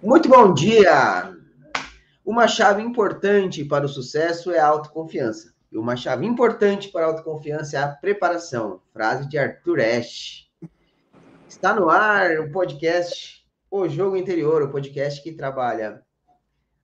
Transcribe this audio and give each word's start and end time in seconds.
Muito 0.00 0.28
bom 0.28 0.54
dia! 0.54 1.36
Uma 2.24 2.46
chave 2.46 2.80
importante 2.80 3.64
para 3.64 3.84
o 3.84 3.88
sucesso 3.88 4.52
é 4.52 4.58
a 4.60 4.66
autoconfiança. 4.68 5.52
E 5.72 5.76
uma 5.76 5.96
chave 5.96 6.24
importante 6.24 6.88
para 6.88 7.04
a 7.04 7.08
autoconfiança 7.08 7.76
é 7.76 7.80
a 7.82 7.88
preparação. 7.88 8.80
Frase 8.92 9.28
de 9.28 9.36
Arthur 9.36 9.80
Ashe. 9.80 10.46
Está 11.48 11.74
no 11.74 11.90
ar 11.90 12.38
o 12.38 12.52
podcast 12.52 13.44
O 13.68 13.88
Jogo 13.88 14.16
Interior, 14.16 14.62
o 14.62 14.70
podcast 14.70 15.20
que 15.20 15.32
trabalha 15.32 16.00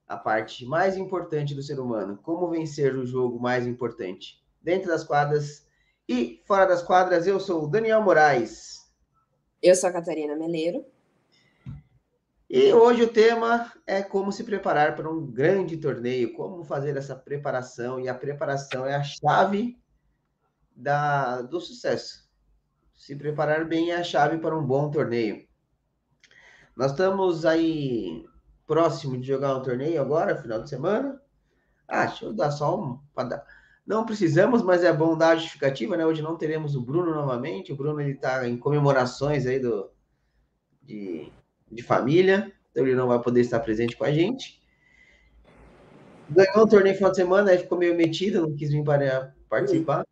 a 0.05 0.17
parte 0.17 0.65
mais 0.65 0.97
importante 0.97 1.55
do 1.55 1.63
ser 1.63 1.79
humano. 1.79 2.19
Como 2.21 2.49
vencer 2.49 2.97
o 2.97 3.05
jogo 3.05 3.39
mais 3.39 3.65
importante. 3.65 4.43
Dentro 4.61 4.89
das 4.89 5.05
quadras 5.05 5.65
e 6.07 6.43
fora 6.45 6.65
das 6.65 6.83
quadras, 6.83 7.25
eu 7.25 7.39
sou 7.39 7.63
o 7.63 7.67
Daniel 7.67 8.01
Moraes. 8.01 8.91
Eu 9.63 9.73
sou 9.73 9.89
a 9.89 9.93
Catarina 9.93 10.35
Meleiro. 10.35 10.85
E 12.49 12.71
hoje 12.71 13.01
o 13.01 13.11
tema 13.11 13.71
é 13.87 14.03
como 14.03 14.31
se 14.31 14.43
preparar 14.43 14.95
para 14.95 15.09
um 15.09 15.25
grande 15.25 15.77
torneio, 15.77 16.33
como 16.33 16.63
fazer 16.63 16.95
essa 16.95 17.15
preparação, 17.15 17.99
e 17.99 18.07
a 18.07 18.13
preparação 18.13 18.85
é 18.85 18.95
a 18.95 19.03
chave 19.03 19.79
da, 20.75 21.41
do 21.41 21.59
sucesso. 21.59 22.29
Se 22.93 23.15
preparar 23.15 23.65
bem 23.65 23.91
é 23.91 23.95
a 23.97 24.03
chave 24.03 24.37
para 24.37 24.57
um 24.57 24.65
bom 24.65 24.91
torneio. 24.91 25.47
Nós 26.75 26.91
estamos 26.91 27.45
aí 27.45 28.25
próximo 28.67 29.19
de 29.19 29.27
jogar 29.27 29.55
um 29.55 29.63
torneio 29.63 29.99
agora, 29.99 30.39
final 30.39 30.61
de 30.61 30.69
semana. 30.69 31.19
Ah, 31.87 32.05
deixa 32.05 32.25
eu 32.25 32.33
dar 32.33 32.51
só 32.51 32.79
um. 32.79 32.99
Não 33.85 34.05
precisamos, 34.05 34.61
mas 34.61 34.83
é 34.83 34.91
bom 34.91 35.17
dar 35.17 35.29
a 35.29 35.35
justificativa, 35.35 35.95
né? 35.97 36.05
Hoje 36.05 36.21
não 36.21 36.37
teremos 36.37 36.75
o 36.75 36.81
Bruno 36.81 37.13
novamente. 37.13 37.71
O 37.71 37.75
Bruno 37.75 38.01
ele 38.01 38.11
está 38.11 38.47
em 38.47 38.57
comemorações 38.57 39.45
aí 39.45 39.59
do, 39.59 39.89
de 40.81 41.31
de 41.75 41.83
família, 41.83 42.51
então 42.71 42.85
ele 42.85 42.95
não 42.95 43.07
vai 43.07 43.21
poder 43.21 43.41
estar 43.41 43.59
presente 43.59 43.95
com 43.95 44.05
a 44.05 44.11
gente. 44.11 44.59
Ganhou 46.29 46.65
um 46.65 46.67
torneio 46.67 46.93
no 46.93 46.97
final 46.97 47.11
de 47.11 47.17
semana, 47.17 47.51
aí 47.51 47.57
ficou 47.57 47.77
meio 47.77 47.95
metido, 47.95 48.41
não 48.41 48.55
quis 48.55 48.71
vir 48.71 48.83
para 48.83 49.35
participar. 49.47 50.05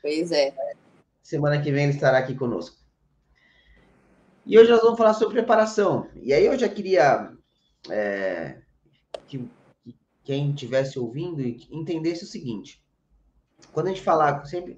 Pois 0.00 0.32
é. 0.32 0.54
Semana 1.22 1.60
que 1.60 1.70
vem 1.70 1.84
ele 1.84 1.92
estará 1.92 2.18
aqui 2.18 2.34
conosco. 2.34 2.76
E 4.46 4.56
hoje 4.56 4.70
nós 4.70 4.80
vamos 4.80 4.96
falar 4.96 5.12
sobre 5.12 5.34
preparação. 5.34 6.08
E 6.22 6.32
aí 6.32 6.46
eu 6.46 6.56
já 6.56 6.68
queria 6.68 7.32
é, 7.90 8.58
que, 9.26 9.50
que, 9.82 9.96
quem 10.22 10.50
estivesse 10.50 10.98
ouvindo 10.98 11.42
entendesse 11.42 12.22
o 12.22 12.28
seguinte. 12.28 12.80
Quando 13.72 13.88
a 13.88 13.90
gente 13.90 14.02
falar 14.02 14.44
sempre. 14.46 14.76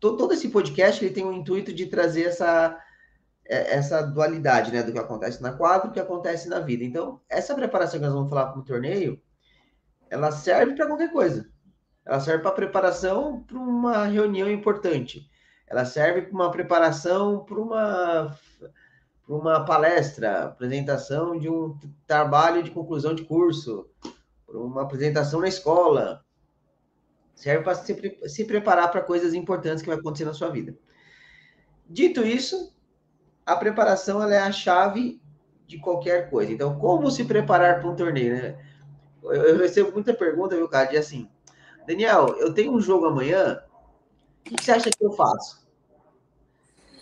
Todo, 0.00 0.32
esse 0.32 0.48
podcast 0.48 1.04
ele 1.04 1.14
tem 1.14 1.24
o 1.24 1.32
intuito 1.32 1.72
de 1.72 1.86
trazer 1.86 2.24
essa 2.24 2.76
essa 3.52 4.02
dualidade, 4.02 4.72
né, 4.72 4.82
do 4.82 4.92
que 4.92 4.98
acontece 4.98 5.42
na 5.42 5.52
quadra 5.52 5.86
e 5.86 5.90
do 5.90 5.94
que 5.94 6.00
acontece 6.00 6.48
na 6.48 6.60
vida. 6.60 6.84
Então, 6.84 7.20
essa 7.28 7.54
preparação 7.54 8.00
que 8.00 8.06
nós 8.06 8.14
vamos 8.14 8.30
falar 8.30 8.46
para 8.46 8.60
o 8.60 8.64
torneio, 8.64 9.20
ela 10.10 10.32
serve 10.32 10.74
para 10.74 10.86
qualquer 10.86 11.12
coisa. 11.12 11.46
Ela 12.04 12.20
serve 12.20 12.42
para 12.42 12.52
preparação 12.52 13.42
para 13.42 13.58
uma 13.58 14.06
reunião 14.06 14.50
importante. 14.50 15.30
Ela 15.66 15.84
serve 15.84 16.22
para 16.22 16.34
uma 16.34 16.50
preparação 16.50 17.44
para 17.44 17.60
uma 17.60 18.36
para 19.24 19.36
uma 19.36 19.64
palestra, 19.64 20.46
apresentação 20.46 21.38
de 21.38 21.48
um 21.48 21.78
trabalho 22.06 22.62
de 22.62 22.72
conclusão 22.72 23.14
de 23.14 23.24
curso, 23.24 23.88
para 24.44 24.58
uma 24.58 24.82
apresentação 24.82 25.40
na 25.40 25.48
escola. 25.48 26.24
Serve 27.34 27.62
para 27.62 27.76
se, 27.76 28.18
se 28.28 28.44
preparar 28.44 28.90
para 28.90 29.00
coisas 29.00 29.32
importantes 29.32 29.80
que 29.80 29.88
vai 29.88 29.98
acontecer 29.98 30.24
na 30.24 30.34
sua 30.34 30.48
vida. 30.48 30.76
Dito 31.88 32.22
isso, 32.22 32.74
a 33.44 33.56
preparação 33.56 34.22
é 34.22 34.38
a 34.38 34.52
chave 34.52 35.20
de 35.66 35.78
qualquer 35.78 36.30
coisa. 36.30 36.52
Então, 36.52 36.78
como 36.78 37.10
se 37.10 37.24
preparar 37.24 37.80
para 37.80 37.90
um 37.90 37.96
torneio, 37.96 38.34
né? 38.34 38.58
Eu 39.22 39.56
recebo 39.58 39.92
muita 39.92 40.12
pergunta, 40.12 40.56
viu, 40.56 40.68
cara, 40.68 40.90
de 40.90 40.96
assim, 40.96 41.28
Daniel, 41.86 42.36
eu 42.38 42.52
tenho 42.52 42.72
um 42.72 42.80
jogo 42.80 43.06
amanhã, 43.06 43.62
o 44.40 44.50
que 44.50 44.62
você 44.62 44.72
acha 44.72 44.90
que 44.90 45.04
eu 45.04 45.12
faço? 45.12 45.62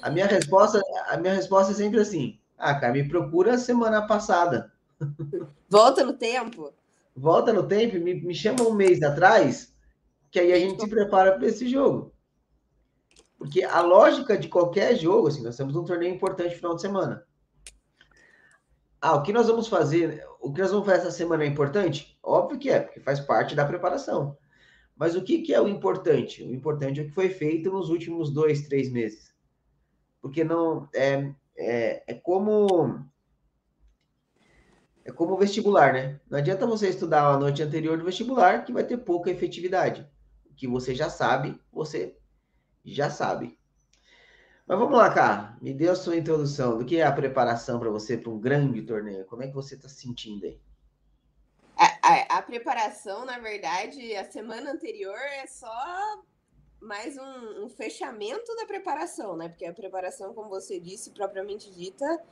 A 0.02 0.10
minha 0.10 0.26
resposta, 0.26 0.80
a 1.08 1.16
minha 1.16 1.34
resposta 1.34 1.72
é 1.72 1.74
sempre 1.74 2.00
assim, 2.00 2.38
ah, 2.58 2.74
cara, 2.74 2.92
me 2.92 3.08
procura 3.08 3.58
semana 3.58 4.06
passada. 4.06 4.72
Volta 5.68 6.04
no 6.04 6.12
tempo. 6.12 6.72
Volta 7.16 7.52
no 7.52 7.66
tempo, 7.66 7.98
me, 7.98 8.14
me 8.14 8.34
chama 8.34 8.62
um 8.62 8.74
mês 8.74 9.02
atrás, 9.02 9.74
que 10.30 10.38
aí 10.38 10.52
a 10.52 10.58
gente 10.58 10.80
se 10.80 10.88
prepara 10.88 11.32
para 11.32 11.46
esse 11.46 11.68
jogo. 11.68 12.12
Porque 13.40 13.64
a 13.64 13.80
lógica 13.80 14.36
de 14.36 14.48
qualquer 14.48 14.94
jogo, 14.94 15.28
assim, 15.28 15.42
nós 15.42 15.56
temos 15.56 15.74
um 15.74 15.82
torneio 15.82 16.14
importante 16.14 16.54
final 16.54 16.74
de 16.74 16.82
semana. 16.82 17.24
Ah, 19.00 19.14
o 19.14 19.22
que 19.22 19.32
nós 19.32 19.46
vamos 19.46 19.66
fazer? 19.66 20.22
O 20.38 20.52
que 20.52 20.60
nós 20.60 20.70
vamos 20.70 20.84
fazer 20.84 20.98
essa 20.98 21.10
semana 21.10 21.42
é 21.42 21.46
importante? 21.46 22.18
Óbvio 22.22 22.58
que 22.58 22.68
é, 22.68 22.80
porque 22.80 23.00
faz 23.00 23.18
parte 23.18 23.54
da 23.54 23.64
preparação. 23.64 24.36
Mas 24.94 25.16
o 25.16 25.22
que, 25.24 25.40
que 25.40 25.54
é 25.54 25.60
o 25.60 25.66
importante? 25.66 26.42
O 26.42 26.52
importante 26.52 27.00
é 27.00 27.02
o 27.02 27.06
que 27.06 27.14
foi 27.14 27.30
feito 27.30 27.70
nos 27.70 27.88
últimos 27.88 28.30
dois, 28.30 28.68
três 28.68 28.92
meses. 28.92 29.34
Porque 30.20 30.44
não 30.44 30.86
é, 30.92 31.32
é, 31.56 32.12
é 32.12 32.14
como 32.14 33.02
é 35.02 35.10
como 35.10 35.38
vestibular, 35.38 35.94
né? 35.94 36.20
Não 36.28 36.38
adianta 36.38 36.66
você 36.66 36.90
estudar 36.90 37.26
a 37.26 37.38
noite 37.38 37.62
anterior 37.62 37.96
do 37.96 38.04
vestibular 38.04 38.66
que 38.66 38.72
vai 38.72 38.84
ter 38.84 38.98
pouca 38.98 39.30
efetividade. 39.30 40.06
O 40.44 40.54
que 40.54 40.66
você 40.66 40.94
já 40.94 41.08
sabe, 41.08 41.58
você 41.72 42.19
já 42.84 43.10
sabe. 43.10 43.58
Mas 44.66 44.78
vamos 44.78 44.96
lá, 44.96 45.12
cara. 45.12 45.56
Me 45.60 45.74
dê 45.74 45.88
a 45.88 45.96
sua 45.96 46.16
introdução 46.16 46.78
do 46.78 46.84
que 46.84 46.98
é 46.98 47.02
a 47.02 47.12
preparação 47.12 47.80
para 47.80 47.90
você 47.90 48.16
para 48.16 48.30
um 48.30 48.38
grande 48.38 48.82
torneio. 48.82 49.24
Como 49.26 49.42
é 49.42 49.48
que 49.48 49.54
você 49.54 49.74
está 49.74 49.88
se 49.88 49.96
sentindo 49.96 50.46
aí? 50.46 50.60
A, 51.76 51.86
a, 52.02 52.38
a, 52.38 52.42
preparação, 52.42 53.24
na 53.24 53.38
verdade, 53.38 54.14
a 54.14 54.30
semana 54.30 54.70
anterior 54.70 55.18
é 55.18 55.46
só 55.46 56.22
mais 56.80 57.16
um, 57.16 57.64
um, 57.64 57.68
fechamento 57.68 58.54
da 58.54 58.64
preparação, 58.64 59.36
né? 59.36 59.48
Porque 59.48 59.66
a 59.66 59.72
preparação, 59.72 60.32
como 60.34 60.48
você 60.48 60.78
disse, 60.78 61.10
propriamente 61.10 61.70
dita, 61.72 62.22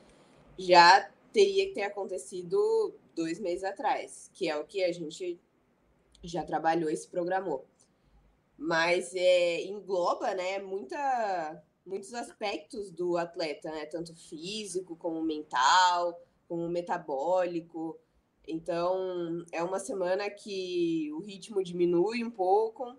já 0.57 1.11
teria 1.33 1.67
que 1.67 1.75
ter 1.75 1.83
acontecido 1.83 2.95
dois 3.17 3.41
meses 3.41 3.65
atrás, 3.65 4.31
que 4.33 4.49
é 4.49 4.57
o 4.57 4.65
que 4.65 4.85
a 4.85 4.93
gente 4.93 5.41
já 6.23 6.45
trabalhou 6.45 6.89
e 6.89 6.97
se 6.97 7.09
programou 7.09 7.67
mas 8.59 9.15
é, 9.15 9.63
engloba 9.63 10.35
né, 10.35 10.59
muita, 10.59 11.63
muitos 11.87 12.13
aspectos 12.13 12.91
do 12.91 13.17
atleta, 13.17 13.71
né, 13.71 13.87
tanto 13.87 14.13
físico 14.17 14.97
como 14.97 15.23
mental, 15.23 16.21
como 16.49 16.69
metabólico. 16.69 17.97
Então, 18.47 19.45
é 19.53 19.63
uma 19.63 19.79
semana 19.79 20.29
que 20.29 21.09
o 21.13 21.21
ritmo 21.21 21.63
diminui 21.63 22.25
um 22.25 22.31
pouco 22.31 22.97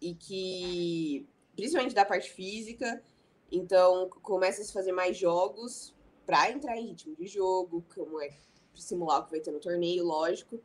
e 0.00 0.14
que, 0.14 1.26
principalmente 1.56 1.94
da 1.94 2.04
parte 2.04 2.30
física, 2.30 3.02
então 3.50 4.10
começa 4.22 4.60
a 4.60 4.64
se 4.64 4.72
fazer 4.72 4.92
mais 4.92 5.16
jogos 5.16 5.94
para 6.26 6.50
entrar 6.50 6.76
em 6.76 6.88
ritmo 6.88 7.16
de 7.16 7.26
jogo, 7.26 7.82
como 7.94 8.20
é 8.20 8.30
simular 8.74 9.20
o 9.20 9.24
que 9.24 9.30
vai 9.30 9.40
ter 9.40 9.50
no 9.50 9.60
torneio, 9.60 10.04
lógico. 10.04 10.60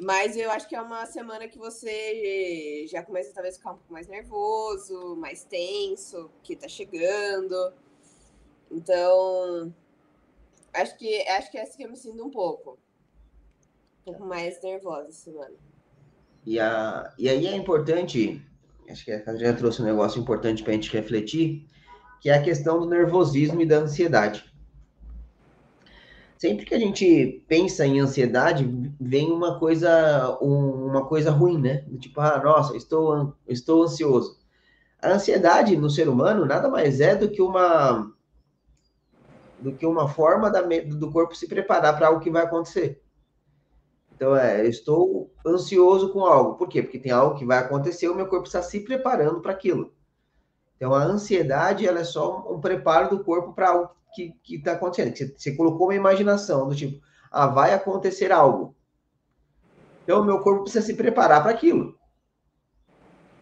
Mas 0.00 0.34
eu 0.34 0.50
acho 0.50 0.66
que 0.66 0.74
é 0.74 0.80
uma 0.80 1.04
semana 1.04 1.46
que 1.46 1.58
você 1.58 2.86
já 2.88 3.02
começa 3.02 3.34
talvez 3.34 3.56
a 3.56 3.58
ficar 3.58 3.72
um 3.72 3.76
pouco 3.76 3.92
mais 3.92 4.08
nervoso, 4.08 5.14
mais 5.16 5.44
tenso, 5.44 6.30
que 6.42 6.56
tá 6.56 6.66
chegando. 6.66 7.72
Então, 8.70 9.74
acho 10.72 10.96
que 10.96 11.28
acho 11.28 11.50
que 11.50 11.58
é 11.58 11.62
assim 11.62 11.76
que 11.76 11.84
eu 11.84 11.90
me 11.90 11.96
sinto 11.96 12.24
um 12.24 12.30
pouco. 12.30 12.78
Um 14.00 14.12
pouco 14.12 14.24
mais 14.24 14.62
nervosa 14.62 15.08
essa 15.08 15.30
semana. 15.30 15.54
E, 16.46 16.58
a, 16.58 17.12
e 17.18 17.28
aí 17.28 17.46
é 17.46 17.54
importante, 17.54 18.42
acho 18.88 19.04
que 19.04 19.12
a 19.12 19.18
Catarina 19.18 19.52
trouxe 19.52 19.82
um 19.82 19.84
negócio 19.84 20.18
importante 20.18 20.62
para 20.62 20.72
a 20.72 20.74
gente 20.76 20.90
refletir, 20.90 21.66
que 22.22 22.30
é 22.30 22.34
a 22.34 22.42
questão 22.42 22.80
do 22.80 22.86
nervosismo 22.86 23.60
e 23.60 23.66
da 23.66 23.76
ansiedade 23.76 24.49
sempre 26.40 26.64
que 26.64 26.74
a 26.74 26.78
gente 26.78 27.44
pensa 27.46 27.84
em 27.84 28.00
ansiedade, 28.00 28.66
vem 28.98 29.30
uma 29.30 29.58
coisa, 29.58 30.38
um, 30.40 30.86
uma 30.86 31.06
coisa 31.06 31.30
ruim, 31.30 31.60
né? 31.60 31.84
Tipo, 31.98 32.18
ah, 32.22 32.42
nossa, 32.42 32.74
estou, 32.74 33.36
estou 33.46 33.82
ansioso. 33.82 34.40
A 35.02 35.10
ansiedade 35.10 35.76
no 35.76 35.90
ser 35.90 36.08
humano 36.08 36.46
nada 36.46 36.66
mais 36.70 36.98
é 36.98 37.14
do 37.14 37.30
que 37.30 37.42
uma 37.42 38.10
do 39.60 39.72
que 39.72 39.84
uma 39.84 40.08
forma 40.08 40.50
da, 40.50 40.62
do 40.62 41.12
corpo 41.12 41.34
se 41.34 41.46
preparar 41.46 41.94
para 41.94 42.06
algo 42.06 42.20
que 42.20 42.30
vai 42.30 42.44
acontecer. 42.44 43.02
Então, 44.16 44.34
é, 44.34 44.66
estou 44.66 45.30
ansioso 45.46 46.10
com 46.10 46.24
algo. 46.24 46.54
Por 46.54 46.68
quê? 46.68 46.82
Porque 46.82 46.98
tem 46.98 47.12
algo 47.12 47.36
que 47.38 47.44
vai 47.44 47.58
acontecer, 47.58 48.08
o 48.08 48.14
meu 48.14 48.26
corpo 48.26 48.46
está 48.46 48.62
se 48.62 48.80
preparando 48.80 49.42
para 49.42 49.52
aquilo. 49.52 49.92
Então, 50.80 50.94
a 50.94 51.04
ansiedade 51.04 51.86
ela 51.86 52.00
é 52.00 52.04
só 52.04 52.50
um 52.50 52.58
preparo 52.58 53.10
do 53.10 53.22
corpo 53.22 53.52
para 53.52 53.68
algo 53.68 53.90
que 54.14 54.34
está 54.48 54.72
acontecendo. 54.72 55.14
Você, 55.14 55.34
você 55.36 55.54
colocou 55.54 55.88
uma 55.88 55.94
imaginação 55.94 56.66
do 56.66 56.74
tipo, 56.74 57.04
ah, 57.30 57.46
vai 57.46 57.74
acontecer 57.74 58.32
algo. 58.32 58.74
Então, 60.02 60.22
o 60.22 60.24
meu 60.24 60.40
corpo 60.40 60.62
precisa 60.62 60.86
se 60.86 60.94
preparar 60.94 61.42
para 61.42 61.52
aquilo. 61.52 61.94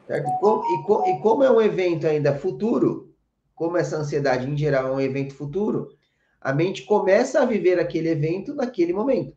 Certo? 0.09 0.27
E, 0.27 1.11
e 1.13 1.21
como 1.21 1.45
é 1.45 1.51
um 1.51 1.61
evento 1.63 2.09
ainda 2.09 2.37
futuro, 2.37 3.15
como 3.55 3.77
essa 3.77 3.97
ansiedade 3.97 4.51
em 4.51 4.57
geral 4.57 4.89
é 4.89 4.91
um 4.91 5.01
evento 5.01 5.33
futuro, 5.33 5.97
A 6.41 6.53
mente 6.53 6.83
começa 6.85 7.41
a 7.41 7.45
viver 7.45 7.79
aquele 7.79 8.09
evento 8.09 8.53
naquele 8.53 8.93
momento. 8.93 9.37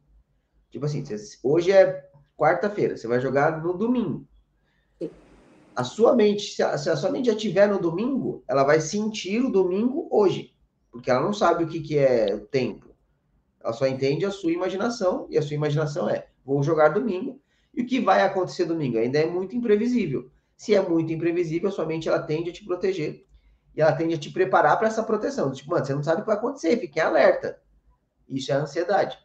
Tipo 0.72 0.86
assim, 0.86 1.04
hoje 1.44 1.72
é 1.72 2.04
quarta-feira, 2.36 2.98
você 2.98 3.08
vai 3.08 3.20
jogar 3.20 3.62
no 3.62 3.78
domingo. 3.78 4.28
A 5.76 5.84
sua 5.84 6.16
mente, 6.16 6.54
se 6.54 6.62
a, 6.62 6.78
sua 6.78 7.12
mente 7.12 7.28
já 7.28 7.34
estiver 7.34 7.68
no 7.68 7.80
domingo, 7.80 8.44
ela 8.48 8.64
vai 8.64 8.82
sentir 8.82 9.42
o 9.42 9.52
domingo 9.52 10.08
hoje, 10.12 10.54
porque 10.92 11.10
ela 11.10 11.22
não 11.22 11.34
sabe 11.34 11.64
o 11.64 11.68
que, 11.68 11.80
que 11.80 11.98
é 11.98 12.34
o 12.36 12.46
tempo. 12.46 12.94
Ela 13.64 13.74
só 13.74 13.88
entende 13.88 14.26
a 14.26 14.32
sua 14.32 14.52
imaginação, 14.52 15.28
e 15.30 15.38
a 15.38 15.42
sua 15.42 15.56
imaginação 15.56 16.10
é: 16.10 16.28
vou 16.44 16.62
jogar 16.62 16.90
domingo, 16.90 17.40
e 17.74 17.82
o 17.82 17.86
que 17.86 18.00
vai 18.00 18.22
acontecer 18.22 18.66
domingo? 18.66 18.98
Ainda 18.98 19.20
é 19.20 19.26
muito 19.26 19.56
imprevisível. 19.56 20.30
Se 20.58 20.76
é 20.76 20.82
muito 20.82 21.12
imprevisível, 21.14 21.70
a 21.70 21.72
sua 21.72 21.86
mente 21.86 22.08
ela 22.08 22.22
tende 22.22 22.50
a 22.50 22.54
te 22.54 22.64
proteger 22.64 23.26
e 23.76 23.82
ela 23.82 23.94
tende 23.94 24.14
a 24.14 24.18
te 24.18 24.30
preparar 24.30 24.78
para 24.78 24.88
essa 24.88 25.04
proteção. 25.04 25.52
Tipo, 25.52 25.72
mano, 25.72 25.86
você 25.86 25.96
não 25.96 26.04
sabe 26.04 26.20
o 26.20 26.24
que 26.24 26.28
vai 26.28 26.38
acontecer, 26.38 26.78
fique 26.78 27.00
alerta. 27.00 27.60
Isso 28.28 28.52
é 28.52 28.56
ansiedade. 28.56 29.18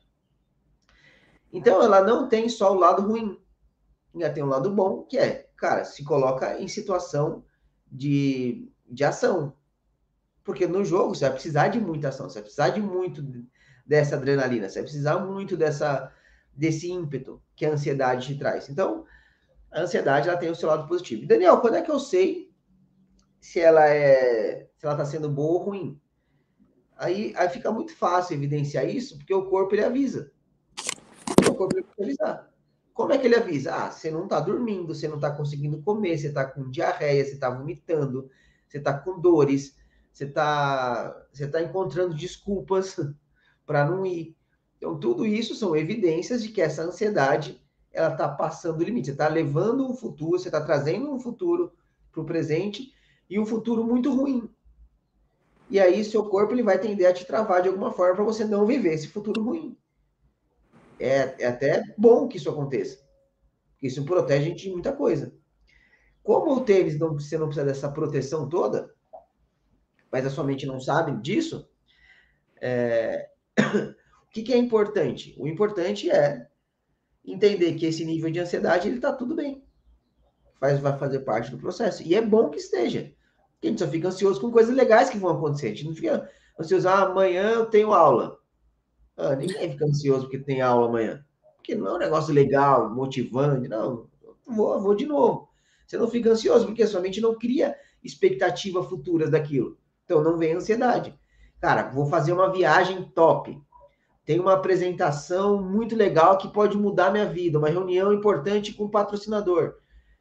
Então, 1.52 1.82
ela 1.82 2.00
não 2.02 2.28
tem 2.28 2.48
só 2.48 2.72
o 2.72 2.78
lado 2.78 3.02
ruim. 3.02 3.40
Ainda 4.14 4.30
tem 4.30 4.42
um 4.42 4.48
lado 4.48 4.70
bom, 4.70 5.02
que 5.02 5.18
é, 5.18 5.45
cara, 5.56 5.84
se 5.84 6.04
coloca 6.04 6.60
em 6.60 6.68
situação 6.68 7.44
de, 7.90 8.70
de 8.88 9.04
ação. 9.04 9.54
Porque 10.44 10.66
no 10.66 10.84
jogo 10.84 11.14
você 11.14 11.24
vai 11.24 11.32
precisar 11.32 11.68
de 11.68 11.80
muita 11.80 12.08
ação, 12.08 12.28
você 12.28 12.34
vai 12.34 12.42
precisar 12.42 12.68
de 12.70 12.80
muito 12.80 13.24
dessa 13.84 14.16
adrenalina, 14.16 14.68
você 14.68 14.76
vai 14.76 14.84
precisar 14.84 15.18
muito 15.18 15.56
dessa, 15.56 16.12
desse 16.54 16.90
ímpeto 16.90 17.42
que 17.54 17.66
a 17.66 17.72
ansiedade 17.72 18.26
te 18.28 18.38
traz. 18.38 18.68
Então, 18.68 19.04
a 19.72 19.80
ansiedade 19.80 20.28
ela 20.28 20.38
tem 20.38 20.50
o 20.50 20.54
seu 20.54 20.68
lado 20.68 20.86
positivo. 20.86 21.26
Daniel, 21.26 21.60
quando 21.60 21.76
é 21.76 21.82
que 21.82 21.90
eu 21.90 21.98
sei 21.98 22.52
se 23.40 23.60
ela 23.60 23.88
é 23.88 24.68
se 24.76 24.84
ela 24.84 24.94
está 24.94 25.04
sendo 25.04 25.28
boa 25.28 25.58
ou 25.58 25.64
ruim? 25.64 26.00
Aí, 26.96 27.34
aí 27.36 27.48
fica 27.48 27.70
muito 27.70 27.94
fácil 27.94 28.34
evidenciar 28.34 28.88
isso, 28.88 29.16
porque 29.18 29.34
o 29.34 29.46
corpo 29.46 29.74
ele 29.74 29.84
avisa. 29.84 30.32
O 31.48 31.54
corpo 31.54 31.76
ele. 31.76 32.16
Como 32.96 33.12
é 33.12 33.18
que 33.18 33.26
ele 33.26 33.36
avisa? 33.36 33.74
Ah, 33.74 33.90
você 33.90 34.10
não 34.10 34.24
está 34.24 34.40
dormindo, 34.40 34.94
você 34.94 35.06
não 35.06 35.16
está 35.16 35.30
conseguindo 35.30 35.82
comer, 35.82 36.16
você 36.16 36.28
está 36.28 36.46
com 36.46 36.70
diarreia, 36.70 37.22
você 37.22 37.32
está 37.32 37.50
vomitando, 37.50 38.30
você 38.66 38.78
está 38.78 38.98
com 38.98 39.20
dores, 39.20 39.76
você 40.10 40.24
está 40.24 41.14
você 41.30 41.46
tá 41.46 41.60
encontrando 41.60 42.14
desculpas 42.14 42.96
para 43.66 43.84
não 43.84 44.06
ir. 44.06 44.34
Então, 44.78 44.98
tudo 44.98 45.26
isso 45.26 45.54
são 45.54 45.76
evidências 45.76 46.42
de 46.42 46.48
que 46.48 46.62
essa 46.62 46.84
ansiedade 46.84 47.60
ela 47.92 48.12
está 48.12 48.26
passando 48.26 48.80
o 48.80 48.84
limite. 48.84 49.08
Você 49.08 49.12
está 49.12 49.28
levando 49.28 49.86
um 49.86 49.94
futuro, 49.94 50.38
você 50.38 50.48
está 50.48 50.62
trazendo 50.62 51.12
um 51.12 51.20
futuro 51.20 51.74
para 52.10 52.22
o 52.22 52.24
presente 52.24 52.94
e 53.28 53.38
um 53.38 53.44
futuro 53.44 53.84
muito 53.84 54.10
ruim. 54.10 54.48
E 55.68 55.78
aí, 55.78 56.02
seu 56.02 56.24
corpo 56.30 56.54
ele 56.54 56.62
vai 56.62 56.78
tender 56.78 57.06
a 57.06 57.12
te 57.12 57.26
travar 57.26 57.60
de 57.60 57.68
alguma 57.68 57.92
forma 57.92 58.14
para 58.14 58.24
você 58.24 58.42
não 58.42 58.64
viver 58.64 58.94
esse 58.94 59.08
futuro 59.08 59.42
ruim. 59.42 59.76
É, 60.98 61.42
é, 61.42 61.46
até 61.46 61.82
bom 61.96 62.26
que 62.28 62.36
isso 62.36 62.50
aconteça. 62.50 62.98
Isso 63.82 64.04
protege 64.04 64.46
a 64.46 64.48
gente 64.48 64.64
de 64.64 64.70
muita 64.70 64.92
coisa. 64.92 65.34
Como 66.22 66.52
o 66.52 66.64
tênis, 66.64 66.98
não, 66.98 67.12
você 67.12 67.38
não 67.38 67.46
precisa 67.46 67.66
dessa 67.66 67.90
proteção 67.90 68.48
toda, 68.48 68.92
mas 70.10 70.26
a 70.26 70.30
sua 70.30 70.44
mente 70.44 70.66
não 70.66 70.80
sabe 70.80 71.20
disso, 71.20 71.68
é... 72.60 73.28
o 73.58 74.30
que, 74.30 74.42
que 74.42 74.52
é 74.52 74.56
importante? 74.56 75.36
O 75.38 75.46
importante 75.46 76.10
é 76.10 76.46
entender 77.24 77.74
que 77.74 77.86
esse 77.86 78.04
nível 78.04 78.30
de 78.30 78.40
ansiedade 78.40 78.88
ele 78.88 78.96
está 78.96 79.12
tudo 79.12 79.34
bem. 79.34 79.62
Faz, 80.58 80.80
vai 80.80 80.98
fazer 80.98 81.20
parte 81.20 81.50
do 81.50 81.58
processo. 81.58 82.02
E 82.02 82.14
é 82.14 82.22
bom 82.22 82.48
que 82.48 82.58
esteja. 82.58 83.12
Porque 83.52 83.68
a 83.68 83.70
gente 83.70 83.78
só 83.78 83.88
fica 83.88 84.08
ansioso 84.08 84.40
com 84.40 84.50
coisas 84.50 84.74
legais 84.74 85.10
que 85.10 85.18
vão 85.18 85.30
acontecer. 85.30 85.66
A 85.66 85.68
gente 85.70 85.84
não 85.84 85.94
fica 85.94 86.30
ansioso, 86.58 86.88
ah, 86.88 87.02
amanhã 87.02 87.50
eu 87.50 87.66
tenho 87.66 87.92
aula. 87.92 88.38
Ah, 89.16 89.34
ninguém 89.34 89.70
fica 89.70 89.86
ansioso 89.86 90.22
porque 90.22 90.38
tem 90.38 90.60
aula 90.60 90.88
amanhã. 90.88 91.24
Porque 91.56 91.74
não 91.74 91.88
é 91.88 91.94
um 91.94 91.98
negócio 91.98 92.34
legal, 92.34 92.94
motivante. 92.94 93.68
Não, 93.68 94.08
vou, 94.46 94.80
vou 94.80 94.94
de 94.94 95.06
novo. 95.06 95.48
Você 95.86 95.96
não 95.96 96.08
fica 96.08 96.30
ansioso 96.30 96.66
porque 96.66 96.82
a 96.82 96.86
sua 96.86 97.00
mente 97.00 97.20
não 97.20 97.38
cria 97.38 97.76
expectativa 98.02 98.82
futuras 98.82 99.30
daquilo. 99.30 99.78
Então 100.04 100.22
não 100.22 100.36
vem 100.36 100.52
ansiedade. 100.52 101.14
Cara, 101.60 101.88
vou 101.90 102.06
fazer 102.06 102.32
uma 102.32 102.52
viagem 102.52 103.04
top 103.14 103.60
tem 104.26 104.40
uma 104.40 104.54
apresentação 104.54 105.62
muito 105.62 105.94
legal 105.94 106.36
que 106.36 106.48
pode 106.48 106.76
mudar 106.76 107.12
minha 107.12 107.26
vida, 107.26 107.58
uma 107.58 107.68
reunião 107.68 108.12
importante 108.12 108.74
com 108.74 108.84
o 108.84 108.90
patrocinador. 108.90 109.76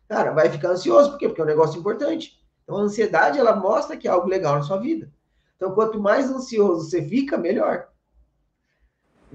Cara, 0.08 0.32
vai 0.32 0.48
ficar 0.48 0.70
ansioso, 0.70 1.10
por 1.10 1.18
quê? 1.18 1.28
Porque 1.28 1.42
é 1.42 1.44
um 1.44 1.48
negócio 1.48 1.80
importante. 1.80 2.40
Então, 2.64 2.78
a 2.78 2.82
ansiedade, 2.82 3.40
ela 3.40 3.56
mostra 3.56 3.98
que 3.98 4.08
é 4.08 4.12
algo 4.12 4.28
legal 4.28 4.54
na 4.54 4.62
sua 4.62 4.78
vida. 4.78 5.12
Então, 5.56 5.74
quanto 5.74 6.00
mais 6.00 6.30
ansioso 6.30 6.88
você 6.88 7.02
fica, 7.02 7.36
melhor. 7.36 7.88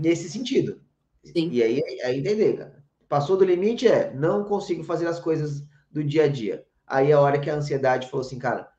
Nesse 0.00 0.30
sentido. 0.30 0.80
Sim. 1.24 1.50
E 1.50 1.62
aí, 1.62 1.82
aí 2.02 2.18
entender, 2.18 2.56
cara. 2.56 2.82
Passou 3.08 3.36
do 3.36 3.44
limite 3.44 3.86
é, 3.86 4.14
não 4.14 4.44
consigo 4.44 4.82
fazer 4.82 5.06
as 5.06 5.20
coisas 5.20 5.62
do 5.90 6.02
dia 6.02 6.24
a 6.24 6.28
dia. 6.28 6.66
Aí 6.86 7.10
é 7.10 7.12
a 7.12 7.20
hora 7.20 7.38
que 7.38 7.50
a 7.50 7.54
ansiedade 7.54 8.08
falou 8.08 8.24
assim, 8.24 8.38
cara, 8.38 8.72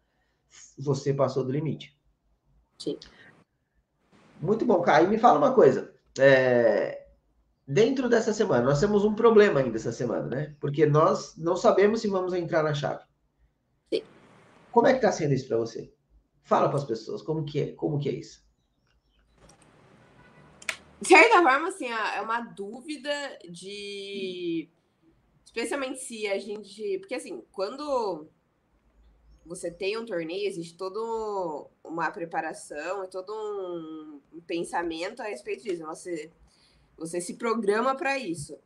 você 0.78 1.14
passou 1.14 1.44
do 1.44 1.52
limite. 1.52 1.96
Sim. 2.80 2.98
Muito 4.42 4.66
bom, 4.66 4.82
Caio. 4.82 5.10
Me 5.10 5.20
fala 5.20 5.38
uma 5.38 5.54
coisa. 5.54 5.94
É... 6.18 7.06
Dentro 7.68 8.10
dessa 8.10 8.34
semana, 8.34 8.64
nós 8.64 8.80
temos 8.80 9.06
um 9.06 9.14
problema 9.14 9.60
ainda 9.60 9.78
essa 9.78 9.92
semana, 9.92 10.28
né? 10.28 10.56
Porque 10.60 10.86
nós 10.86 11.38
não 11.38 11.56
sabemos 11.56 12.02
se 12.02 12.08
vamos 12.08 12.34
entrar 12.34 12.64
na 12.64 12.74
chave. 12.74 13.04
Sim. 13.94 14.02
Como 14.72 14.88
é 14.88 14.92
que 14.92 14.98
está 14.98 15.12
sendo 15.12 15.34
isso 15.34 15.48
para 15.48 15.58
você? 15.58 15.94
Fala 16.42 16.68
para 16.68 16.80
as 16.80 16.86
pessoas 16.86 17.22
como 17.22 17.46
que 17.46 17.60
é, 17.62 17.72
como 17.74 18.00
que 18.00 18.10
é 18.10 18.14
isso. 18.14 18.44
De 21.02 21.08
certa 21.08 21.42
forma, 21.42 21.70
assim, 21.70 21.88
é 21.88 22.22
uma 22.22 22.42
dúvida 22.42 23.12
de, 23.50 24.70
especialmente 25.44 26.00
se 26.00 26.28
a 26.28 26.38
gente, 26.38 27.00
porque 27.00 27.16
assim, 27.16 27.44
quando 27.52 28.28
você 29.44 29.72
tem 29.72 29.98
um 29.98 30.06
torneio, 30.06 30.48
existe 30.48 30.78
toda 30.78 31.00
uma 31.84 32.12
preparação 32.12 33.04
e 33.04 33.08
todo 33.08 33.34
um 34.32 34.42
pensamento 34.42 35.22
a 35.22 35.26
respeito 35.26 35.64
disso. 35.64 35.84
Você, 35.86 36.32
você 36.96 37.20
se 37.20 37.34
programa 37.34 37.96
para 37.96 38.20
isso. 38.20 38.58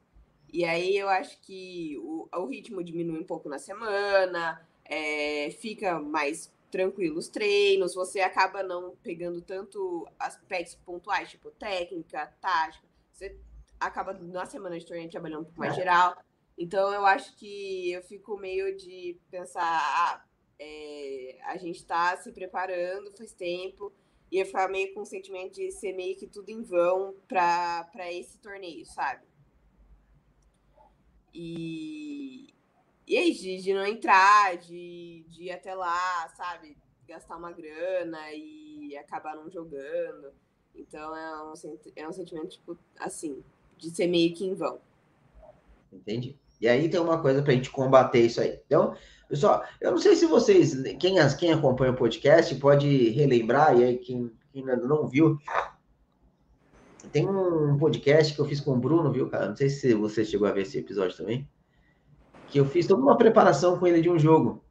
E 0.52 0.64
aí 0.66 0.98
eu 0.98 1.08
acho 1.10 1.40
que 1.42 1.98
o, 2.00 2.28
o 2.32 2.46
ritmo 2.46 2.84
diminui 2.84 3.20
um 3.20 3.26
pouco 3.26 3.50
na 3.50 3.58
semana, 3.58 4.62
é, 4.84 5.50
fica 5.52 6.00
mais 6.00 6.54
tranquilo 6.72 7.18
os 7.18 7.30
treinos, 7.30 7.94
você 7.94 8.20
acaba 8.22 8.64
não 8.64 8.96
pegando 8.98 9.42
tanto 9.42 10.08
aspectos 10.20 10.76
pontuais, 10.76 11.30
tipo 11.30 11.52
técnica, 11.52 12.28
tática. 12.42 12.86
Você 13.12 13.38
acaba 13.80 14.14
na 14.14 14.46
semana 14.46 14.78
de 14.78 14.86
torneio 14.86 15.10
trabalhando 15.10 15.42
um 15.42 15.46
pouco 15.46 15.60
mais 15.60 15.76
geral. 15.76 16.16
Então 16.58 16.94
eu 16.94 17.06
acho 17.06 17.36
que 17.36 17.92
eu 17.92 18.02
fico 18.04 18.38
meio 18.38 18.76
de 18.76 19.20
pensar, 19.30 19.64
ah, 19.64 20.26
é, 20.60 21.38
a 21.44 21.58
gente 21.58 21.78
está 21.78 22.16
se 22.18 22.32
preparando 22.32 23.12
faz 23.18 23.34
tempo 23.34 23.92
e 24.32 24.40
eu 24.40 24.46
ficava 24.46 24.72
meio 24.72 24.94
com 24.94 25.02
o 25.02 25.06
sentimento 25.06 25.54
de 25.54 25.72
ser 25.72 25.94
meio 25.94 26.16
que 26.16 26.28
tudo 26.28 26.50
em 26.50 26.62
vão 26.64 27.16
para 27.28 28.12
esse 28.12 28.38
torneio, 28.40 28.86
sabe? 28.86 29.26
E, 31.34 32.55
e 33.08 33.18
aí, 33.18 33.32
de, 33.34 33.62
de 33.62 33.74
não 33.74 33.86
entrar, 33.86 34.58
de, 34.58 35.26
de 35.30 35.44
ir 35.44 35.52
até 35.52 35.74
lá, 35.74 36.28
sabe? 36.36 36.78
Gastar 37.08 37.38
uma 37.38 37.52
grana 37.52 38.32
e 38.34 38.98
acabar 38.98 39.36
não 39.36 39.50
jogando. 39.50 40.32
Então 40.76 41.16
é 41.16 41.44
um, 41.44 41.54
é 41.96 42.08
um 42.08 42.14
sentimento, 42.14 42.50
tipo, 42.50 42.78
assim, 43.00 43.44
de 43.78 43.90
ser 43.90 44.08
meio 44.08 44.34
que 44.34 44.46
em 44.46 44.54
vão. 44.54 44.80
Entendi. 45.92 46.36
E 46.60 46.68
aí 46.68 46.90
tem 46.90 47.00
uma 47.00 47.22
coisa 47.22 47.42
para 47.42 47.52
a 47.52 47.56
gente 47.56 47.70
combater 47.70 48.26
isso 48.26 48.42
aí. 48.42 48.60
Então, 48.66 48.96
Pessoal, 49.28 49.64
eu 49.82 49.92
não 49.92 49.98
sei 49.98 50.16
se 50.16 50.28
vocês, 50.28 50.84
quem, 51.00 51.16
quem 51.40 51.52
acompanha 51.52 51.92
o 51.92 51.96
podcast, 51.96 52.54
pode 52.56 53.10
relembrar, 53.10 53.76
e 53.78 53.84
aí 53.84 53.98
quem, 53.98 54.32
quem 54.54 54.62
ainda 54.62 54.78
não 54.78 55.08
viu, 55.08 55.40
tem 57.12 57.28
um 57.28 57.76
podcast 57.78 58.36
que 58.36 58.40
eu 58.40 58.46
fiz 58.46 58.60
com 58.60 58.74
o 58.74 58.80
Bruno, 58.80 59.12
viu, 59.12 59.28
cara? 59.28 59.50
Não 59.50 59.56
sei 59.56 59.70
se 59.70 59.96
você 59.96 60.24
chegou 60.24 60.48
a 60.48 60.52
ver 60.52 60.62
esse 60.62 60.78
episódio 60.78 61.18
também. 61.18 61.48
Que 62.48 62.60
eu 62.60 62.66
fiz 62.66 62.88
toda 62.88 63.02
uma 63.02 63.18
preparação 63.18 63.78
com 63.78 63.88
ele 63.88 64.02
de 64.02 64.10
um 64.10 64.18
jogo. 64.18 64.64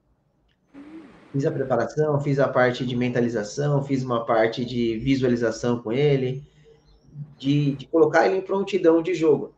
Fiz 1.32 1.44
a 1.44 1.50
preparação, 1.50 2.20
fiz 2.20 2.38
a 2.38 2.48
parte 2.48 2.86
de 2.86 2.94
mentalização, 2.94 3.82
fiz 3.82 4.04
uma 4.04 4.24
parte 4.24 4.64
de 4.64 4.98
visualização 4.98 5.80
com 5.80 5.92
ele, 5.92 6.44
de, 7.36 7.74
de 7.74 7.86
colocar 7.86 8.26
ele 8.26 8.38
em 8.38 8.42
prontidão 8.42 9.02
de 9.02 9.14
jogo. 9.14 9.52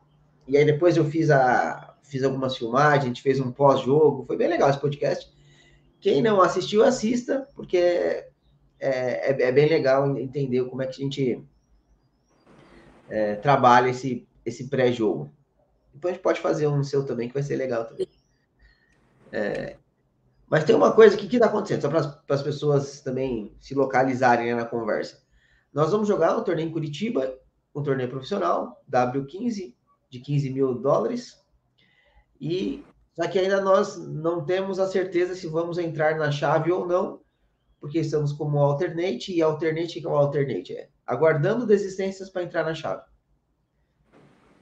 E 0.48 0.56
aí 0.56 0.64
depois 0.64 0.96
eu 0.96 1.04
fiz 1.04 1.30
a, 1.30 1.94
fiz 2.02 2.22
algumas 2.22 2.56
filmagens, 2.56 3.04
a 3.04 3.06
gente 3.08 3.22
fez 3.22 3.40
um 3.40 3.50
pós-jogo, 3.50 4.24
foi 4.26 4.36
bem 4.36 4.48
legal 4.48 4.70
esse 4.70 4.80
podcast. 4.80 5.30
Quem 6.00 6.22
não 6.22 6.40
assistiu, 6.40 6.84
assista, 6.84 7.46
porque 7.54 7.76
é, 7.76 8.26
é, 8.78 9.42
é 9.42 9.52
bem 9.52 9.68
legal 9.68 10.16
entender 10.16 10.64
como 10.64 10.82
é 10.82 10.86
que 10.86 11.00
a 11.00 11.04
gente 11.04 11.44
é, 13.08 13.34
trabalha 13.36 13.90
esse, 13.90 14.26
esse 14.44 14.68
pré-jogo. 14.68 15.30
Depois 15.96 16.12
a 16.12 16.14
gente 16.14 16.22
pode 16.22 16.40
fazer 16.40 16.66
um 16.66 16.84
seu 16.84 17.04
também, 17.04 17.28
que 17.28 17.34
vai 17.34 17.42
ser 17.42 17.56
legal 17.56 17.86
também. 17.86 18.06
É, 19.32 19.76
mas 20.46 20.64
tem 20.64 20.76
uma 20.76 20.92
coisa 20.92 21.16
que 21.16 21.26
está 21.26 21.46
acontecendo, 21.46 21.82
só 21.82 21.88
para 21.88 22.34
as 22.34 22.42
pessoas 22.42 23.00
também 23.00 23.56
se 23.60 23.74
localizarem 23.74 24.46
né, 24.46 24.54
na 24.54 24.64
conversa. 24.64 25.20
nós 25.72 25.90
vamos 25.90 26.06
jogar 26.06 26.36
um 26.36 26.44
torneio 26.44 26.68
em 26.68 26.72
Curitiba, 26.72 27.34
um 27.74 27.82
torneio 27.82 28.08
profissional, 28.08 28.82
W15, 28.90 29.74
de 30.08 30.20
15 30.20 30.50
mil 30.50 30.74
dólares. 30.74 31.42
E 32.40 32.84
só 33.14 33.26
que 33.26 33.38
ainda 33.38 33.60
nós 33.60 33.96
não 33.96 34.44
temos 34.44 34.78
a 34.78 34.86
certeza 34.86 35.34
se 35.34 35.48
vamos 35.48 35.78
entrar 35.78 36.16
na 36.16 36.30
chave 36.30 36.70
ou 36.70 36.86
não, 36.86 37.20
porque 37.80 38.00
estamos 38.00 38.32
como 38.32 38.58
alternate, 38.58 39.34
e 39.34 39.42
alternate 39.42 40.00
que 40.00 40.06
é 40.06 40.10
o 40.10 40.16
alternate? 40.16 40.74
É 40.74 40.88
aguardando 41.06 41.66
desistências 41.66 42.28
para 42.28 42.42
entrar 42.42 42.64
na 42.64 42.74
chave. 42.74 43.02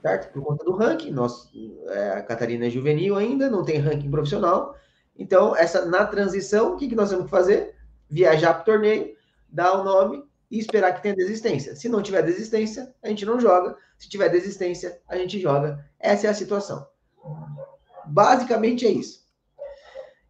Certo? 0.05 0.31
Por 0.31 0.43
conta 0.43 0.63
do 0.63 0.75
ranking, 0.75 1.09
nós, 1.09 1.49
é, 1.89 2.11
a 2.11 2.21
Catarina 2.21 2.67
é 2.67 2.69
juvenil 2.69 3.15
ainda, 3.15 3.49
não 3.49 3.65
tem 3.65 3.79
ranking 3.79 4.11
profissional. 4.11 4.77
Então, 5.17 5.55
essa 5.55 5.83
na 5.83 6.05
transição, 6.05 6.73
o 6.73 6.77
que, 6.77 6.87
que 6.87 6.93
nós 6.93 7.09
temos 7.09 7.25
que 7.25 7.31
fazer? 7.31 7.73
Viajar 8.07 8.53
para 8.53 8.61
o 8.61 8.65
torneio, 8.65 9.15
dar 9.49 9.73
o 9.73 9.83
nome 9.83 10.23
e 10.51 10.59
esperar 10.59 10.93
que 10.93 11.01
tenha 11.01 11.15
desistência. 11.15 11.75
Se 11.75 11.89
não 11.89 12.03
tiver 12.03 12.21
desistência, 12.21 12.93
a 13.01 13.09
gente 13.09 13.25
não 13.25 13.39
joga. 13.39 13.75
Se 13.97 14.07
tiver 14.07 14.29
desistência, 14.29 15.01
a 15.07 15.17
gente 15.17 15.39
joga. 15.39 15.83
Essa 15.99 16.27
é 16.27 16.29
a 16.29 16.35
situação. 16.35 16.87
Basicamente 18.05 18.85
é 18.85 18.91
isso. 18.91 19.25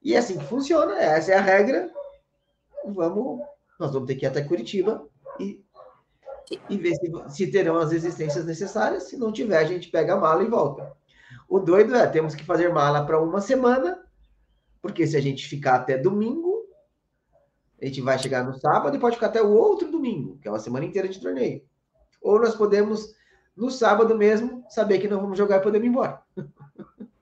E 0.01 0.15
é 0.15 0.19
assim 0.19 0.37
que 0.37 0.45
funciona, 0.45 0.97
essa 0.97 1.33
é 1.33 1.35
a 1.35 1.41
regra. 1.41 1.91
Vamos, 2.85 3.41
nós 3.77 3.91
vamos 3.91 4.07
ter 4.07 4.15
que 4.15 4.25
ir 4.25 4.29
até 4.29 4.41
Curitiba 4.41 5.05
e, 5.37 5.64
e 6.69 6.77
ver 6.77 6.95
se, 6.95 7.11
se 7.29 7.51
terão 7.51 7.77
as 7.77 7.91
existências 7.91 8.45
necessárias. 8.45 9.03
Se 9.03 9.17
não 9.17 9.31
tiver, 9.31 9.57
a 9.57 9.65
gente 9.65 9.89
pega 9.89 10.13
a 10.13 10.19
mala 10.19 10.43
e 10.43 10.47
volta. 10.47 10.91
O 11.47 11.59
doido 11.59 11.95
é, 11.95 12.07
temos 12.07 12.35
que 12.35 12.43
fazer 12.43 12.73
mala 12.73 13.05
para 13.05 13.21
uma 13.21 13.41
semana, 13.41 14.03
porque 14.81 15.05
se 15.05 15.17
a 15.17 15.21
gente 15.21 15.47
ficar 15.47 15.75
até 15.75 15.97
domingo, 15.97 16.65
a 17.81 17.85
gente 17.85 18.01
vai 18.01 18.17
chegar 18.17 18.43
no 18.43 18.57
sábado 18.59 18.95
e 18.95 18.99
pode 18.99 19.15
ficar 19.15 19.27
até 19.27 19.41
o 19.41 19.51
outro 19.51 19.91
domingo, 19.91 20.37
que 20.39 20.47
é 20.47 20.51
uma 20.51 20.59
semana 20.59 20.85
inteira 20.85 21.07
de 21.07 21.19
torneio. 21.19 21.63
Ou 22.21 22.39
nós 22.39 22.55
podemos, 22.55 23.13
no 23.55 23.69
sábado 23.69 24.17
mesmo, 24.17 24.63
saber 24.69 24.99
que 24.99 25.07
não 25.07 25.21
vamos 25.21 25.37
jogar 25.37 25.57
e 25.57 25.63
podemos 25.63 25.85
ir 25.85 25.89
embora. 25.89 26.21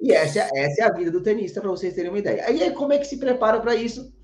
E 0.00 0.12
essa, 0.12 0.40
essa 0.54 0.82
é 0.82 0.84
a 0.84 0.92
vida 0.92 1.10
do 1.10 1.22
tenista, 1.22 1.62
para 1.62 1.70
vocês 1.70 1.94
terem 1.94 2.10
uma 2.10 2.18
ideia. 2.18 2.44
Aí, 2.44 2.70
como 2.74 2.92
é 2.92 2.98
que 2.98 3.06
se 3.06 3.16
prepara 3.16 3.58
para 3.58 3.74
isso? 3.74 4.14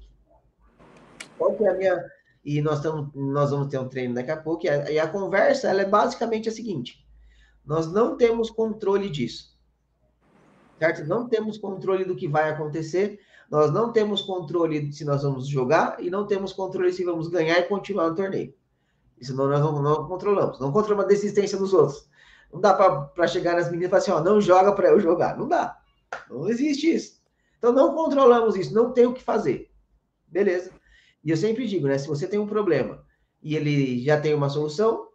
Qual 1.39 1.57
é 1.59 1.69
a 1.71 1.75
minha. 1.75 2.05
E 2.45 2.63
nós, 2.63 2.77
estamos, 2.77 3.11
nós 3.15 3.51
vamos 3.51 3.69
ter 3.69 3.79
um 3.79 3.89
treino 3.89 4.15
daqui 4.15 4.31
a 4.31 4.37
pouco. 4.37 4.67
E 4.67 4.69
a, 4.69 4.91
e 4.91 4.99
a 4.99 5.07
conversa 5.07 5.69
ela 5.69 5.83
é 5.83 5.85
basicamente 5.85 6.49
a 6.49 6.53
seguinte: 6.53 7.05
nós 7.65 7.91
não 7.93 8.17
temos 8.17 8.51
controle 8.51 9.11
disso. 9.11 9.57
Certo? 10.79 11.05
Não 11.05 11.29
temos 11.29 11.59
controle 11.59 12.05
do 12.05 12.17
que 12.17 12.27
vai 12.27 12.49
acontecer. 12.51 13.21
Nós 13.51 13.71
não 13.73 13.93
temos 13.93 14.23
controle 14.23 14.93
se 14.93 15.05
nós 15.05 15.23
vamos 15.23 15.47
jogar 15.47 16.03
e 16.03 16.09
não 16.09 16.27
temos 16.27 16.53
controle 16.53 16.93
se 16.93 17.05
vamos 17.05 17.29
ganhar 17.29 17.59
e 17.59 17.65
continuar 17.65 18.09
no 18.09 18.15
torneio. 18.15 18.55
Isso 19.21 19.35
nós 19.37 19.61
não, 19.61 19.83
não 19.83 20.09
controlamos. 20.09 20.59
Não 20.59 20.73
controlamos 20.73 21.05
a 21.05 21.09
desistência 21.09 21.59
dos 21.59 21.75
outros. 21.75 22.09
Não 22.53 22.61
dá 22.61 22.73
para 22.75 23.27
chegar 23.27 23.57
nas 23.57 23.71
meninas 23.71 23.89
e 23.89 23.91
falar 23.91 23.99
assim, 24.03 24.11
ó, 24.13 24.21
não 24.25 24.41
joga 24.41 24.73
para 24.73 24.89
eu 24.89 24.99
jogar. 24.99 25.37
Não 25.37 25.47
dá. 25.47 25.79
Não 26.31 26.49
existe 26.49 26.95
isso. 26.95 27.21
Então 27.59 27.73
não 27.73 27.95
controlamos 27.95 28.57
isso, 28.57 28.75
não 28.75 28.91
tem 28.91 29.07
o 29.07 29.13
que 29.13 29.23
fazer. 29.23 29.71
Beleza? 30.27 30.73
E 31.23 31.31
eu 31.31 31.37
sempre 31.37 31.67
digo, 31.67 31.87
né? 31.87 31.99
Se 31.99 32.09
você 32.09 32.27
tem 32.27 32.39
um 32.39 32.47
problema 32.47 33.05
e 33.43 33.57
ele 33.57 34.03
já 34.03 34.21
tem 34.21 34.35
uma 34.35 34.49
solução, 34.49 35.09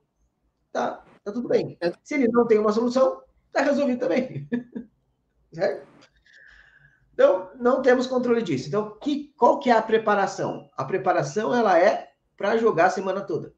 tá, 0.71 1.03
tá 1.23 1.31
tudo 1.31 1.47
bem. 1.47 1.77
Se 2.03 2.15
ele 2.15 2.27
não 2.27 2.45
tem 2.45 2.59
uma 2.59 2.71
solução, 2.71 3.21
tá 3.51 3.61
resolvido 3.61 3.99
também. 3.99 4.47
certo? 5.53 5.87
Então, 7.13 7.49
não 7.55 7.81
temos 7.81 8.07
controle 8.07 8.41
disso. 8.41 8.67
Então, 8.67 8.97
que, 8.99 9.33
qual 9.37 9.59
que 9.59 9.69
é 9.69 9.73
a 9.73 9.81
preparação? 9.81 10.69
A 10.75 10.83
preparação, 10.83 11.55
ela 11.55 11.79
é 11.79 12.11
para 12.35 12.57
jogar 12.57 12.87
a 12.87 12.89
semana 12.89 13.21
toda. 13.21 13.53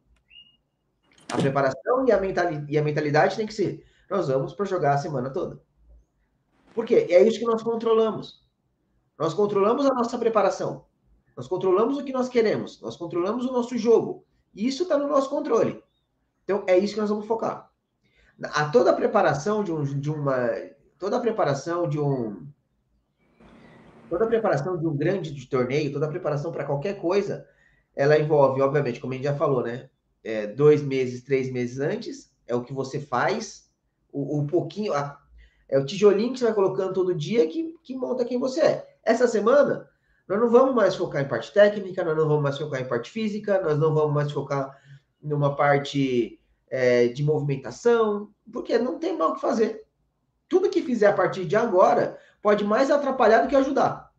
A 1.32 1.38
preparação 1.38 2.08
e 2.08 2.12
a, 2.12 2.20
mentalidade, 2.20 2.72
e 2.72 2.78
a 2.78 2.84
mentalidade 2.84 3.36
tem 3.36 3.48
que 3.48 3.54
ser: 3.54 3.84
nós 4.10 4.28
vamos 4.28 4.54
para 4.54 4.66
jogar 4.66 4.94
a 4.94 4.98
semana 4.98 5.32
toda. 5.32 5.60
Por 6.74 6.86
quê? 6.86 7.08
É 7.10 7.22
isso 7.24 7.40
que 7.40 7.46
nós 7.46 7.64
controlamos. 7.64 8.46
Nós 9.18 9.34
controlamos 9.34 9.86
a 9.88 9.94
nossa 9.94 10.18
preparação. 10.18 10.86
Nós 11.38 11.48
controlamos 11.48 11.98
o 11.98 12.04
que 12.04 12.12
nós 12.12 12.28
queremos. 12.28 12.82
Nós 12.82 12.98
controlamos 12.98 13.46
o 13.46 13.54
nosso 13.54 13.78
jogo. 13.78 14.26
E 14.54 14.68
isso 14.68 14.84
está 14.84 14.98
no 14.98 15.08
nosso 15.08 15.30
controle. 15.30 15.82
Então, 16.44 16.64
é 16.68 16.78
isso 16.78 16.96
que 16.96 17.00
nós 17.00 17.10
vamos 17.10 17.28
focar. 17.28 17.72
A 18.42 18.70
toda 18.70 18.92
a 18.92 18.96
preparação 18.96 19.64
de, 19.64 19.72
um, 19.72 19.84
de 19.84 20.10
uma. 20.10 20.50
Toda 21.00 21.18
a 21.18 21.20
preparação 21.22 21.88
de 21.88 22.00
um. 22.00 22.48
Toda 24.10 24.26
a 24.26 24.28
preparação 24.28 24.78
de 24.78 24.88
um 24.88 24.96
grande 24.96 25.32
de 25.32 25.46
torneio, 25.48 25.94
toda 25.94 26.08
a 26.08 26.10
preparação 26.10 26.52
para 26.52 26.66
qualquer 26.66 27.00
coisa, 27.00 27.48
ela 27.96 28.18
envolve, 28.18 28.62
obviamente, 28.62 29.00
como 29.00 29.14
a 29.14 29.16
gente 29.16 29.26
já 29.26 29.36
falou, 29.36 29.62
né? 29.64 29.90
é, 30.28 30.46
dois 30.46 30.82
meses, 30.82 31.24
três 31.24 31.50
meses 31.50 31.80
antes, 31.80 32.30
é 32.46 32.54
o 32.54 32.62
que 32.62 32.74
você 32.74 33.00
faz, 33.00 33.70
o, 34.12 34.40
o 34.40 34.46
pouquinho, 34.46 34.94
a, 34.94 35.18
é 35.70 35.80
o 35.80 35.86
tijolinho 35.86 36.34
que 36.34 36.40
você 36.40 36.46
vai 36.46 36.54
colocando 36.54 36.94
todo 36.94 37.16
dia 37.16 37.48
que, 37.48 37.74
que 37.82 37.96
monta 37.96 38.26
quem 38.26 38.38
você 38.38 38.60
é. 38.60 38.98
Essa 39.04 39.26
semana, 39.26 39.87
nós 40.28 40.40
não 40.40 40.50
vamos 40.50 40.76
mais 40.76 40.96
focar 40.96 41.22
em 41.22 41.28
parte 41.28 41.54
técnica, 41.54 42.04
nós 42.04 42.18
não 42.18 42.28
vamos 42.28 42.44
mais 42.44 42.58
focar 42.58 42.82
em 42.82 42.88
parte 42.88 43.10
física, 43.10 43.62
nós 43.62 43.80
não 43.80 43.94
vamos 43.94 44.14
mais 44.14 44.32
focar 44.32 44.78
numa 45.22 45.56
parte 45.56 46.40
é, 46.70 47.08
de 47.08 47.24
movimentação, 47.24 48.30
porque 48.52 48.78
não 48.78 49.00
tem 49.00 49.18
mal 49.18 49.32
o 49.32 49.36
que 49.36 49.42
fazer. 49.42 49.86
Tudo 50.50 50.70
que 50.70 50.82
fizer 50.82 51.08
a 51.08 51.14
partir 51.14 51.46
de 51.46 51.56
agora 51.56 52.20
pode 52.42 52.64
mais 52.64 52.92
atrapalhar 52.92 53.42
do 53.42 53.48
que 53.48 53.56
ajudar. 53.56 54.12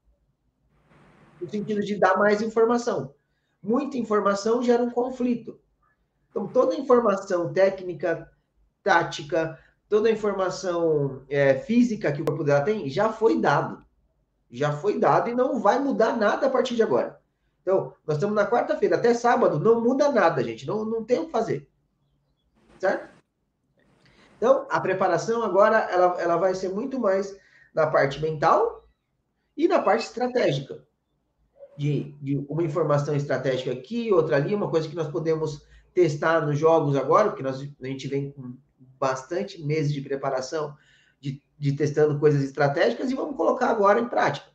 No 1.40 1.48
sentido 1.48 1.80
de 1.80 1.96
dar 1.96 2.16
mais 2.18 2.42
informação. 2.42 3.14
Muita 3.62 3.98
informação 3.98 4.62
gera 4.62 4.82
um 4.82 4.90
conflito. 4.90 5.60
Então, 6.30 6.46
toda 6.46 6.74
informação 6.74 7.52
técnica, 7.52 8.30
tática, 8.82 9.58
toda 9.88 10.08
a 10.08 10.12
informação 10.12 11.22
é, 11.28 11.54
física 11.54 12.12
que 12.12 12.22
o 12.22 12.24
corpo 12.24 12.44
dela 12.44 12.60
tem 12.60 12.88
já 12.88 13.12
foi 13.12 13.40
dado. 13.40 13.84
Já 14.50 14.72
foi 14.72 14.98
dado 14.98 15.30
e 15.30 15.34
não 15.34 15.60
vai 15.60 15.78
mudar 15.78 16.16
nada 16.16 16.46
a 16.46 16.50
partir 16.50 16.74
de 16.74 16.82
agora. 16.82 17.20
Então, 17.62 17.92
nós 18.06 18.16
estamos 18.16 18.34
na 18.34 18.48
quarta-feira, 18.48 18.96
até 18.96 19.12
sábado, 19.12 19.60
não 19.60 19.80
muda 19.80 20.10
nada, 20.10 20.42
gente. 20.42 20.66
Não, 20.66 20.84
não 20.84 21.04
tem 21.04 21.18
o 21.18 21.26
que 21.26 21.32
fazer. 21.32 21.68
Certo? 22.78 23.10
Então, 24.38 24.66
a 24.70 24.80
preparação 24.80 25.42
agora 25.42 25.78
ela, 25.90 26.20
ela 26.20 26.36
vai 26.36 26.54
ser 26.54 26.70
muito 26.70 26.98
mais 26.98 27.36
na 27.74 27.86
parte 27.86 28.22
mental 28.22 28.88
e 29.56 29.68
na 29.68 29.80
parte 29.80 30.06
estratégica. 30.06 30.82
De, 31.76 32.12
de 32.22 32.44
uma 32.48 32.62
informação 32.62 33.14
estratégica 33.14 33.70
aqui, 33.70 34.12
outra 34.12 34.36
ali, 34.36 34.54
uma 34.54 34.70
coisa 34.70 34.88
que 34.88 34.96
nós 34.96 35.08
podemos 35.08 35.64
testar 35.92 36.46
nos 36.46 36.58
jogos 36.58 36.96
agora, 36.96 37.28
porque 37.28 37.42
nós, 37.42 37.60
a 37.60 37.86
gente 37.86 38.08
vem 38.08 38.32
com 38.32 38.56
bastante 38.98 39.62
meses 39.62 39.92
de 39.92 40.00
preparação, 40.00 40.74
de, 41.58 41.72
testando 41.72 42.18
coisas 42.18 42.42
estratégicas, 42.42 43.10
e 43.10 43.14
vamos 43.14 43.36
colocar 43.36 43.68
agora 43.68 44.00
em 44.00 44.08
prática. 44.08 44.46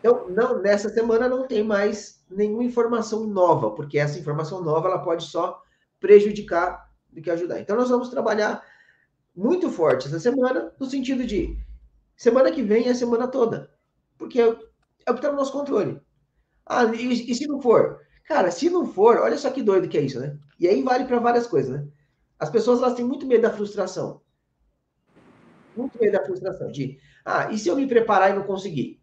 Então, 0.00 0.28
não, 0.28 0.60
nessa 0.60 0.88
semana 0.88 1.28
não 1.28 1.46
tem 1.46 1.64
mais 1.64 2.24
nenhuma 2.30 2.64
informação 2.64 3.26
nova, 3.26 3.72
porque 3.72 3.98
essa 3.98 4.18
informação 4.18 4.62
nova 4.62 4.88
ela 4.88 4.98
pode 4.98 5.24
só 5.24 5.60
prejudicar 5.98 6.90
do 7.10 7.20
que 7.20 7.30
ajudar. 7.30 7.60
Então, 7.60 7.76
nós 7.76 7.88
vamos 7.88 8.08
trabalhar 8.08 8.62
muito 9.34 9.70
forte 9.70 10.06
essa 10.06 10.20
semana, 10.20 10.72
no 10.78 10.86
sentido 10.86 11.26
de 11.26 11.58
semana 12.16 12.50
que 12.50 12.62
vem 12.62 12.86
é 12.86 12.90
a 12.90 12.94
semana 12.94 13.28
toda, 13.28 13.70
porque 14.16 14.40
é, 14.40 14.44
é 14.44 15.10
o 15.10 15.14
que 15.14 15.18
está 15.20 15.30
no 15.30 15.36
nosso 15.36 15.52
controle. 15.52 16.00
Ah, 16.64 16.84
e, 16.84 17.30
e 17.30 17.34
se 17.34 17.46
não 17.46 17.60
for? 17.60 18.00
Cara, 18.24 18.50
se 18.50 18.68
não 18.70 18.86
for, 18.86 19.18
olha 19.18 19.36
só 19.36 19.50
que 19.50 19.62
doido 19.62 19.88
que 19.88 19.98
é 19.98 20.00
isso, 20.00 20.18
né? 20.18 20.36
E 20.58 20.66
aí 20.66 20.82
vale 20.82 21.04
para 21.04 21.18
várias 21.18 21.46
coisas, 21.46 21.70
né? 21.70 21.86
As 22.38 22.50
pessoas 22.50 22.80
elas 22.80 22.94
têm 22.94 23.04
muito 23.04 23.26
medo 23.26 23.42
da 23.42 23.52
frustração. 23.52 24.20
Muito 25.76 25.98
medo 26.00 26.12
da 26.12 26.24
frustração. 26.24 26.70
De, 26.70 26.98
ah, 27.24 27.50
e 27.52 27.58
se 27.58 27.68
eu 27.68 27.76
me 27.76 27.86
preparar 27.86 28.30
e 28.30 28.34
não 28.34 28.44
conseguir? 28.44 29.00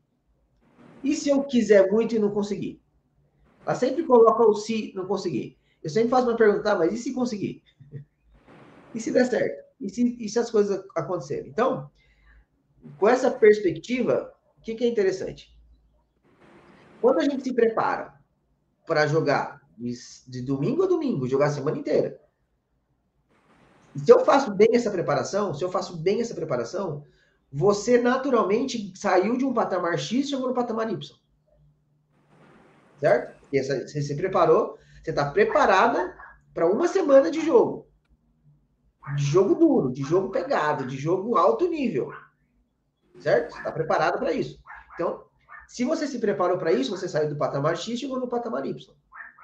E 1.03 1.15
se 1.15 1.29
eu 1.29 1.43
quiser 1.43 1.91
muito 1.91 2.15
e 2.15 2.19
não 2.19 2.31
conseguir? 2.31 2.81
Ela 3.65 3.75
sempre 3.75 4.03
coloca 4.03 4.43
o 4.43 4.55
se 4.55 4.93
não 4.95 5.05
conseguir. 5.05 5.57
Eu 5.83 5.89
sempre 5.89 6.09
faço 6.09 6.27
uma 6.27 6.37
pergunta, 6.37 6.63
tá, 6.63 6.75
mas 6.75 6.93
e 6.93 6.97
se 6.97 7.13
conseguir? 7.13 7.61
E 8.95 8.99
se 8.99 9.11
der 9.11 9.25
certo? 9.25 9.63
E 9.79 9.89
se, 9.89 10.17
e 10.19 10.29
se 10.29 10.39
as 10.39 10.49
coisas 10.49 10.83
acontecerem? 10.95 11.49
Então, 11.49 11.89
com 12.97 13.07
essa 13.07 13.29
perspectiva, 13.29 14.33
o 14.57 14.61
que, 14.61 14.75
que 14.75 14.83
é 14.83 14.87
interessante? 14.87 15.53
Quando 17.01 17.19
a 17.19 17.23
gente 17.23 17.43
se 17.43 17.53
prepara 17.53 18.13
para 18.85 19.07
jogar 19.07 19.61
de, 19.77 19.93
de, 20.27 20.41
domingo 20.41 20.83
a 20.83 20.87
domingo, 20.87 21.27
jogar 21.27 21.47
a 21.47 21.51
semana 21.51 21.77
inteira. 21.77 22.19
E 23.95 23.99
se 23.99 24.11
eu 24.11 24.23
faço 24.25 24.51
bem 24.51 24.69
essa 24.73 24.89
preparação, 24.89 25.53
se 25.53 25.63
eu 25.63 25.71
faço 25.71 25.97
bem 25.97 26.21
essa 26.21 26.33
preparação, 26.33 27.03
você 27.51 28.01
naturalmente 28.01 28.91
saiu 28.95 29.37
de 29.37 29.45
um 29.45 29.53
patamar 29.53 29.97
X 29.99 30.25
e 30.25 30.29
chegou 30.29 30.47
no 30.47 30.55
patamar 30.55 30.91
Y. 30.91 30.99
Certo? 32.99 33.43
Essa, 33.53 33.87
você 33.87 34.01
se 34.01 34.15
preparou, 34.15 34.77
você 35.03 35.11
está 35.11 35.29
preparada 35.29 36.17
para 36.53 36.67
uma 36.67 36.87
semana 36.87 37.29
de 37.29 37.41
jogo. 37.41 37.87
De 39.15 39.23
jogo 39.23 39.55
duro, 39.55 39.91
de 39.91 40.01
jogo 40.01 40.31
pegado, 40.31 40.87
de 40.87 40.97
jogo 40.97 41.37
alto 41.37 41.67
nível. 41.67 42.11
Certo? 43.19 43.55
Está 43.55 43.71
preparado 43.71 44.17
para 44.17 44.31
isso. 44.31 44.59
Então, 44.95 45.25
se 45.67 45.83
você 45.83 46.07
se 46.07 46.19
preparou 46.19 46.57
para 46.57 46.71
isso, 46.71 46.91
você 46.91 47.07
saiu 47.07 47.29
do 47.29 47.35
patamar 47.35 47.77
X 47.77 47.87
e 47.87 47.97
chegou 47.97 48.19
no 48.19 48.27
patamar 48.27 48.65
Y. 48.65 48.95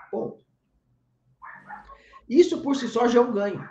Ponto. 0.09 0.43
Isso 2.27 2.61
por 2.61 2.75
si 2.75 2.87
só 2.87 3.07
já 3.07 3.19
é 3.19 3.21
um 3.21 3.31
ganho. 3.31 3.67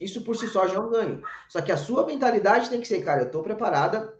Isso 0.00 0.22
por 0.22 0.36
si 0.36 0.46
só 0.48 0.66
já 0.68 0.74
é 0.74 0.80
um 0.80 0.90
ganho. 0.90 1.22
Só 1.48 1.60
que 1.60 1.72
a 1.72 1.76
sua 1.76 2.06
mentalidade 2.06 2.68
tem 2.68 2.80
que 2.80 2.88
ser, 2.88 3.02
cara, 3.02 3.22
eu 3.22 3.26
estou 3.26 3.42
preparada 3.42 4.14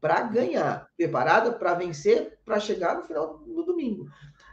para 0.00 0.22
ganhar, 0.22 0.88
preparada 0.96 1.52
para 1.52 1.74
vencer, 1.74 2.38
para 2.44 2.60
chegar 2.60 2.96
no 2.96 3.02
final 3.02 3.38
do 3.38 3.62
domingo. 3.64 4.08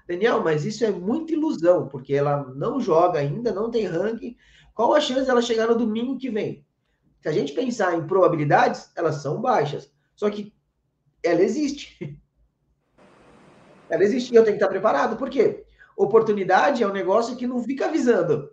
Daniel, 0.07 0.43
mas 0.43 0.65
isso 0.65 0.83
é 0.83 0.91
muita 0.91 1.33
ilusão, 1.33 1.87
porque 1.87 2.13
ela 2.13 2.43
não 2.55 2.79
joga 2.79 3.19
ainda, 3.19 3.51
não 3.51 3.71
tem 3.71 3.85
ranking. 3.85 4.35
Qual 4.73 4.93
a 4.93 4.99
chance 4.99 5.25
dela 5.25 5.41
chegar 5.41 5.67
no 5.67 5.77
domingo 5.77 6.17
que 6.17 6.29
vem? 6.29 6.65
Se 7.21 7.29
a 7.29 7.31
gente 7.31 7.53
pensar 7.53 7.95
em 7.95 8.05
probabilidades, 8.05 8.91
elas 8.95 9.15
são 9.15 9.41
baixas. 9.41 9.91
Só 10.15 10.29
que 10.29 10.53
ela 11.23 11.41
existe. 11.41 11.97
Ela 13.87 14.03
existe 14.03 14.33
e 14.33 14.35
eu 14.35 14.43
tenho 14.43 14.57
que 14.57 14.63
estar 14.63 14.67
preparado. 14.67 15.15
Por 15.15 15.29
quê? 15.29 15.63
Oportunidade 15.95 16.81
é 16.81 16.87
um 16.87 16.91
negócio 16.91 17.35
que 17.35 17.45
não 17.45 17.63
fica 17.63 17.85
avisando. 17.85 18.49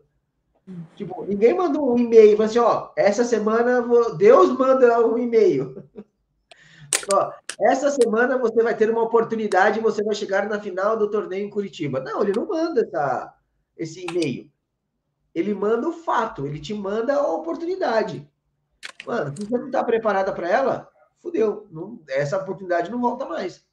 Tipo, 0.94 1.24
ninguém 1.24 1.54
manda 1.54 1.80
um 1.80 1.98
e-mail 1.98 2.36
fala 2.36 2.48
assim, 2.48 2.58
ó, 2.58 2.90
essa 2.96 3.24
semana 3.24 3.82
Deus 4.16 4.56
manda 4.56 5.04
um 5.06 5.18
e-mail. 5.18 5.82
ó, 7.12 7.32
essa 7.60 7.90
semana 7.90 8.38
você 8.38 8.62
vai 8.62 8.76
ter 8.76 8.88
uma 8.90 9.02
oportunidade 9.02 9.78
e 9.78 9.82
você 9.82 10.02
vai 10.04 10.14
chegar 10.14 10.48
na 10.48 10.60
final 10.60 10.96
do 10.96 11.10
torneio 11.10 11.46
em 11.46 11.50
Curitiba. 11.50 12.00
Não, 12.00 12.22
ele 12.22 12.32
não 12.34 12.46
manda 12.46 12.80
essa, 12.80 13.34
esse 13.76 14.06
e-mail. 14.06 14.50
Ele 15.34 15.54
manda 15.54 15.88
o 15.88 15.92
fato, 15.92 16.46
ele 16.46 16.60
te 16.60 16.74
manda 16.74 17.14
a 17.14 17.26
oportunidade. 17.32 18.28
Mano, 19.06 19.34
se 19.36 19.44
você 19.44 19.58
não 19.58 19.66
está 19.66 19.82
preparada 19.82 20.32
para 20.32 20.48
ela, 20.48 20.88
fudeu. 21.20 21.66
Não, 21.70 22.00
essa 22.08 22.38
oportunidade 22.38 22.90
não 22.90 23.00
volta 23.00 23.24
mais. 23.24 23.64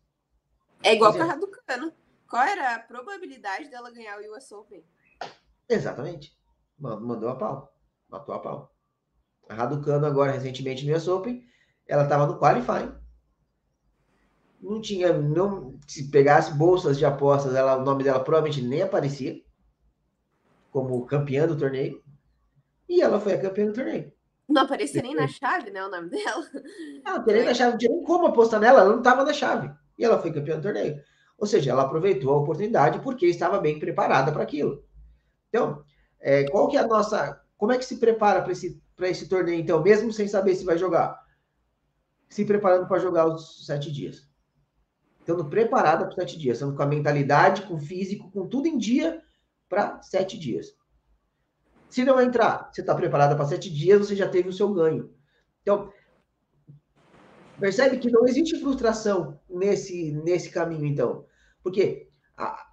É 0.81 0.93
igual 0.93 1.13
para 1.13 1.23
a 1.23 1.27
Raducano. 1.27 1.93
Qual 2.27 2.43
era 2.43 2.75
a 2.75 2.79
probabilidade 2.79 3.69
dela 3.69 3.91
ganhar 3.91 4.19
o 4.19 4.35
US 4.35 4.51
Open? 4.51 4.83
Exatamente. 5.67 6.38
Mandou 6.79 7.29
a 7.29 7.35
pau. 7.35 7.73
Matou 8.09 8.35
a 8.35 8.39
pau. 8.39 8.73
A 9.49 9.53
Raducano 9.53 10.05
agora, 10.05 10.31
recentemente 10.31 10.85
no 10.85 10.95
US 10.95 11.07
Open, 11.07 11.43
ela 11.87 12.03
estava 12.03 12.27
no 12.27 12.39
qualifying. 12.39 12.93
Não 14.61 14.81
tinha, 14.81 15.13
não, 15.13 15.79
se 15.87 16.09
pegasse 16.11 16.53
bolsas 16.53 16.97
de 16.97 17.05
apostas, 17.05 17.55
ela, 17.55 17.77
o 17.77 17.83
nome 17.83 18.03
dela 18.03 18.19
provavelmente 18.19 18.61
nem 18.61 18.81
aparecia 18.81 19.41
como 20.71 21.05
campeã 21.05 21.47
do 21.47 21.57
torneio. 21.57 22.03
E 22.87 23.01
ela 23.01 23.19
foi 23.19 23.33
a 23.33 23.41
campeã 23.41 23.65
do 23.65 23.73
torneio. 23.73 24.11
Não 24.47 24.63
aparecia 24.63 25.01
nem 25.01 25.15
na 25.15 25.27
chave, 25.27 25.69
né? 25.69 25.83
O 25.85 25.89
nome 25.89 26.09
dela. 26.09 26.43
Ah, 27.05 27.19
não 27.19 27.25
nem 27.25 27.45
na 27.45 27.53
chave, 27.53 27.71
não 27.71 27.77
tinha 27.77 27.91
nem 27.91 28.03
como 28.03 28.27
apostar 28.27 28.59
nela, 28.59 28.81
ela 28.81 28.89
não 28.89 28.97
estava 28.99 29.23
na 29.23 29.33
chave. 29.33 29.71
E 29.97 30.03
ela 30.03 30.19
foi 30.19 30.31
campeã 30.31 30.57
do 30.57 30.63
torneio. 30.63 31.01
Ou 31.37 31.47
seja, 31.47 31.71
ela 31.71 31.83
aproveitou 31.83 32.33
a 32.33 32.39
oportunidade 32.39 32.99
porque 32.99 33.25
estava 33.25 33.59
bem 33.59 33.79
preparada 33.79 34.31
para 34.31 34.43
aquilo. 34.43 34.83
Então, 35.47 35.83
é, 36.19 36.43
qual 36.49 36.67
que 36.67 36.77
é 36.77 36.81
a 36.81 36.87
nossa. 36.87 37.41
Como 37.57 37.71
é 37.71 37.77
que 37.77 37.85
se 37.85 37.97
prepara 37.97 38.41
para 38.41 38.51
esse, 38.51 38.81
esse 39.01 39.27
torneio, 39.27 39.59
então, 39.59 39.81
mesmo 39.81 40.11
sem 40.11 40.27
saber 40.27 40.55
se 40.55 40.65
vai 40.65 40.77
jogar? 40.77 41.19
Se 42.29 42.45
preparando 42.45 42.87
para 42.87 42.99
jogar 42.99 43.27
os 43.27 43.65
sete 43.65 43.91
dias. 43.91 44.29
Estando 45.19 45.45
preparada 45.45 46.05
para 46.05 46.15
sete 46.15 46.37
dias, 46.37 46.57
estando 46.57 46.75
com 46.75 46.83
a 46.83 46.87
mentalidade, 46.87 47.63
com 47.63 47.75
o 47.75 47.79
físico, 47.79 48.31
com 48.31 48.47
tudo 48.47 48.67
em 48.67 48.77
dia 48.77 49.21
para 49.67 50.01
sete 50.01 50.37
dias. 50.37 50.73
Se 51.89 52.05
não 52.05 52.21
entrar, 52.21 52.69
você 52.71 52.81
está 52.81 52.93
preparada 52.95 53.35
para 53.35 53.45
sete 53.45 53.69
dias, 53.69 53.99
você 53.99 54.15
já 54.15 54.27
teve 54.29 54.49
o 54.49 54.53
seu 54.53 54.71
ganho. 54.73 55.13
Então, 55.61 55.91
percebe 57.59 57.97
que 57.97 58.11
não 58.11 58.27
existe 58.27 58.59
frustração 58.59 59.39
nesse, 59.49 60.11
nesse 60.23 60.49
caminho, 60.49 60.85
então. 60.85 61.25
Porque 61.63 62.09
a, 62.37 62.67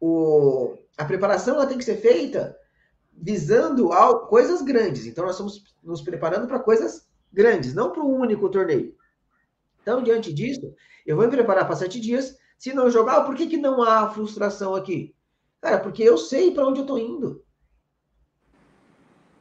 o, 0.00 0.76
a 0.96 1.04
preparação 1.04 1.54
ela 1.54 1.66
tem 1.66 1.78
que 1.78 1.84
ser 1.84 1.96
feita 1.96 2.56
visando 3.16 3.92
ao, 3.92 4.26
coisas 4.26 4.62
grandes. 4.62 5.06
Então, 5.06 5.24
nós 5.24 5.34
estamos 5.34 5.64
nos 5.82 6.02
preparando 6.02 6.46
para 6.46 6.58
coisas 6.58 7.06
grandes, 7.32 7.74
não 7.74 7.90
para 7.90 8.02
um 8.02 8.20
único 8.20 8.48
torneio. 8.48 8.94
Então, 9.82 10.02
diante 10.02 10.32
disso, 10.32 10.74
eu 11.06 11.16
vou 11.16 11.24
me 11.24 11.30
preparar 11.30 11.66
para 11.66 11.76
sete 11.76 12.00
dias. 12.00 12.36
Se 12.58 12.72
não 12.72 12.90
jogar, 12.90 13.24
por 13.24 13.34
que, 13.34 13.46
que 13.46 13.56
não 13.56 13.82
há 13.82 14.08
frustração 14.08 14.74
aqui? 14.74 15.14
Cara, 15.60 15.78
porque 15.78 16.02
eu 16.02 16.16
sei 16.16 16.50
para 16.52 16.66
onde 16.66 16.80
eu 16.80 16.84
estou 16.84 16.98
indo. 16.98 17.44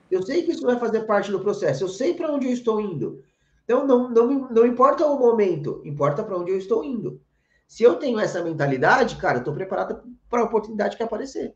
Eu 0.10 0.22
sei 0.22 0.44
que 0.44 0.52
isso 0.52 0.66
vai 0.66 0.78
fazer 0.78 1.02
parte 1.02 1.32
do 1.32 1.40
processo. 1.40 1.84
Eu 1.84 1.90
sei 1.90 2.14
para 2.14 2.32
onde 2.32 2.48
eu 2.48 2.54
estou 2.54 2.80
indo. 2.80 3.24
Então, 3.64 3.88
não, 3.88 4.10
não, 4.10 4.50
não 4.50 4.66
importa 4.66 5.06
o 5.06 5.18
momento, 5.18 5.82
importa 5.86 6.24
para 6.24 6.38
onde 6.38 6.52
eu 6.52 6.58
estou 6.58 6.84
indo. 6.84 7.22
Se 7.68 7.84
eu 7.84 7.96
tenho 7.96 8.20
essa 8.20 8.44
mentalidade, 8.44 9.16
cara, 9.16 9.38
eu 9.38 9.40
estou 9.40 9.54
preparado 9.54 10.04
para 10.30 10.42
a 10.42 10.46
oportunidade 10.46 10.98
que 10.98 11.04
aparecer. 11.04 11.56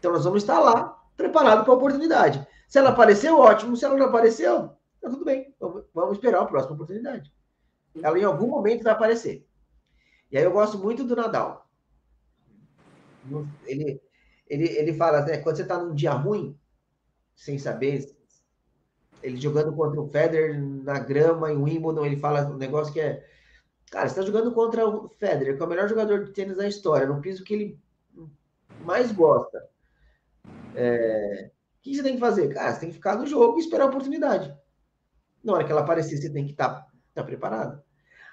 Então, 0.00 0.12
nós 0.12 0.24
vamos 0.24 0.42
estar 0.42 0.58
lá, 0.58 0.98
preparado 1.16 1.62
para 1.62 1.72
a 1.72 1.76
oportunidade. 1.76 2.44
Se 2.66 2.78
ela 2.78 2.90
apareceu, 2.90 3.38
ótimo. 3.38 3.76
Se 3.76 3.84
ela 3.84 3.96
não 3.96 4.06
apareceu, 4.06 4.70
tá 5.00 5.10
tudo 5.10 5.24
bem. 5.24 5.54
Vamos 5.94 6.12
esperar 6.12 6.40
a 6.40 6.46
próxima 6.46 6.74
oportunidade. 6.74 7.32
Ela 8.02 8.18
em 8.18 8.24
algum 8.24 8.48
momento 8.48 8.82
vai 8.82 8.92
aparecer. 8.92 9.46
E 10.32 10.38
aí 10.38 10.42
eu 10.42 10.52
gosto 10.52 10.78
muito 10.78 11.04
do 11.04 11.14
Nadal. 11.14 11.68
Ele, 13.66 14.00
ele, 14.48 14.64
ele 14.64 14.94
fala, 14.94 15.20
né, 15.22 15.36
quando 15.38 15.56
você 15.56 15.62
está 15.62 15.78
num 15.78 15.94
dia 15.94 16.12
ruim, 16.12 16.58
sem 17.36 17.58
saber, 17.58 18.16
ele 19.22 19.36
jogando 19.36 19.74
contra 19.74 20.00
o 20.00 20.08
Federer 20.08 20.58
na 20.58 20.98
grama 20.98 21.52
em 21.52 21.62
Wimbledon, 21.62 22.06
ele 22.06 22.16
fala 22.16 22.48
um 22.48 22.56
negócio 22.56 22.92
que 22.92 23.00
é 23.00 23.28
Cara, 23.90 24.08
você 24.08 24.20
está 24.20 24.22
jogando 24.22 24.52
contra 24.52 24.88
o 24.88 25.08
Federer, 25.08 25.56
que 25.56 25.62
é 25.62 25.66
o 25.66 25.68
melhor 25.68 25.88
jogador 25.88 26.24
de 26.24 26.32
tênis 26.32 26.56
da 26.56 26.68
história, 26.68 27.08
no 27.08 27.20
piso 27.20 27.42
que 27.42 27.52
ele 27.52 27.80
mais 28.84 29.10
gosta. 29.10 29.68
É... 30.74 31.50
O 31.78 31.82
que 31.82 31.94
você 31.94 32.02
tem 32.02 32.14
que 32.14 32.20
fazer? 32.20 32.52
Cara, 32.52 32.72
você 32.72 32.80
tem 32.80 32.88
que 32.90 32.96
ficar 32.96 33.16
no 33.16 33.26
jogo 33.26 33.58
e 33.58 33.60
esperar 33.60 33.84
a 33.84 33.88
oportunidade. 33.88 34.54
Na 35.42 35.54
hora 35.54 35.64
que 35.64 35.72
ela 35.72 35.80
aparecer, 35.80 36.18
você 36.18 36.30
tem 36.30 36.44
que 36.44 36.52
estar 36.52 36.68
tá, 36.68 36.86
tá 37.14 37.24
preparado. 37.24 37.82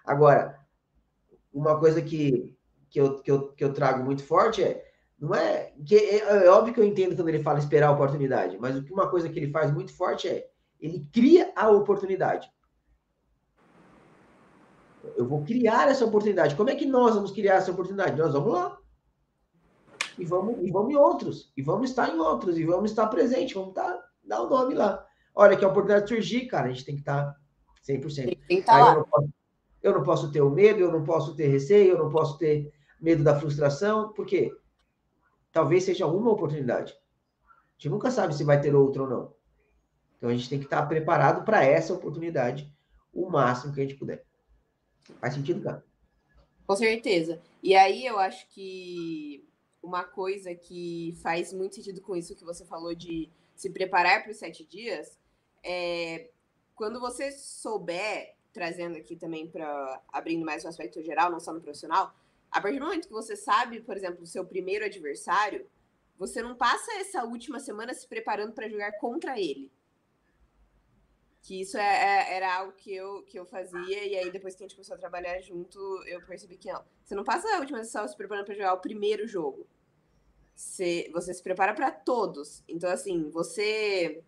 Agora, 0.05 0.59
uma 1.53 1.79
coisa 1.79 2.01
que, 2.01 2.57
que, 2.89 2.99
eu, 2.99 3.21
que, 3.21 3.31
eu, 3.31 3.53
que 3.53 3.63
eu 3.63 3.73
trago 3.73 4.03
muito 4.03 4.23
forte 4.23 4.63
é 4.63 4.85
não 5.19 5.33
é 5.33 5.73
que 5.83 5.95
é, 5.95 6.17
é, 6.17 6.49
óbvio 6.49 6.73
que 6.73 6.79
eu 6.79 6.83
entendo 6.83 7.15
quando 7.15 7.29
ele 7.29 7.41
fala 7.41 7.57
esperar 7.57 7.87
a 7.87 7.91
oportunidade, 7.91 8.57
mas 8.59 8.77
uma 8.91 9.09
coisa 9.09 9.27
que 9.27 9.39
ele 9.39 9.51
faz 9.51 9.71
muito 9.71 9.91
forte 9.91 10.27
é 10.27 10.47
ele 10.79 11.09
cria 11.11 11.51
a 11.55 11.71
oportunidade 11.71 12.51
eu 15.15 15.27
vou 15.27 15.43
criar 15.43 15.89
essa 15.89 16.05
oportunidade. 16.05 16.55
Como 16.55 16.69
é 16.69 16.75
que 16.75 16.85
nós 16.85 17.15
vamos 17.15 17.31
criar 17.31 17.55
essa 17.55 17.71
oportunidade? 17.71 18.17
Nós 18.17 18.33
vamos 18.33 18.51
lá. 18.51 18.77
E 20.17 20.25
vamos, 20.25 20.57
e 20.61 20.71
vamos 20.71 20.91
em 20.91 20.95
outros. 20.95 21.51
E 21.55 21.61
vamos 21.61 21.89
estar 21.89 22.09
em 22.09 22.19
outros. 22.19 22.57
E 22.57 22.63
vamos 22.63 22.91
estar 22.91 23.07
presente. 23.07 23.53
Vamos 23.53 23.69
estar, 23.69 23.99
dar 24.23 24.41
o 24.41 24.49
nome 24.49 24.73
lá. 24.73 25.05
Olha, 25.35 25.55
que 25.55 25.63
a 25.63 25.67
oportunidade 25.67 26.09
surgir, 26.09 26.47
cara, 26.47 26.67
a 26.67 26.71
gente 26.71 26.85
tem 26.85 26.95
que 26.95 27.01
estar 27.01 27.35
100%. 27.87 28.15
Tem 28.15 28.35
que 28.47 28.53
estar 28.55 28.79
lá. 28.79 28.91
Eu 28.91 28.97
não, 28.97 29.03
posso, 29.05 29.29
eu 29.83 29.93
não 29.93 30.03
posso 30.03 30.31
ter 30.31 30.41
o 30.41 30.49
medo, 30.49 30.79
eu 30.79 30.91
não 30.91 31.03
posso 31.03 31.35
ter 31.35 31.47
receio, 31.47 31.93
eu 31.93 32.03
não 32.03 32.09
posso 32.09 32.37
ter 32.37 32.71
medo 32.99 33.23
da 33.23 33.39
frustração, 33.39 34.11
porque 34.13 34.51
talvez 35.51 35.83
seja 35.83 36.07
uma 36.07 36.31
oportunidade. 36.31 36.93
A 36.93 37.73
gente 37.77 37.89
nunca 37.89 38.09
sabe 38.09 38.35
se 38.35 38.43
vai 38.43 38.59
ter 38.59 38.73
outra 38.75 39.03
ou 39.03 39.09
não. 39.09 39.33
Então 40.17 40.29
a 40.29 40.33
gente 40.33 40.49
tem 40.49 40.57
que 40.59 40.65
estar 40.65 40.83
preparado 40.87 41.45
para 41.45 41.63
essa 41.63 41.93
oportunidade 41.93 42.71
o 43.13 43.29
máximo 43.29 43.73
que 43.73 43.79
a 43.79 43.83
gente 43.83 43.95
puder. 43.95 44.25
Faz 45.19 45.33
sentido, 45.33 45.61
cara? 45.61 45.83
Com 46.65 46.75
certeza. 46.75 47.39
E 47.63 47.75
aí 47.75 48.05
eu 48.05 48.19
acho 48.19 48.47
que 48.49 49.46
uma 49.81 50.03
coisa 50.03 50.53
que 50.55 51.17
faz 51.21 51.53
muito 51.53 51.75
sentido 51.75 52.01
com 52.01 52.15
isso 52.15 52.35
que 52.35 52.43
você 52.43 52.65
falou 52.65 52.93
de 52.93 53.29
se 53.55 53.69
preparar 53.69 54.23
para 54.23 54.31
os 54.31 54.37
sete 54.37 54.65
dias 54.65 55.17
é 55.63 56.29
quando 56.75 56.99
você 56.99 57.31
souber, 57.31 58.35
trazendo 58.53 58.97
aqui 58.97 59.15
também 59.15 59.49
para 59.49 60.01
abrindo 60.09 60.45
mais 60.45 60.63
o 60.63 60.67
aspecto 60.67 61.01
geral, 61.01 61.31
não 61.31 61.39
só 61.39 61.51
no 61.51 61.61
profissional, 61.61 62.13
a 62.51 62.61
partir 62.61 62.79
do 62.79 62.85
momento 62.85 63.07
que 63.07 63.13
você 63.13 63.35
sabe, 63.35 63.81
por 63.81 63.97
exemplo, 63.97 64.23
o 64.23 64.27
seu 64.27 64.45
primeiro 64.45 64.85
adversário, 64.85 65.67
você 66.17 66.41
não 66.41 66.55
passa 66.55 66.91
essa 66.99 67.23
última 67.23 67.59
semana 67.59 67.93
se 67.93 68.07
preparando 68.07 68.53
para 68.53 68.69
jogar 68.69 68.91
contra 68.99 69.39
ele 69.39 69.71
que 71.47 71.61
isso 71.61 71.77
é, 71.77 71.81
é, 71.81 72.35
era 72.35 72.57
algo 72.57 72.73
que 72.73 72.93
eu, 72.93 73.23
que 73.23 73.39
eu 73.39 73.45
fazia, 73.45 74.05
e 74.05 74.17
aí 74.17 74.29
depois 74.29 74.53
que 74.53 74.63
a 74.63 74.67
gente 74.67 74.75
começou 74.75 74.95
a 74.95 74.99
trabalhar 74.99 75.39
junto, 75.39 75.79
eu 76.05 76.21
percebi 76.25 76.57
que 76.57 76.69
não. 76.69 76.83
Você 77.05 77.15
não 77.15 77.23
passa 77.23 77.47
a 77.55 77.59
última 77.59 77.81
sessão 77.85 78.05
se 78.05 78.17
preparando 78.17 78.43
para 78.43 78.53
jogar 78.53 78.73
o 78.73 78.81
primeiro 78.81 79.25
jogo. 79.25 79.65
Você, 80.53 81.09
você 81.13 81.33
se 81.33 81.41
prepara 81.41 81.73
para 81.73 81.89
todos. 81.89 82.65
Então, 82.67 82.89
assim, 82.89 83.29
você 83.29 84.21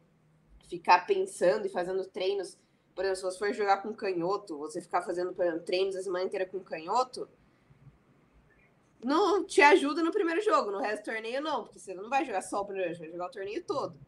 ficar 0.69 1.05
pensando 1.05 1.65
e 1.65 1.69
fazendo 1.69 2.05
treinos. 2.05 2.58
Por 2.95 3.03
exemplo, 3.03 3.17
se 3.17 3.23
você 3.23 3.38
for 3.38 3.53
jogar 3.53 3.84
com 3.84 3.93
canhoto, 3.93 4.58
você 4.58 4.79
ficar 4.79 5.01
fazendo 5.01 5.32
exemplo, 5.32 5.60
treinos 5.65 5.97
a 5.97 6.01
semana 6.01 6.23
inteira 6.23 6.45
com 6.45 6.62
canhoto, 6.62 7.27
não 9.03 9.43
te 9.43 9.62
ajuda 9.62 10.01
no 10.01 10.12
primeiro 10.13 10.39
jogo. 10.39 10.71
No 10.71 10.79
resto 10.79 11.03
do 11.03 11.12
torneio, 11.12 11.41
não, 11.41 11.65
porque 11.65 11.79
você 11.79 11.93
não 11.93 12.10
vai 12.10 12.23
jogar 12.23 12.43
só 12.43 12.62
o 12.62 12.65
primeiro, 12.65 12.95
você 12.95 13.01
vai 13.01 13.12
jogar 13.12 13.27
o 13.27 13.32
torneio 13.32 13.62
todo 13.65 13.99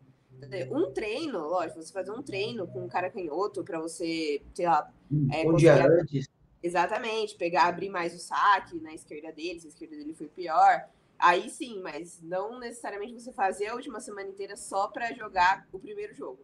um 0.71 0.91
treino, 0.91 1.39
lógico, 1.39 1.81
você 1.81 1.91
fazer 1.91 2.11
um 2.11 2.21
treino 2.21 2.67
com 2.67 2.85
um 2.85 2.87
cara 2.87 3.09
canhoto 3.09 3.63
para 3.63 3.79
você, 3.79 4.41
sei 4.53 4.65
lá, 4.65 4.91
é, 5.31 5.47
um 5.47 5.55
dia 5.55 5.85
antes. 5.85 6.29
Exatamente, 6.63 7.35
pegar, 7.35 7.67
abrir 7.67 7.89
mais 7.89 8.13
o 8.13 8.19
saque 8.19 8.79
na 8.79 8.93
esquerda 8.93 9.31
deles, 9.31 9.65
a 9.65 9.69
esquerda 9.69 9.95
dele 9.95 10.13
foi 10.13 10.27
pior. 10.27 10.87
Aí 11.17 11.49
sim, 11.49 11.81
mas 11.81 12.19
não 12.21 12.59
necessariamente 12.59 13.13
você 13.13 13.31
fazer 13.31 13.67
a 13.67 13.75
última 13.75 13.99
semana 13.99 14.29
inteira 14.29 14.55
só 14.55 14.87
para 14.87 15.13
jogar 15.13 15.67
o 15.71 15.79
primeiro 15.79 16.13
jogo. 16.13 16.39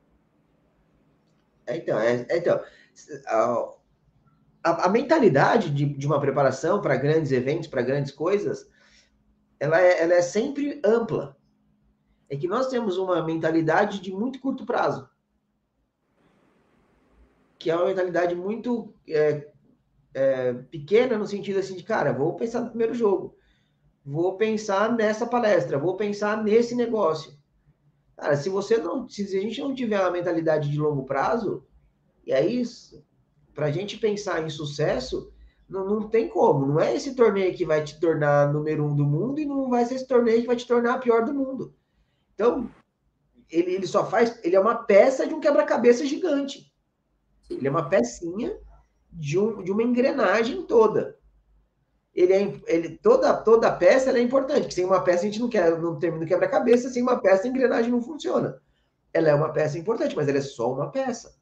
É, 1.65 1.77
então, 1.77 1.99
é, 1.99 2.25
é, 2.29 2.37
então 2.37 2.61
a, 4.63 4.85
a, 4.85 4.89
mentalidade 4.89 5.69
de, 5.69 5.85
de 5.85 6.07
uma 6.07 6.19
preparação 6.19 6.81
para 6.81 6.95
grandes 6.95 7.31
eventos, 7.31 7.67
para 7.67 7.81
grandes 7.81 8.11
coisas, 8.11 8.69
ela 9.59 9.79
é, 9.79 10.01
ela 10.01 10.13
é 10.13 10.21
sempre 10.21 10.81
ampla. 10.83 11.36
É 12.29 12.35
que 12.35 12.47
nós 12.47 12.67
temos 12.67 12.97
uma 12.97 13.23
mentalidade 13.23 13.99
de 13.99 14.11
muito 14.11 14.39
curto 14.39 14.65
prazo. 14.65 15.09
Que 17.57 17.71
é 17.71 17.75
uma 17.75 17.85
mentalidade 17.85 18.35
muito 18.35 18.93
é, 19.07 19.49
é, 20.13 20.53
pequena 20.53 21.17
no 21.17 21.25
sentido 21.25 21.59
assim 21.59 21.75
de, 21.75 21.83
cara, 21.83 22.11
vou 22.11 22.35
pensar 22.35 22.61
no 22.61 22.69
primeiro 22.69 22.93
jogo. 22.93 23.35
Vou 24.05 24.37
pensar 24.37 24.95
nessa 24.95 25.25
palestra, 25.25 25.77
vou 25.77 25.95
pensar 25.95 26.43
nesse 26.43 26.75
negócio. 26.75 27.37
Cara, 28.15 28.35
se 28.35 28.49
você 28.49 28.77
não, 28.77 29.07
se 29.07 29.23
a 29.23 29.41
gente 29.41 29.61
não 29.61 29.75
tiver 29.75 29.99
uma 29.99 30.11
mentalidade 30.11 30.69
de 30.69 30.79
longo 30.79 31.03
prazo, 31.03 31.65
e 32.25 32.33
aí, 32.33 32.63
para 33.53 33.67
a 33.67 33.71
gente 33.71 33.97
pensar 33.97 34.43
em 34.43 34.49
sucesso, 34.49 35.31
não, 35.69 35.85
não 35.85 36.09
tem 36.09 36.27
como. 36.27 36.65
Não 36.65 36.79
é 36.79 36.95
esse 36.95 37.15
torneio 37.15 37.55
que 37.55 37.65
vai 37.65 37.83
te 37.83 37.99
tornar 37.99 38.51
número 38.51 38.85
um 38.85 38.95
do 38.95 39.05
mundo 39.05 39.39
e 39.39 39.45
não 39.45 39.69
vai 39.69 39.85
ser 39.85 39.95
esse 39.95 40.07
torneio 40.07 40.41
que 40.41 40.47
vai 40.47 40.55
te 40.55 40.67
tornar 40.67 40.95
a 40.95 40.99
pior 40.99 41.25
do 41.25 41.33
mundo. 41.33 41.73
Então, 42.37 42.69
ele, 43.49 43.73
ele 43.73 43.87
só 43.87 44.05
faz. 44.05 44.39
Ele 44.43 44.55
é 44.55 44.59
uma 44.59 44.75
peça 44.75 45.25
de 45.25 45.33
um 45.33 45.39
quebra-cabeça 45.39 46.05
gigante. 46.05 46.71
Ele 47.49 47.67
é 47.67 47.71
uma 47.71 47.89
pecinha 47.89 48.55
de, 49.11 49.39
um, 49.39 49.63
de 49.63 49.71
uma 49.71 49.81
engrenagem 49.81 50.61
toda. 50.67 51.17
Ele 52.13 52.33
é 52.33 52.61
ele, 52.67 52.97
toda, 52.97 53.33
toda 53.33 53.71
peça 53.71 54.11
é 54.11 54.21
importante, 54.21 54.73
sem 54.73 54.85
uma 54.85 55.01
peça 55.01 55.23
a 55.23 55.25
gente 55.25 55.39
não 55.39 55.49
quer, 55.49 55.79
não 55.79 55.97
termina 55.97 56.25
o 56.25 56.27
quebra-cabeça, 56.27 56.89
sem 56.89 57.01
uma 57.01 57.19
peça 57.19 57.45
a 57.45 57.47
engrenagem 57.47 57.91
não 57.91 58.01
funciona. 58.01 58.61
Ela 59.11 59.29
é 59.29 59.33
uma 59.33 59.51
peça 59.51 59.79
importante, 59.79 60.15
mas 60.15 60.27
ela 60.27 60.37
é 60.37 60.41
só 60.41 60.71
uma 60.71 60.91
peça. 60.91 61.35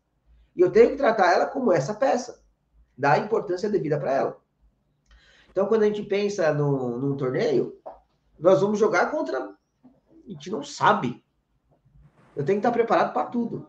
E 0.55 0.61
eu 0.61 0.71
tenho 0.71 0.91
que 0.91 0.97
tratar 0.97 1.33
ela 1.33 1.45
como 1.45 1.73
essa 1.73 1.93
peça 1.93 2.41
dar 2.97 3.13
a 3.13 3.19
importância 3.19 3.69
devida 3.69 3.99
para 3.99 4.13
ela. 4.13 4.41
Então, 5.51 5.67
quando 5.67 5.83
a 5.83 5.87
gente 5.87 6.03
pensa 6.03 6.53
no, 6.53 6.97
num 6.97 7.17
torneio, 7.17 7.77
nós 8.39 8.61
vamos 8.61 8.79
jogar 8.79 9.11
contra. 9.11 9.55
A 10.25 10.31
gente 10.31 10.49
não 10.49 10.63
sabe. 10.63 11.23
Eu 12.35 12.43
tenho 12.43 12.59
que 12.59 12.67
estar 12.67 12.71
preparado 12.71 13.13
para 13.13 13.27
tudo. 13.27 13.67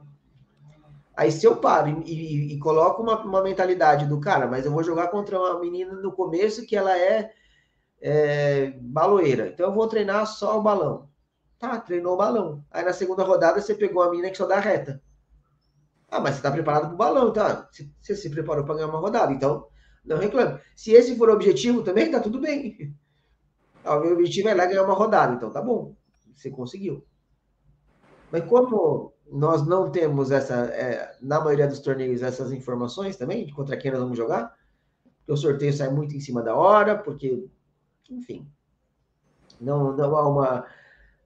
Aí, 1.16 1.32
se 1.32 1.46
eu 1.46 1.56
paro 1.56 1.88
e, 1.88 2.12
e, 2.12 2.54
e 2.54 2.58
coloco 2.58 3.02
uma, 3.02 3.18
uma, 3.22 3.42
mentalidade 3.42 4.06
do 4.06 4.20
cara, 4.20 4.46
mas 4.46 4.66
eu 4.66 4.72
vou 4.72 4.82
jogar 4.82 5.08
contra 5.08 5.38
uma 5.38 5.58
menina 5.58 5.94
no 5.94 6.12
começo 6.12 6.66
que 6.66 6.76
ela 6.76 6.96
é, 6.96 7.32
é 8.00 8.70
baloeira, 8.82 9.48
então 9.48 9.66
eu 9.66 9.72
vou 9.72 9.88
treinar 9.88 10.26
só 10.26 10.58
o 10.58 10.62
balão. 10.62 11.08
Tá, 11.58 11.80
treinou 11.80 12.14
o 12.14 12.16
balão. 12.18 12.62
Aí 12.70 12.84
na 12.84 12.92
segunda 12.92 13.24
rodada 13.24 13.62
você 13.62 13.74
pegou 13.74 14.02
a 14.02 14.10
menina 14.10 14.30
que 14.30 14.36
só 14.36 14.46
dá 14.46 14.60
reta. 14.60 15.02
Ah, 16.10 16.20
mas 16.20 16.34
você 16.34 16.40
está 16.40 16.50
preparado 16.50 16.82
para 16.82 16.94
o 16.94 16.96
balão, 16.96 17.32
tá? 17.32 17.66
Você 18.00 18.14
se 18.14 18.28
preparou 18.28 18.64
para 18.64 18.74
ganhar 18.74 18.88
uma 18.88 19.00
rodada, 19.00 19.32
então 19.32 19.66
não 20.04 20.18
reclame. 20.18 20.60
Se 20.76 20.92
esse 20.92 21.16
for 21.16 21.30
o 21.30 21.32
objetivo, 21.32 21.82
também 21.82 22.10
tá 22.10 22.20
tudo 22.20 22.40
bem. 22.40 22.94
O 23.86 24.00
meu 24.00 24.14
objetivo 24.14 24.48
é 24.48 24.54
lá 24.54 24.66
ganhar 24.66 24.82
uma 24.82 24.94
rodada, 24.94 25.34
então 25.34 25.48
tá 25.48 25.62
bom. 25.62 25.95
Você 26.36 26.50
conseguiu. 26.50 27.04
Mas 28.30 28.44
como 28.44 29.14
nós 29.30 29.66
não 29.66 29.90
temos 29.90 30.30
essa, 30.30 30.66
é, 30.66 31.16
na 31.20 31.40
maioria 31.40 31.66
dos 31.66 31.80
torneios, 31.80 32.22
essas 32.22 32.52
informações 32.52 33.16
também, 33.16 33.46
de 33.46 33.52
contra 33.52 33.76
quem 33.76 33.90
nós 33.90 34.00
vamos 34.00 34.16
jogar, 34.16 34.54
porque 35.18 35.32
o 35.32 35.36
sorteio 35.36 35.72
sai 35.72 35.88
muito 35.88 36.14
em 36.14 36.20
cima 36.20 36.42
da 36.42 36.54
hora, 36.54 36.96
porque, 36.96 37.48
enfim, 38.10 38.48
não, 39.60 39.96
não 39.96 40.16
há 40.16 40.28
uma. 40.28 40.66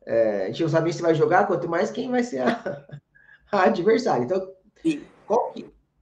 É, 0.07 0.45
a 0.45 0.47
gente 0.47 0.63
não 0.63 0.71
sabe 0.71 0.93
se 0.93 1.03
vai 1.03 1.15
jogar, 1.15 1.47
quanto 1.47 1.69
mais 1.69 1.91
quem 1.91 2.11
vai 2.11 2.23
ser 2.23 2.41
a, 2.41 2.87
a 3.53 3.65
adversária. 3.65 4.25
Então, 4.25 4.55
que, 4.77 5.07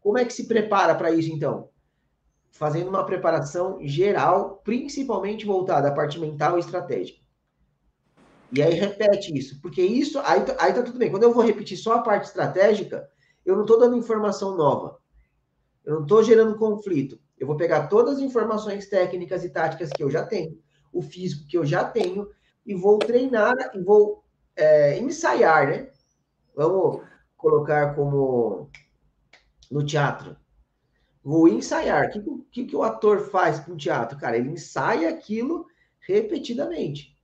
como 0.01 0.19
é 0.19 0.25
que 0.25 0.33
se 0.33 0.47
prepara 0.47 0.95
para 0.95 1.11
isso, 1.11 1.33
então? 1.33 1.71
Fazendo 2.51 2.89
uma 2.89 3.05
preparação 3.05 3.79
geral, 3.83 4.61
principalmente 4.65 5.45
voltada 5.45 5.89
à 5.89 5.93
parte 5.93 6.19
mental 6.19 6.57
e 6.57 6.61
estratégica. 6.61 7.28
E 8.51 8.63
aí 8.63 8.75
repete 8.75 9.37
isso, 9.37 9.61
porque 9.61 9.83
isso, 9.83 10.19
aí, 10.21 10.41
tá, 10.41 10.57
aí 10.59 10.73
tá 10.73 10.83
tudo 10.83 10.99
bem. 10.99 11.11
Quando 11.11 11.23
eu 11.23 11.33
vou 11.33 11.45
repetir 11.45 11.77
só 11.77 11.95
a 11.95 12.03
parte 12.03 12.29
estratégica, 12.29 13.09
eu 13.45 13.55
não 13.55 13.63
estou 13.63 13.79
dando 13.79 13.97
informação 13.97 14.57
nova. 14.57 14.99
Eu 15.85 15.97
não 15.97 16.03
estou 16.03 16.23
gerando 16.23 16.59
conflito. 16.59 17.19
Eu 17.39 17.47
vou 17.47 17.57
pegar 17.57 17.89
todas 17.89 18.17
as 18.17 18.21
informações 18.21 18.89
técnicas 18.89 19.45
e 19.45 19.51
táticas 19.51 19.91
que 19.91 20.03
eu 20.03 20.11
já 20.11 20.25
tenho, 20.25 20.59
o 20.93 21.03
físico 21.03 21.47
que 21.47 21.57
eu 21.57 21.65
já 21.65 21.85
tenho, 21.85 22.29
e 22.67 22.75
vou 22.75 22.99
treinar 22.99 23.55
e 23.75 23.83
vou 23.83 24.25
é, 24.57 24.99
ensaiar, 24.99 25.69
né? 25.69 25.91
Vamos 26.55 27.03
colocar 27.37 27.95
como 27.95 28.71
no 29.71 29.85
teatro. 29.85 30.37
Vou 31.23 31.49
ensaiar. 31.49 32.09
O 32.09 32.11
que, 32.11 32.23
que, 32.51 32.65
que 32.67 32.77
o 32.77 32.83
ator 32.83 33.31
faz 33.31 33.61
com 33.61 33.73
o 33.73 33.77
teatro? 33.77 34.19
Cara, 34.19 34.37
ele 34.37 34.51
ensaia 34.51 35.09
aquilo 35.11 35.67
repetidamente. 36.01 37.18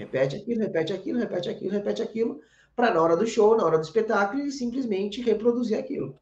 Repete 0.00 0.36
aquilo, 0.36 0.60
repete 0.60 0.92
aquilo, 0.94 1.18
repete 1.18 1.48
aquilo, 1.50 1.72
repete 1.72 2.02
aquilo, 2.02 2.40
para 2.74 2.94
na 2.94 3.02
hora 3.02 3.16
do 3.16 3.26
show, 3.26 3.54
na 3.54 3.64
hora 3.64 3.76
do 3.76 3.84
espetáculo, 3.84 4.40
ele 4.40 4.50
simplesmente 4.50 5.20
reproduzir 5.20 5.78
aquilo. 5.78 6.18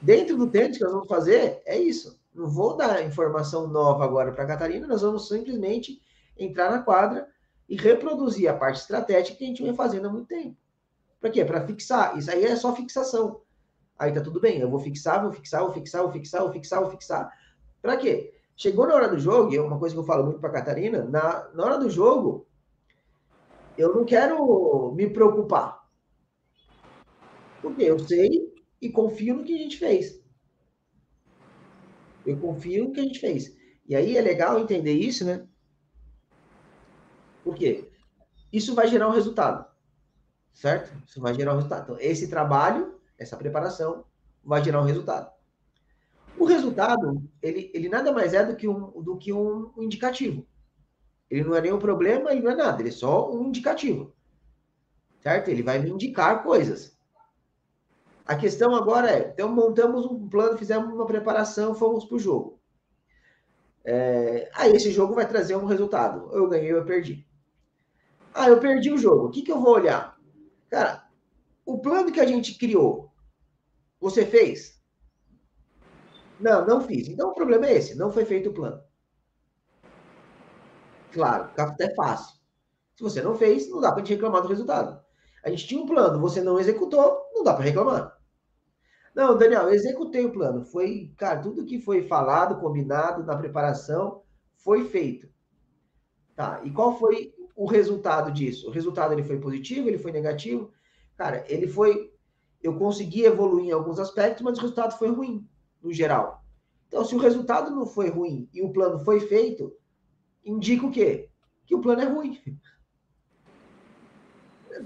Dentro 0.00 0.38
do 0.38 0.48
tênis 0.48 0.78
que 0.78 0.84
nós 0.84 0.92
vamos 0.94 1.06
fazer, 1.06 1.60
é 1.66 1.78
isso. 1.78 2.18
Não 2.34 2.48
vou 2.48 2.74
dar 2.74 3.04
informação 3.04 3.68
nova 3.68 4.04
agora 4.04 4.32
para 4.32 4.44
a 4.44 4.46
Catarina, 4.46 4.86
nós 4.86 5.02
vamos 5.02 5.28
simplesmente 5.28 6.00
entrar 6.38 6.70
na 6.70 6.78
quadra 6.78 7.28
e 7.68 7.76
reproduzir 7.76 8.48
a 8.48 8.54
parte 8.54 8.80
estratégica 8.80 9.36
que 9.36 9.44
a 9.44 9.46
gente 9.48 9.62
vem 9.62 9.74
fazendo 9.74 10.08
há 10.08 10.10
muito 10.10 10.28
tempo. 10.28 10.56
Para 11.20 11.28
quê? 11.28 11.44
Para 11.44 11.66
fixar. 11.66 12.16
Isso 12.16 12.30
aí 12.30 12.42
é 12.42 12.56
só 12.56 12.74
fixação. 12.74 13.42
Aí 13.98 14.12
tá 14.12 14.22
tudo 14.22 14.40
bem, 14.40 14.60
eu 14.60 14.70
vou 14.70 14.80
fixar, 14.80 15.22
vou 15.22 15.30
fixar, 15.30 15.62
vou 15.62 15.72
fixar, 15.72 16.02
vou 16.02 16.10
fixar, 16.10 16.40
vou 16.42 16.52
fixar, 16.52 16.80
vou 16.80 16.90
fixar. 16.90 17.32
Para 17.82 17.98
quê? 17.98 18.32
Chegou 18.56 18.86
na 18.86 18.94
hora 18.94 19.08
do 19.08 19.18
jogo, 19.18 19.52
e 19.52 19.58
é 19.58 19.60
uma 19.60 19.78
coisa 19.78 19.94
que 19.94 20.00
eu 20.00 20.04
falo 20.04 20.24
muito 20.24 20.40
para 20.40 20.50
Catarina, 20.50 21.04
na, 21.04 21.50
na 21.52 21.64
hora 21.64 21.78
do 21.78 21.90
jogo, 21.90 22.46
eu 23.82 23.94
não 23.94 24.04
quero 24.04 24.92
me 24.92 25.08
preocupar. 25.08 25.82
Porque 27.60 27.82
eu 27.82 27.98
sei 27.98 28.52
e 28.80 28.90
confio 28.90 29.36
no 29.36 29.44
que 29.44 29.54
a 29.54 29.58
gente 29.58 29.78
fez. 29.78 30.22
Eu 32.24 32.38
confio 32.38 32.84
no 32.84 32.92
que 32.92 33.00
a 33.00 33.04
gente 33.04 33.18
fez. 33.18 33.56
E 33.86 33.94
aí 33.94 34.16
é 34.16 34.20
legal 34.20 34.58
entender 34.58 34.94
isso, 34.94 35.24
né? 35.24 35.46
Por 37.44 37.54
quê? 37.54 37.90
Isso 38.52 38.74
vai 38.74 38.86
gerar 38.86 39.08
um 39.08 39.12
resultado 39.12 39.72
certo? 40.52 40.92
Isso 41.06 41.20
vai 41.20 41.34
gerar 41.34 41.52
um 41.52 41.56
resultado. 41.56 41.82
Então, 41.84 41.96
esse 42.00 42.28
trabalho, 42.28 42.94
essa 43.18 43.36
preparação, 43.36 44.04
vai 44.44 44.62
gerar 44.62 44.80
um 44.80 44.84
resultado. 44.84 45.30
O 46.38 46.44
resultado, 46.44 47.22
ele, 47.42 47.70
ele 47.74 47.88
nada 47.88 48.12
mais 48.12 48.34
é 48.34 48.44
do 48.44 48.56
que, 48.56 48.68
um, 48.68 49.02
do 49.02 49.16
que 49.16 49.32
um 49.32 49.72
indicativo. 49.78 50.46
Ele 51.32 51.44
não 51.44 51.56
é 51.56 51.62
nenhum 51.62 51.78
problema, 51.78 52.30
ele 52.30 52.42
não 52.42 52.50
é 52.50 52.54
nada, 52.54 52.82
ele 52.82 52.90
é 52.90 52.92
só 52.92 53.32
um 53.32 53.46
indicativo. 53.46 54.14
Certo? 55.22 55.48
Ele 55.48 55.62
vai 55.62 55.78
me 55.78 55.88
indicar 55.88 56.42
coisas. 56.42 56.94
A 58.26 58.36
questão 58.36 58.74
agora 58.74 59.10
é, 59.10 59.30
então 59.30 59.48
montamos 59.48 60.04
um 60.04 60.28
plano, 60.28 60.58
fizemos 60.58 60.92
uma 60.92 61.06
preparação, 61.06 61.74
fomos 61.74 62.04
para 62.04 62.16
o 62.16 62.20
jogo. 62.20 62.60
É, 63.82 64.50
aí 64.54 64.72
esse 64.72 64.90
jogo 64.90 65.14
vai 65.14 65.26
trazer 65.26 65.56
um 65.56 65.64
resultado. 65.64 66.28
Eu 66.34 66.46
ganhei, 66.50 66.70
eu 66.70 66.84
perdi. 66.84 67.26
Ah, 68.34 68.50
eu 68.50 68.60
perdi 68.60 68.92
o 68.92 68.98
jogo. 68.98 69.28
O 69.28 69.30
que, 69.30 69.40
que 69.40 69.50
eu 69.50 69.58
vou 69.58 69.72
olhar? 69.72 70.20
Cara, 70.68 71.08
o 71.64 71.78
plano 71.78 72.12
que 72.12 72.20
a 72.20 72.26
gente 72.26 72.58
criou, 72.58 73.10
você 73.98 74.26
fez? 74.26 74.78
Não, 76.38 76.66
não 76.66 76.82
fiz. 76.82 77.08
Então 77.08 77.30
o 77.30 77.34
problema 77.34 77.66
é 77.68 77.78
esse, 77.78 77.96
não 77.96 78.12
foi 78.12 78.26
feito 78.26 78.50
o 78.50 78.54
plano. 78.54 78.82
Claro, 81.12 81.50
é 81.78 81.94
fácil. 81.94 82.40
Se 82.96 83.02
você 83.02 83.22
não 83.22 83.34
fez, 83.34 83.68
não 83.70 83.80
dá 83.80 83.92
para 83.92 84.00
gente 84.00 84.14
reclamar 84.14 84.42
do 84.42 84.48
resultado. 84.48 85.00
A 85.44 85.50
gente 85.50 85.66
tinha 85.66 85.82
um 85.82 85.86
plano, 85.86 86.20
você 86.20 86.40
não 86.40 86.58
executou, 86.58 87.28
não 87.34 87.42
dá 87.42 87.54
para 87.54 87.64
reclamar. 87.64 88.16
Não, 89.14 89.36
Daniel, 89.36 89.64
eu 89.64 89.74
executei 89.74 90.24
o 90.24 90.32
plano. 90.32 90.64
Foi, 90.64 91.12
cara, 91.18 91.40
tudo 91.40 91.66
que 91.66 91.80
foi 91.80 92.02
falado, 92.02 92.60
combinado 92.60 93.24
na 93.24 93.36
preparação, 93.36 94.22
foi 94.56 94.84
feito. 94.84 95.28
Tá, 96.34 96.62
e 96.64 96.70
qual 96.70 96.98
foi 96.98 97.34
o 97.54 97.66
resultado 97.66 98.32
disso? 98.32 98.68
O 98.68 98.70
resultado 98.70 99.12
ele 99.12 99.22
foi 99.22 99.38
positivo, 99.38 99.88
ele 99.88 99.98
foi 99.98 100.12
negativo? 100.12 100.72
Cara, 101.16 101.44
ele 101.46 101.68
foi. 101.68 102.10
Eu 102.62 102.78
consegui 102.78 103.24
evoluir 103.24 103.66
em 103.66 103.72
alguns 103.72 103.98
aspectos, 103.98 104.42
mas 104.42 104.56
o 104.56 104.60
resultado 104.62 104.96
foi 104.96 105.08
ruim, 105.08 105.46
no 105.82 105.92
geral. 105.92 106.42
Então, 106.88 107.04
se 107.04 107.14
o 107.14 107.18
resultado 107.18 107.70
não 107.70 107.84
foi 107.84 108.08
ruim 108.08 108.48
e 108.52 108.62
o 108.62 108.72
plano 108.72 108.98
foi 109.00 109.20
feito, 109.20 109.74
indica 110.44 110.86
o 110.86 110.90
quê? 110.90 111.28
Que 111.66 111.74
o 111.74 111.80
plano 111.80 112.02
é 112.02 112.04
ruim. 112.04 112.40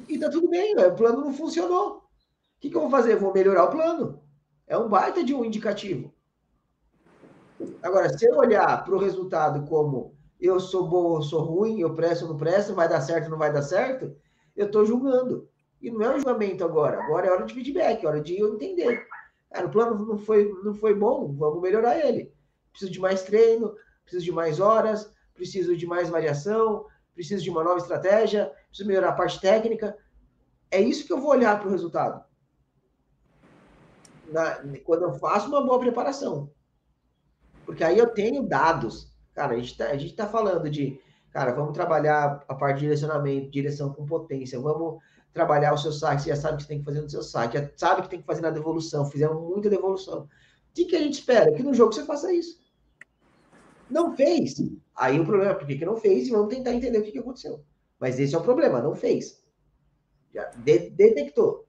E 0.08 0.18
tá 0.18 0.28
tudo 0.28 0.48
bem, 0.48 0.76
o 0.76 0.94
plano 0.94 1.20
não 1.20 1.32
funcionou. 1.32 1.98
O 1.98 2.02
que, 2.60 2.70
que 2.70 2.76
eu 2.76 2.80
vou 2.80 2.90
fazer? 2.90 3.16
Vou 3.16 3.32
melhorar 3.32 3.64
o 3.64 3.70
plano. 3.70 4.22
É 4.66 4.76
um 4.76 4.88
baita 4.88 5.22
de 5.22 5.34
um 5.34 5.44
indicativo. 5.44 6.12
Agora, 7.82 8.16
se 8.16 8.26
eu 8.26 8.36
olhar 8.36 8.84
para 8.84 8.94
o 8.94 8.98
resultado 8.98 9.66
como 9.66 10.14
eu 10.40 10.60
sou 10.60 10.86
bom, 10.86 11.16
eu 11.16 11.22
sou 11.22 11.42
ruim, 11.42 11.80
eu 11.80 11.94
presto 11.94 12.26
não 12.26 12.36
presto, 12.36 12.74
vai 12.74 12.88
dar 12.88 13.00
certo 13.00 13.30
não 13.30 13.38
vai 13.38 13.52
dar 13.52 13.62
certo, 13.62 14.14
eu 14.54 14.66
estou 14.66 14.84
julgando. 14.84 15.48
E 15.80 15.90
não 15.90 16.02
é 16.02 16.14
um 16.14 16.18
julgamento 16.18 16.64
agora. 16.64 17.02
Agora 17.02 17.26
é 17.26 17.30
hora 17.30 17.44
de 17.44 17.54
feedback, 17.54 18.04
é 18.04 18.08
hora 18.08 18.20
de 18.20 18.38
eu 18.38 18.54
entender. 18.54 19.06
Cara, 19.50 19.66
o 19.66 19.70
plano 19.70 20.06
não 20.06 20.18
foi, 20.18 20.52
não 20.64 20.74
foi 20.74 20.94
bom, 20.94 21.32
vamos 21.34 21.62
melhorar 21.62 21.98
ele. 21.98 22.32
Preciso 22.70 22.92
de 22.92 23.00
mais 23.00 23.22
treino, 23.22 23.74
preciso 24.02 24.24
de 24.24 24.32
mais 24.32 24.60
horas, 24.60 25.10
preciso 25.36 25.76
de 25.76 25.86
mais 25.86 26.08
variação, 26.08 26.86
preciso 27.14 27.44
de 27.44 27.50
uma 27.50 27.62
nova 27.62 27.78
estratégia, 27.78 28.52
preciso 28.68 28.88
melhorar 28.88 29.10
a 29.10 29.12
parte 29.12 29.40
técnica. 29.40 29.96
É 30.70 30.80
isso 30.80 31.06
que 31.06 31.12
eu 31.12 31.20
vou 31.20 31.30
olhar 31.30 31.58
para 31.58 31.68
o 31.68 31.70
resultado. 31.70 32.24
Na, 34.32 34.58
quando 34.84 35.02
eu 35.02 35.14
faço 35.14 35.48
uma 35.48 35.64
boa 35.64 35.78
preparação. 35.78 36.50
Porque 37.64 37.84
aí 37.84 37.98
eu 37.98 38.08
tenho 38.08 38.42
dados. 38.42 39.12
Cara, 39.34 39.54
a 39.54 39.58
gente 39.58 39.70
está 39.72 40.24
tá 40.24 40.30
falando 40.30 40.68
de, 40.68 41.00
cara, 41.30 41.52
vamos 41.52 41.72
trabalhar 41.72 42.44
a 42.48 42.54
parte 42.54 42.76
de 42.76 42.82
direcionamento, 42.82 43.50
direção 43.50 43.92
com 43.92 44.06
potência, 44.06 44.58
vamos 44.58 45.00
trabalhar 45.32 45.74
o 45.74 45.78
seu 45.78 45.92
saque, 45.92 46.22
você 46.22 46.30
já 46.30 46.36
sabe 46.36 46.54
o 46.54 46.58
que 46.58 46.66
tem 46.66 46.78
que 46.78 46.84
fazer 46.84 47.02
no 47.02 47.10
seu 47.10 47.22
saque, 47.22 47.58
já 47.58 47.70
sabe 47.76 48.00
o 48.00 48.04
que 48.04 48.08
tem 48.08 48.20
que 48.20 48.26
fazer 48.26 48.40
na 48.40 48.50
devolução, 48.50 49.10
fizemos 49.10 49.42
muita 49.42 49.68
devolução. 49.68 50.22
O 50.22 50.28
que, 50.72 50.86
que 50.86 50.96
a 50.96 51.00
gente 51.00 51.14
espera? 51.14 51.52
Que 51.52 51.62
no 51.62 51.74
jogo 51.74 51.92
você 51.92 52.04
faça 52.04 52.32
isso. 52.32 52.58
Não 53.90 54.16
fez. 54.16 54.56
Aí 54.96 55.20
o 55.20 55.26
problema 55.26 55.52
é 55.52 55.54
por 55.54 55.66
que, 55.66 55.76
que 55.76 55.84
não 55.84 55.96
fez 55.96 56.26
e 56.26 56.30
vamos 56.30 56.54
tentar 56.54 56.72
entender 56.72 56.98
o 56.98 57.02
que, 57.02 57.12
que 57.12 57.18
aconteceu. 57.18 57.62
Mas 57.98 58.18
esse 58.18 58.34
é 58.34 58.38
o 58.38 58.42
problema, 58.42 58.80
não 58.80 58.94
fez. 58.94 59.44
Já 60.32 60.44
de 60.50 60.90
detectou. 60.90 61.66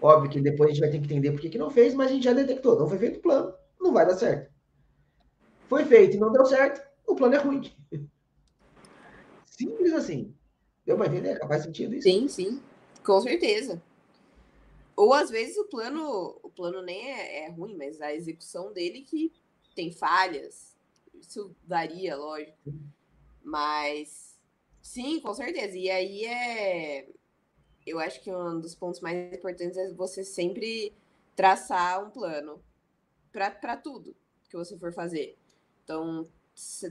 Óbvio 0.00 0.30
que 0.30 0.40
depois 0.40 0.70
a 0.70 0.72
gente 0.72 0.80
vai 0.80 0.90
ter 0.90 0.98
que 0.98 1.04
entender 1.04 1.30
por 1.30 1.40
que, 1.40 1.48
que 1.48 1.58
não 1.58 1.70
fez, 1.70 1.94
mas 1.94 2.10
a 2.10 2.14
gente 2.14 2.24
já 2.24 2.32
detectou. 2.32 2.78
Não 2.78 2.88
foi 2.88 2.98
feito 2.98 3.18
o 3.18 3.22
plano, 3.22 3.54
não 3.80 3.92
vai 3.92 4.06
dar 4.06 4.16
certo. 4.16 4.52
Foi 5.68 5.84
feito 5.84 6.16
e 6.16 6.20
não 6.20 6.32
deu 6.32 6.44
certo, 6.44 6.86
o 7.06 7.14
plano 7.14 7.34
é 7.34 7.38
ruim. 7.38 7.72
Simples 9.46 9.92
assim. 9.92 10.34
Deu 10.84 10.96
para 10.96 11.06
entender? 11.06 11.38
Faz 11.46 11.62
sentido 11.62 11.94
isso? 11.94 12.02
Sim, 12.02 12.28
sim. 12.28 12.60
Com 13.04 13.20
certeza. 13.20 13.80
Ou 14.96 15.14
às 15.14 15.30
vezes 15.30 15.56
o 15.56 15.64
plano, 15.64 16.38
o 16.42 16.50
plano 16.50 16.82
nem 16.82 17.12
é, 17.12 17.44
é 17.44 17.50
ruim, 17.50 17.76
mas 17.76 18.00
a 18.00 18.12
execução 18.12 18.72
dele 18.72 19.02
que 19.02 19.32
tem 19.74 19.92
falhas. 19.92 20.71
Isso 21.22 21.54
daria, 21.64 22.16
lógico. 22.16 22.58
Mas 23.42 24.38
sim, 24.82 25.20
com 25.20 25.32
certeza. 25.32 25.78
E 25.78 25.88
aí 25.88 26.24
é. 26.24 27.08
Eu 27.86 27.98
acho 27.98 28.20
que 28.20 28.30
um 28.30 28.60
dos 28.60 28.74
pontos 28.74 29.00
mais 29.00 29.32
importantes 29.32 29.76
é 29.76 29.92
você 29.92 30.22
sempre 30.22 30.92
traçar 31.34 32.04
um 32.04 32.10
plano 32.10 32.62
para 33.32 33.76
tudo 33.76 34.14
que 34.48 34.56
você 34.56 34.78
for 34.78 34.92
fazer. 34.92 35.36
Então, 35.82 36.28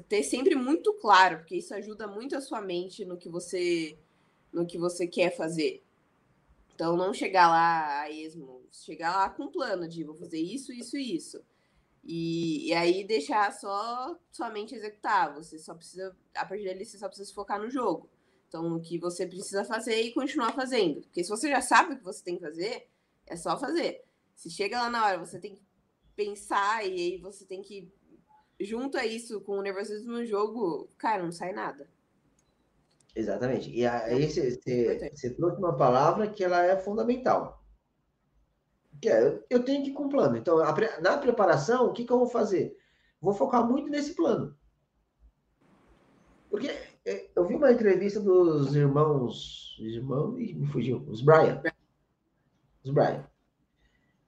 ter 0.10 0.24
sempre 0.24 0.56
muito 0.56 0.94
claro, 0.96 1.38
porque 1.38 1.58
isso 1.58 1.74
ajuda 1.74 2.08
muito 2.08 2.36
a 2.36 2.42
sua 2.42 2.62
mente 2.62 3.06
no 3.06 3.18
que 3.18 3.30
você 3.30 3.98
no 4.52 4.66
que 4.66 4.78
você 4.78 5.08
quer 5.08 5.36
fazer. 5.36 5.82
Então, 6.76 6.98
não 6.98 7.14
chegar 7.14 7.48
lá 7.48 8.02
a 8.02 8.12
esmo, 8.12 8.64
chegar 8.72 9.16
lá 9.16 9.30
com 9.30 9.44
um 9.44 9.52
plano 9.52 9.88
de 9.88 10.04
vou 10.04 10.16
fazer 10.16 10.40
isso, 10.40 10.74
isso 10.74 10.98
e 10.98 11.16
isso. 11.16 11.42
E, 12.04 12.70
e 12.70 12.74
aí 12.74 13.04
deixar 13.04 13.52
só 13.54 14.18
sua 14.32 14.50
mente 14.50 14.76
executar. 14.76 15.34
Você 15.36 15.60
só 15.60 15.74
precisa, 15.76 16.16
a 16.36 16.46
partir 16.46 16.66
dali, 16.66 16.86
você 16.86 16.98
só 16.98 17.08
precisa 17.08 17.34
focar 17.34 17.62
no 17.62 17.70
jogo. 17.70 18.10
Então, 18.48 18.76
o 18.76 18.82
que 18.82 18.98
você 18.98 19.26
precisa 19.26 19.64
fazer 19.64 20.02
e 20.02 20.14
continuar 20.14 20.54
fazendo. 20.54 21.02
Porque 21.02 21.24
se 21.24 21.30
você 21.30 21.50
já 21.50 21.62
sabe 21.62 21.94
o 21.94 21.98
que 21.98 22.04
você 22.04 22.24
tem 22.24 22.36
que 22.36 22.42
fazer, 22.42 22.88
é 23.28 23.36
só 23.36 23.58
fazer. 23.58 24.04
Se 24.36 24.50
chega 24.50 24.82
lá 24.82 24.90
na 24.90 25.06
hora, 25.06 25.20
você 25.20 25.40
tem 25.40 25.56
que 25.56 25.64
pensar 26.16 26.86
e 26.86 26.94
aí 26.94 27.18
você 27.18 27.46
tem 27.46 27.62
que 27.62 27.92
junta 28.60 29.06
isso 29.06 29.42
com 29.42 29.58
o 29.58 29.62
nervosismo 29.62 30.12
no 30.12 30.26
jogo, 30.26 30.90
cara, 30.98 31.24
não 31.24 31.32
sai 31.32 31.54
nada. 31.54 31.88
Exatamente. 33.16 33.70
E 33.70 33.86
aí 33.86 34.30
você, 34.30 34.52
você, 34.52 35.30
trouxe 35.36 35.58
uma 35.58 35.76
palavra 35.76 36.30
que 36.30 36.44
ela 36.44 36.64
é 36.64 36.78
fundamental. 36.78 37.61
É, 39.06 39.40
eu 39.50 39.64
tenho 39.64 39.84
que 39.84 39.90
ir 39.90 39.94
com 39.94 40.10
plano. 40.10 40.38
Então, 40.38 40.58
na 41.02 41.18
preparação, 41.18 41.88
o 41.88 41.94
que, 41.94 42.06
que 42.06 42.12
eu 42.12 42.20
vou 42.20 42.28
fazer? 42.28 42.76
Vou 43.20 43.34
focar 43.34 43.68
muito 43.68 43.90
nesse 43.90 44.16
plano. 44.16 44.56
Porque 46.50 46.70
é, 47.06 47.30
eu 47.36 47.48
vi 47.48 47.56
uma 47.56 47.72
entrevista 47.72 48.20
dos 48.20 48.76
irmãos. 48.76 49.78
Irmão, 49.80 50.32
me 50.32 50.68
fugiu. 50.68 51.04
Os 51.08 51.22
Brian. 51.22 51.62
Os 52.84 52.92
Brian. 52.92 53.26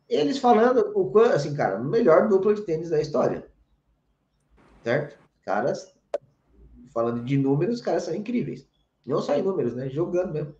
Eles 0.09 0.38
falando 0.38 0.91
o 0.95 1.12
quanto, 1.12 1.33
assim, 1.33 1.55
cara, 1.55 1.79
melhor 1.79 2.27
dupla 2.27 2.53
de 2.53 2.62
tênis 2.62 2.89
da 2.89 2.99
história 2.99 3.51
certo? 4.83 5.17
Caras, 5.43 5.93
falando 6.93 7.23
de 7.23 7.38
números, 7.38 7.75
os 7.75 7.81
caras 7.81 8.03
são 8.03 8.13
incríveis. 8.13 8.67
Não 9.05 9.21
só 9.21 9.36
em 9.36 9.41
números, 9.41 9.73
né? 9.75 9.89
Jogando 9.89 10.33
mesmo. 10.33 10.55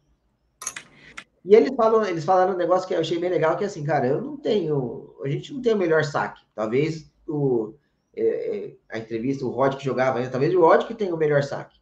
E 1.46 1.56
eles 1.56 1.72
falam, 1.76 2.06
eles 2.06 2.24
falaram 2.24 2.54
um 2.54 2.58
negócio 2.58 2.88
que 2.88 2.94
eu 2.94 3.00
achei 3.00 3.20
bem 3.20 3.30
legal, 3.30 3.58
que 3.58 3.64
é 3.64 3.68
assim, 3.68 3.84
cara, 3.84 4.08
eu 4.08 4.22
não 4.22 4.38
tenho, 4.38 5.14
a 5.24 5.28
gente 5.28 5.54
não 5.54 5.62
tem 5.62 5.74
o 5.74 5.78
melhor 5.78 6.04
saque. 6.04 6.42
Talvez 6.56 7.12
o, 7.28 7.74
é, 8.16 8.58
é 8.58 8.76
a 8.90 8.98
entrevista, 8.98 9.46
o 9.46 9.50
Rod 9.50 9.76
que 9.76 9.84
jogava, 9.84 10.26
talvez 10.30 10.54
o 10.56 10.62
Rod 10.62 10.86
que 10.86 10.94
tenha 10.94 11.14
o 11.14 11.18
melhor 11.18 11.44
saque. 11.44 11.82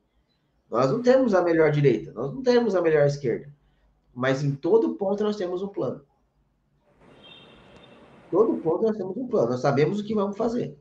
Nós 0.69 0.89
não 0.89 1.01
temos 1.01 1.33
a 1.33 1.41
melhor 1.41 1.69
direita, 1.69 2.11
nós 2.13 2.33
não 2.33 2.41
temos 2.41 2.75
a 2.75 2.81
melhor 2.81 3.05
esquerda. 3.05 3.53
Mas 4.13 4.43
em 4.43 4.55
todo 4.55 4.95
ponto 4.95 5.23
nós 5.23 5.35
temos 5.35 5.61
um 5.61 5.67
plano. 5.67 6.01
Todo 8.31 8.61
ponto 8.61 8.83
nós 8.83 8.97
temos 8.97 9.15
um 9.15 9.27
plano. 9.27 9.51
Nós 9.51 9.59
sabemos 9.59 9.99
o 9.99 10.03
que 10.03 10.15
vamos 10.15 10.37
fazer. 10.37 10.77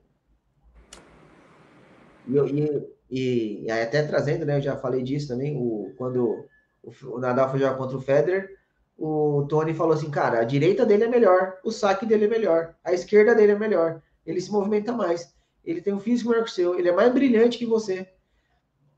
E, 2.28 2.88
e, 3.10 3.64
e 3.64 3.70
até 3.70 4.06
trazendo, 4.06 4.46
né? 4.46 4.58
Eu 4.58 4.62
já 4.62 4.76
falei 4.76 5.02
disso 5.02 5.28
também, 5.28 5.56
o, 5.56 5.92
quando 5.98 6.46
o, 6.82 6.92
o 7.06 7.18
Nadal 7.18 7.50
foi 7.50 7.58
jogar 7.58 7.76
contra 7.76 7.96
o 7.96 8.00
Federer, 8.00 8.59
o 9.02 9.46
Tony 9.48 9.72
falou 9.72 9.94
assim, 9.94 10.10
cara, 10.10 10.40
a 10.40 10.44
direita 10.44 10.84
dele 10.84 11.04
é 11.04 11.08
melhor, 11.08 11.58
o 11.64 11.70
saque 11.70 12.04
dele 12.04 12.26
é 12.26 12.28
melhor, 12.28 12.74
a 12.84 12.92
esquerda 12.92 13.34
dele 13.34 13.52
é 13.52 13.58
melhor, 13.58 14.02
ele 14.26 14.40
se 14.40 14.52
movimenta 14.52 14.92
mais, 14.92 15.34
ele 15.64 15.80
tem 15.80 15.94
um 15.94 15.98
físico 15.98 16.28
melhor 16.28 16.44
que 16.44 16.50
o 16.50 16.54
seu, 16.54 16.78
ele 16.78 16.90
é 16.90 16.92
mais 16.92 17.10
brilhante 17.10 17.56
que 17.56 17.64
você. 17.64 18.06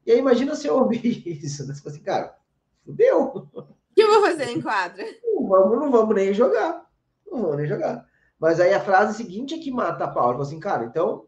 E 0.05 0.11
aí 0.11 0.19
imagina 0.19 0.57
se 0.57 0.67
eu 0.67 0.77
ouvir 0.77 1.23
isso, 1.25 1.65
né? 1.67 1.73
Você 1.73 1.81
fala 1.81 1.95
assim, 1.95 2.05
cara, 2.05 2.37
fudeu. 2.85 3.49
O 3.55 3.95
que 3.95 4.03
eu 4.03 4.09
vou 4.09 4.23
fazer 4.23 4.49
em 4.49 4.61
quadra? 4.61 5.05
Não 5.23 5.49
vamos, 5.49 5.79
não 5.81 5.91
vamos 5.91 6.15
nem 6.15 6.33
jogar. 6.33 6.87
Não 7.27 7.43
vamos 7.43 7.57
nem 7.59 7.67
jogar. 7.67 8.07
Mas 8.38 8.59
aí 8.59 8.73
a 8.73 8.81
frase 8.81 9.17
seguinte 9.17 9.55
é 9.55 9.59
que 9.59 9.71
mata 9.71 10.05
a 10.05 10.09
Paula. 10.09 10.41
Assim, 10.41 10.59
cara, 10.59 10.85
então 10.85 11.27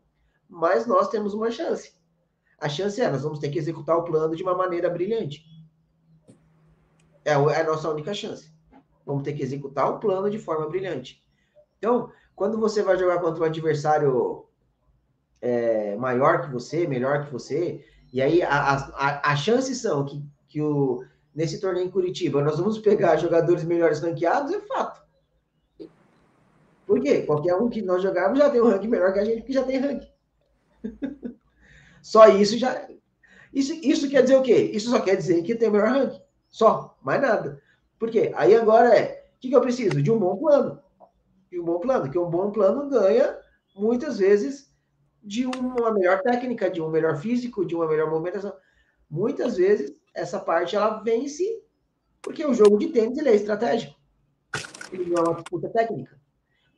mas 0.48 0.87
nós 0.87 1.08
temos 1.08 1.34
uma 1.34 1.50
chance. 1.50 1.92
A 2.58 2.68
chance 2.68 3.00
é, 3.00 3.10
nós 3.10 3.22
vamos 3.22 3.38
ter 3.38 3.50
que 3.50 3.58
executar 3.58 3.96
o 3.96 4.04
plano 4.04 4.37
de 4.37 4.42
uma 4.42 4.54
maneira 4.54 4.88
brilhante. 4.88 5.44
É, 7.24 7.32
é 7.32 7.60
a 7.60 7.64
nossa 7.64 7.90
única 7.90 8.14
chance. 8.14 8.52
Vamos 9.04 9.22
ter 9.22 9.32
que 9.32 9.42
executar 9.42 9.90
o 9.90 9.98
plano 9.98 10.30
de 10.30 10.38
forma 10.38 10.68
brilhante. 10.68 11.22
Então, 11.78 12.10
quando 12.34 12.58
você 12.58 12.82
vai 12.82 12.96
jogar 12.96 13.20
contra 13.20 13.42
um 13.42 13.46
adversário 13.46 14.46
é, 15.40 15.94
maior 15.96 16.42
que 16.42 16.52
você, 16.52 16.86
melhor 16.86 17.26
que 17.26 17.32
você, 17.32 17.84
e 18.12 18.22
aí 18.22 18.40
as 18.42 19.40
chances 19.40 19.78
são 19.78 20.04
que, 20.04 20.24
que 20.48 20.62
o, 20.62 21.04
nesse 21.34 21.60
torneio 21.60 21.86
em 21.86 21.90
Curitiba 21.90 22.42
nós 22.42 22.58
vamos 22.58 22.78
pegar 22.78 23.16
jogadores 23.16 23.64
melhores 23.64 24.00
ranqueados, 24.00 24.52
é 24.52 24.60
fato. 24.60 25.04
Por 26.86 27.00
quê? 27.00 27.22
Qualquer 27.22 27.54
um 27.56 27.68
que 27.68 27.82
nós 27.82 28.02
jogarmos 28.02 28.38
já 28.38 28.50
tem 28.50 28.60
um 28.60 28.68
ranking 28.68 28.88
melhor 28.88 29.12
que 29.12 29.18
a 29.18 29.24
gente, 29.24 29.38
porque 29.38 29.52
já 29.52 29.64
tem 29.64 29.78
ranking. 29.78 30.10
Só 32.02 32.28
isso 32.28 32.58
já. 32.58 32.86
Isso, 33.52 33.72
isso 33.82 34.08
quer 34.10 34.22
dizer 34.22 34.36
o 34.36 34.42
quê? 34.42 34.70
Isso 34.74 34.90
só 34.90 35.00
quer 35.00 35.16
dizer 35.16 35.40
que 35.42 35.54
tem 35.54 35.68
o 35.68 35.72
melhor 35.72 35.88
ranking. 35.88 36.20
Só, 36.50 36.98
mais 37.02 37.22
nada. 37.22 37.62
Por 37.98 38.11
quê? 38.11 38.33
Aí 38.35 38.54
agora 38.54 38.96
é, 38.96 39.26
o 39.37 39.40
que, 39.40 39.48
que 39.48 39.57
eu 39.57 39.61
preciso? 39.61 40.02
De 40.02 40.11
um 40.11 40.18
bom 40.18 40.37
plano. 40.37 40.83
De 41.50 41.61
um 41.61 41.64
bom 41.64 41.78
plano, 41.78 42.11
que 42.11 42.18
um 42.18 42.28
bom 42.28 42.50
plano 42.50 42.88
ganha, 42.88 43.38
muitas 43.76 44.18
vezes, 44.18 44.72
de 45.22 45.46
uma 45.46 45.92
melhor 45.92 46.20
técnica, 46.22 46.70
de 46.70 46.83
um 46.83 46.90
melhor 46.90 47.16
físico, 47.16 47.64
de 47.64 47.74
uma 47.74 47.87
melhor 47.87 48.11
movimentação. 48.11 48.52
Muitas 49.09 49.57
vezes, 49.57 50.00
essa 50.14 50.40
parte 50.40 50.74
ela 50.74 51.02
vence 51.02 51.62
porque 52.20 52.44
o 52.44 52.54
jogo 52.54 52.78
de 52.78 52.88
tênis 52.88 53.18
ele 53.18 53.28
é 53.28 53.35
estratégico. 53.35 53.94
Ele 54.92 55.11
não 55.11 55.22
é 55.22 55.28
uma 55.28 55.35
disputa 55.35 55.68
técnica. 55.68 56.18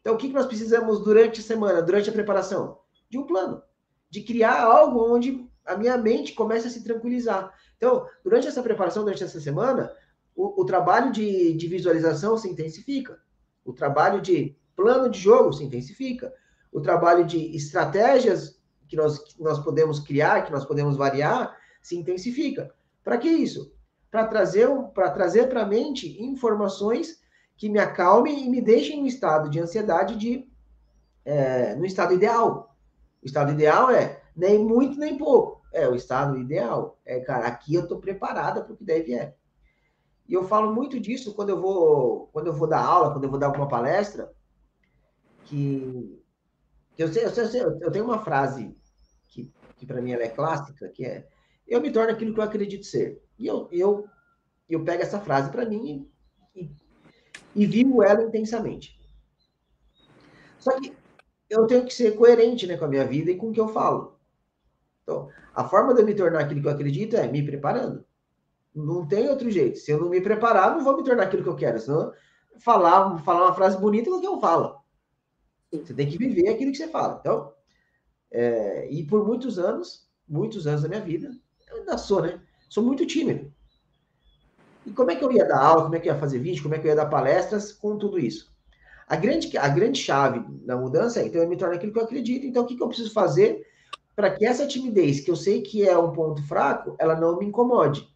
Então, 0.00 0.14
o 0.14 0.18
que, 0.18 0.28
que 0.28 0.34
nós 0.34 0.46
precisamos 0.46 1.02
durante 1.02 1.40
a 1.40 1.44
semana, 1.44 1.82
durante 1.82 2.10
a 2.10 2.12
preparação? 2.12 2.80
De 3.08 3.16
um 3.16 3.26
plano 3.26 3.62
de 4.10 4.22
criar 4.22 4.62
algo 4.62 5.14
onde 5.14 5.48
a 5.64 5.76
minha 5.76 5.96
mente 5.98 6.32
comece 6.32 6.66
a 6.68 6.70
se 6.70 6.82
tranquilizar. 6.82 7.52
Então, 7.76 8.06
durante 8.24 8.46
essa 8.46 8.62
preparação, 8.62 9.04
durante 9.04 9.24
essa 9.24 9.40
semana, 9.40 9.92
o, 10.36 10.62
o 10.62 10.64
trabalho 10.64 11.10
de, 11.10 11.54
de 11.54 11.66
visualização 11.66 12.36
se 12.36 12.48
intensifica, 12.48 13.18
o 13.64 13.72
trabalho 13.72 14.20
de 14.20 14.54
plano 14.76 15.10
de 15.10 15.18
jogo 15.18 15.52
se 15.52 15.64
intensifica, 15.64 16.32
o 16.70 16.80
trabalho 16.80 17.24
de 17.24 17.56
estratégias 17.56 18.60
que 18.86 18.94
nós, 18.94 19.18
que 19.18 19.42
nós 19.42 19.58
podemos 19.58 19.98
criar, 19.98 20.44
que 20.44 20.52
nós 20.52 20.64
podemos 20.64 20.96
variar, 20.96 21.56
se 21.82 21.96
intensifica. 21.96 22.72
Para 23.02 23.16
que 23.16 23.28
isso? 23.28 23.74
Para 24.10 24.26
trazer 24.26 24.68
para 24.94 25.10
trazer 25.10 25.56
a 25.56 25.64
mente 25.64 26.22
informações 26.22 27.20
que 27.56 27.68
me 27.68 27.78
acalmem 27.78 28.44
e 28.44 28.50
me 28.50 28.60
deixem 28.60 29.00
no 29.00 29.06
estado 29.06 29.48
de 29.48 29.58
ansiedade 29.58 30.16
de 30.16 30.46
é, 31.24 31.74
no 31.74 31.84
estado 31.84 32.14
ideal 32.14 32.76
O 33.22 33.26
estado 33.26 33.50
ideal 33.50 33.90
é 33.90 34.22
nem 34.36 34.58
muito 34.58 34.98
nem 34.98 35.16
pouco. 35.16 35.62
É 35.72 35.88
o 35.88 35.94
estado 35.94 36.38
ideal. 36.38 37.00
É, 37.04 37.20
cara, 37.20 37.46
aqui 37.46 37.74
eu 37.74 37.82
estou 37.82 37.98
preparada 37.98 38.62
para 38.62 38.72
o 38.72 38.76
que 38.76 38.84
deve 38.84 39.14
é. 39.14 39.34
E 40.28 40.34
eu 40.34 40.44
falo 40.44 40.74
muito 40.74 40.98
disso 40.98 41.34
quando 41.34 41.50
eu 41.50 41.60
vou 41.60 42.28
quando 42.32 42.48
eu 42.48 42.52
vou 42.52 42.68
dar 42.68 42.84
aula, 42.84 43.12
quando 43.12 43.24
eu 43.24 43.30
vou 43.30 43.38
dar 43.38 43.46
alguma 43.46 43.68
palestra, 43.68 44.32
que, 45.44 46.20
eu, 46.98 47.12
sei, 47.12 47.24
eu, 47.24 47.30
sei, 47.30 47.62
eu 47.62 47.90
tenho 47.90 48.04
uma 48.04 48.18
frase 48.18 48.76
que, 49.28 49.52
que 49.76 49.86
para 49.86 50.02
mim 50.02 50.12
ela 50.12 50.24
é 50.24 50.28
clássica, 50.28 50.88
que 50.88 51.04
é 51.04 51.28
eu 51.66 51.80
me 51.80 51.90
torno 51.90 52.12
aquilo 52.12 52.32
que 52.32 52.40
eu 52.40 52.44
acredito 52.44 52.84
ser. 52.84 53.20
E 53.38 53.46
eu, 53.46 53.68
eu, 53.72 54.08
eu 54.68 54.84
pego 54.84 55.02
essa 55.02 55.20
frase 55.20 55.50
para 55.50 55.64
mim 55.64 56.08
e, 56.54 56.62
e, 56.62 56.70
e 57.54 57.66
vivo 57.66 58.02
ela 58.02 58.22
intensamente. 58.22 58.96
Só 60.58 60.78
que 60.80 60.92
eu 61.50 61.66
tenho 61.66 61.84
que 61.84 61.94
ser 61.94 62.16
coerente 62.16 62.66
né, 62.66 62.76
com 62.76 62.84
a 62.84 62.88
minha 62.88 63.04
vida 63.04 63.30
e 63.30 63.36
com 63.36 63.50
o 63.50 63.52
que 63.52 63.60
eu 63.60 63.68
falo. 63.68 64.18
Então, 65.02 65.28
a 65.54 65.64
forma 65.68 65.94
de 65.94 66.00
eu 66.00 66.06
me 66.06 66.14
tornar 66.14 66.40
aquilo 66.40 66.60
que 66.60 66.66
eu 66.66 66.72
acredito 66.72 67.16
é 67.16 67.26
me 67.28 67.44
preparando. 67.44 68.04
Não 68.76 69.06
tem 69.06 69.28
outro 69.30 69.50
jeito. 69.50 69.78
Se 69.78 69.90
eu 69.90 69.98
não 69.98 70.10
me 70.10 70.20
preparar, 70.20 70.76
não 70.76 70.84
vou 70.84 70.96
me 70.96 71.02
tornar 71.02 71.24
aquilo 71.24 71.42
que 71.42 71.48
eu 71.48 71.56
quero. 71.56 71.78
Senão, 71.78 72.12
falar, 72.58 73.18
falar 73.24 73.46
uma 73.46 73.54
frase 73.54 73.78
bonita 73.78 74.10
é 74.10 74.12
o 74.12 74.20
que 74.20 74.26
eu 74.26 74.38
falo. 74.38 74.76
Você 75.72 75.94
tem 75.94 76.08
que 76.08 76.18
viver 76.18 76.48
aquilo 76.48 76.70
que 76.70 76.76
você 76.76 76.88
fala. 76.88 77.18
Então, 77.20 77.52
é, 78.30 78.86
e 78.90 79.04
por 79.04 79.26
muitos 79.26 79.58
anos, 79.58 80.06
muitos 80.28 80.66
anos 80.66 80.82
da 80.82 80.88
minha 80.88 81.00
vida, 81.00 81.30
eu 81.70 81.78
ainda 81.78 81.96
sou, 81.96 82.20
né? 82.20 82.40
Sou 82.68 82.84
muito 82.84 83.06
tímido. 83.06 83.50
E 84.84 84.90
como 84.92 85.10
é 85.10 85.16
que 85.16 85.24
eu 85.24 85.32
ia 85.32 85.46
dar 85.46 85.62
aula, 85.62 85.84
como 85.84 85.96
é 85.96 86.00
que 86.00 86.08
eu 86.08 86.14
ia 86.14 86.20
fazer 86.20 86.38
vídeo, 86.38 86.62
como 86.62 86.74
é 86.74 86.78
que 86.78 86.86
eu 86.86 86.90
ia 86.90 86.96
dar 86.96 87.06
palestras 87.06 87.72
com 87.72 87.96
tudo 87.96 88.18
isso? 88.18 88.54
A 89.08 89.16
grande, 89.16 89.56
a 89.56 89.68
grande 89.68 89.98
chave 89.98 90.44
da 90.64 90.76
mudança 90.76 91.20
é, 91.20 91.26
então, 91.26 91.42
eu 91.42 91.48
me 91.48 91.56
torno 91.56 91.74
aquilo 91.74 91.92
que 91.92 91.98
eu 91.98 92.04
acredito. 92.04 92.46
Então, 92.46 92.62
o 92.62 92.66
que, 92.66 92.76
que 92.76 92.82
eu 92.82 92.88
preciso 92.88 93.12
fazer 93.12 93.66
para 94.14 94.30
que 94.30 94.44
essa 94.44 94.66
timidez, 94.66 95.20
que 95.20 95.30
eu 95.30 95.36
sei 95.36 95.62
que 95.62 95.88
é 95.88 95.96
um 95.96 96.12
ponto 96.12 96.46
fraco, 96.46 96.94
ela 96.98 97.16
não 97.18 97.38
me 97.38 97.46
incomode? 97.46 98.08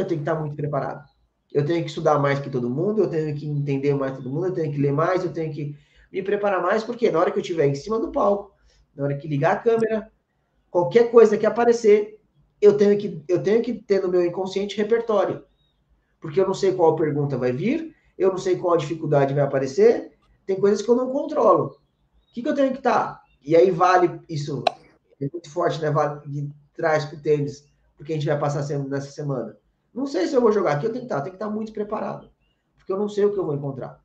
Eu 0.00 0.06
tenho 0.06 0.20
que 0.20 0.28
estar 0.28 0.38
muito 0.38 0.56
preparado. 0.56 1.08
Eu 1.52 1.64
tenho 1.64 1.82
que 1.82 1.88
estudar 1.88 2.18
mais 2.18 2.38
que 2.38 2.48
todo 2.48 2.70
mundo, 2.70 3.02
eu 3.02 3.10
tenho 3.10 3.34
que 3.34 3.46
entender 3.46 3.94
mais 3.94 4.12
que 4.12 4.22
todo 4.22 4.32
mundo, 4.32 4.46
eu 4.46 4.54
tenho 4.54 4.72
que 4.72 4.80
ler 4.80 4.92
mais, 4.92 5.24
eu 5.24 5.32
tenho 5.32 5.52
que 5.52 5.76
me 6.12 6.22
preparar 6.22 6.62
mais, 6.62 6.84
porque 6.84 7.10
na 7.10 7.18
hora 7.18 7.30
que 7.30 7.38
eu 7.38 7.42
estiver 7.42 7.66
em 7.66 7.74
cima 7.74 7.98
do 7.98 8.12
palco, 8.12 8.54
na 8.94 9.04
hora 9.04 9.16
que 9.16 9.26
ligar 9.26 9.52
a 9.52 9.58
câmera, 9.58 10.10
qualquer 10.70 11.10
coisa 11.10 11.36
que 11.36 11.46
aparecer, 11.46 12.20
eu 12.60 12.76
tenho 12.76 12.96
que, 12.98 13.22
eu 13.26 13.42
tenho 13.42 13.62
que 13.62 13.74
ter 13.74 14.02
no 14.02 14.08
meu 14.08 14.24
inconsciente 14.24 14.76
repertório. 14.76 15.44
Porque 16.20 16.40
eu 16.40 16.46
não 16.46 16.54
sei 16.54 16.72
qual 16.72 16.96
pergunta 16.96 17.36
vai 17.36 17.52
vir, 17.52 17.94
eu 18.16 18.30
não 18.30 18.38
sei 18.38 18.56
qual 18.56 18.76
dificuldade 18.76 19.34
vai 19.34 19.42
aparecer, 19.42 20.12
tem 20.46 20.60
coisas 20.60 20.82
que 20.82 20.88
eu 20.88 20.96
não 20.96 21.10
controlo. 21.10 21.66
O 21.66 22.32
que, 22.32 22.42
que 22.42 22.48
eu 22.48 22.54
tenho 22.54 22.72
que 22.72 22.78
estar? 22.78 23.22
E 23.42 23.56
aí 23.56 23.70
vale 23.70 24.20
isso, 24.28 24.62
é 25.20 25.28
muito 25.32 25.50
forte, 25.50 25.80
né? 25.80 25.90
Vale, 25.90 26.20
de 26.28 26.50
trás 26.74 27.04
para 27.06 27.18
o 27.18 27.20
tênis, 27.20 27.64
porque 27.96 28.12
a 28.12 28.16
gente 28.16 28.26
vai 28.26 28.38
passar 28.38 28.66
nessa 28.80 29.10
semana. 29.10 29.56
Não 29.92 30.06
sei 30.06 30.26
se 30.26 30.34
eu 30.34 30.40
vou 30.40 30.52
jogar 30.52 30.72
aqui, 30.72 30.86
eu 30.86 30.92
tenho 30.92 31.06
que 31.06 31.06
estar, 31.06 31.16
tá, 31.16 31.22
tenho 31.22 31.32
que 31.32 31.42
estar 31.42 31.50
muito 31.50 31.72
preparado, 31.72 32.30
porque 32.76 32.92
eu 32.92 32.98
não 32.98 33.08
sei 33.08 33.24
o 33.24 33.32
que 33.32 33.38
eu 33.38 33.44
vou 33.44 33.54
encontrar. 33.54 34.00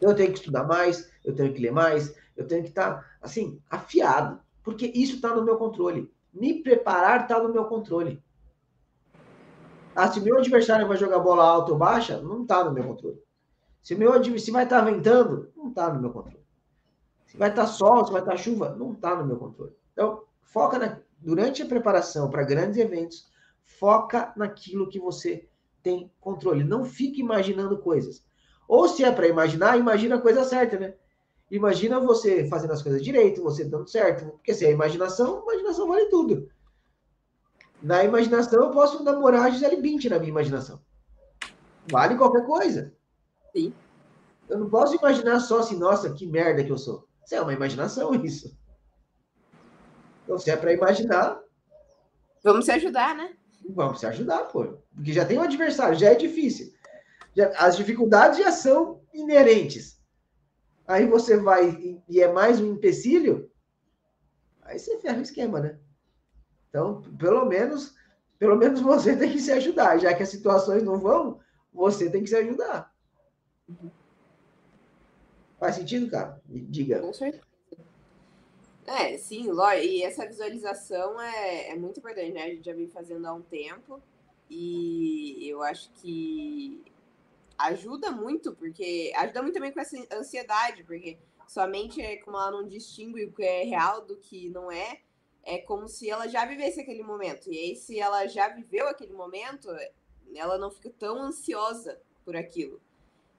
Eu 0.00 0.14
tenho 0.14 0.32
que 0.32 0.38
estudar 0.38 0.64
mais, 0.64 1.10
eu 1.24 1.34
tenho 1.34 1.52
que 1.52 1.60
ler 1.60 1.72
mais, 1.72 2.14
eu 2.36 2.46
tenho 2.46 2.62
que 2.62 2.70
estar, 2.70 3.16
assim, 3.20 3.60
afiado, 3.70 4.40
porque 4.62 4.86
isso 4.86 5.16
está 5.16 5.34
no 5.34 5.44
meu 5.44 5.56
controle. 5.56 6.12
Me 6.32 6.62
preparar 6.62 7.22
está 7.22 7.40
no 7.40 7.52
meu 7.52 7.66
controle. 7.66 8.22
Ah, 9.94 10.10
se 10.10 10.20
meu 10.20 10.38
adversário 10.38 10.88
vai 10.88 10.96
jogar 10.96 11.18
bola 11.18 11.44
alta 11.44 11.72
ou 11.72 11.78
baixa, 11.78 12.20
não 12.20 12.42
está 12.42 12.64
no 12.64 12.72
meu 12.72 12.84
controle. 12.84 13.22
Se 13.82 13.94
meu 13.94 14.12
se 14.38 14.50
vai 14.50 14.64
estar 14.64 14.82
tá 14.82 14.90
ventando, 14.90 15.52
não 15.54 15.68
está 15.68 15.92
no 15.92 16.00
meu 16.00 16.10
controle. 16.10 16.42
Se 17.26 17.36
vai 17.36 17.50
estar 17.50 17.62
tá 17.62 17.68
sol, 17.68 18.04
se 18.06 18.12
vai 18.12 18.22
estar 18.22 18.32
tá 18.32 18.38
chuva, 18.38 18.74
não 18.76 18.92
está 18.92 19.14
no 19.16 19.26
meu 19.26 19.36
controle. 19.36 19.72
Então, 19.92 20.24
foca 20.42 20.78
na, 20.78 20.98
durante 21.18 21.62
a 21.62 21.66
preparação 21.66 22.30
para 22.30 22.44
grandes 22.44 22.78
eventos, 22.78 23.30
foca 23.64 24.32
naquilo 24.36 24.88
que 24.88 24.98
você 24.98 25.48
tem 25.82 26.10
controle. 26.20 26.64
Não 26.64 26.84
fique 26.84 27.20
imaginando 27.20 27.78
coisas. 27.78 28.24
Ou 28.68 28.88
se 28.88 29.04
é 29.04 29.10
para 29.10 29.28
imaginar, 29.28 29.78
imagina 29.78 30.16
a 30.16 30.20
coisa 30.20 30.44
certa, 30.44 30.78
né? 30.78 30.94
Imagina 31.50 32.00
você 32.00 32.48
fazendo 32.48 32.72
as 32.72 32.82
coisas 32.82 33.02
direito, 33.02 33.42
você 33.42 33.64
dando 33.64 33.88
certo. 33.88 34.24
Porque 34.30 34.54
se 34.54 34.64
é 34.64 34.70
imaginação, 34.70 35.42
imaginação 35.42 35.86
vale 35.86 36.06
tudo. 36.06 36.48
Na 37.82 38.04
imaginação, 38.04 38.62
eu 38.62 38.70
posso 38.70 39.02
namorar 39.02 39.46
a 39.46 39.50
Gisele 39.50 39.82
Bint 39.82 40.04
na 40.04 40.18
minha 40.18 40.30
imaginação. 40.30 40.80
Vale 41.90 42.16
qualquer 42.16 42.46
coisa. 42.46 42.94
Sim. 43.54 43.74
Eu 44.48 44.58
não 44.58 44.70
posso 44.70 44.96
imaginar 44.96 45.40
só 45.40 45.58
assim, 45.58 45.76
nossa, 45.76 46.12
que 46.12 46.26
merda 46.26 46.64
que 46.64 46.70
eu 46.70 46.78
sou. 46.78 47.06
Isso 47.24 47.34
é 47.34 47.40
uma 47.40 47.52
imaginação, 47.52 48.14
isso. 48.24 48.56
Então, 50.24 50.38
se 50.38 50.50
é 50.50 50.56
para 50.56 50.72
imaginar. 50.72 51.40
Vamos 52.42 52.64
se 52.64 52.72
ajudar, 52.72 53.14
né? 53.14 53.36
Vamos 53.70 54.00
se 54.00 54.06
ajudar, 54.06 54.44
pô. 54.44 54.78
Porque 54.94 55.12
já 55.12 55.24
tem 55.24 55.38
um 55.38 55.42
adversário, 55.42 55.98
já 55.98 56.10
é 56.10 56.14
difícil. 56.14 56.72
Já, 57.34 57.48
as 57.56 57.76
dificuldades 57.76 58.38
já 58.38 58.50
são 58.50 59.00
inerentes. 59.12 60.00
Aí 60.86 61.06
você 61.06 61.36
vai 61.36 62.00
e 62.08 62.20
é 62.20 62.30
mais 62.30 62.60
um 62.60 62.72
empecilho, 62.72 63.50
aí 64.62 64.78
você 64.78 64.98
ferra 64.98 65.18
o 65.18 65.22
esquema, 65.22 65.60
né? 65.60 65.78
Então, 66.68 67.02
pelo 67.18 67.44
menos, 67.46 67.94
pelo 68.38 68.56
menos 68.56 68.80
você 68.80 69.16
tem 69.16 69.30
que 69.30 69.40
se 69.40 69.52
ajudar, 69.52 69.98
já 69.98 70.12
que 70.12 70.22
as 70.22 70.28
situações 70.28 70.82
não 70.82 70.98
vão, 70.98 71.40
você 71.72 72.10
tem 72.10 72.22
que 72.22 72.28
se 72.28 72.36
ajudar. 72.36 72.92
Faz 75.58 75.76
sentido, 75.76 76.10
cara? 76.10 76.42
Diga. 76.46 77.00
Com 77.00 77.12
certeza. 77.12 77.51
É, 78.92 79.16
sim, 79.16 79.46
e 79.82 80.02
essa 80.02 80.26
visualização 80.26 81.18
é, 81.18 81.70
é 81.70 81.76
muito 81.76 81.98
importante, 81.98 82.32
né? 82.32 82.42
A 82.42 82.48
gente 82.50 82.66
já 82.66 82.74
vem 82.74 82.86
fazendo 82.86 83.26
há 83.26 83.32
um 83.32 83.40
tempo 83.40 84.02
e 84.50 85.48
eu 85.48 85.62
acho 85.62 85.90
que 85.94 86.84
ajuda 87.56 88.10
muito, 88.10 88.54
porque 88.54 89.10
ajuda 89.16 89.40
muito 89.40 89.54
também 89.54 89.72
com 89.72 89.80
essa 89.80 89.96
ansiedade, 90.12 90.84
porque 90.84 91.18
sua 91.48 91.66
mente, 91.66 92.02
é 92.02 92.18
como 92.18 92.36
ela 92.36 92.50
não 92.50 92.68
distingue 92.68 93.24
o 93.24 93.32
que 93.32 93.42
é 93.42 93.64
real 93.64 94.04
do 94.04 94.14
que 94.16 94.50
não 94.50 94.70
é, 94.70 95.00
é 95.42 95.56
como 95.56 95.88
se 95.88 96.10
ela 96.10 96.28
já 96.28 96.44
vivesse 96.44 96.78
aquele 96.78 97.02
momento. 97.02 97.50
E 97.50 97.58
aí, 97.58 97.76
se 97.76 97.98
ela 97.98 98.26
já 98.26 98.48
viveu 98.48 98.88
aquele 98.88 99.14
momento, 99.14 99.70
ela 100.34 100.58
não 100.58 100.70
fica 100.70 100.90
tão 100.90 101.16
ansiosa 101.22 101.98
por 102.26 102.36
aquilo. 102.36 102.78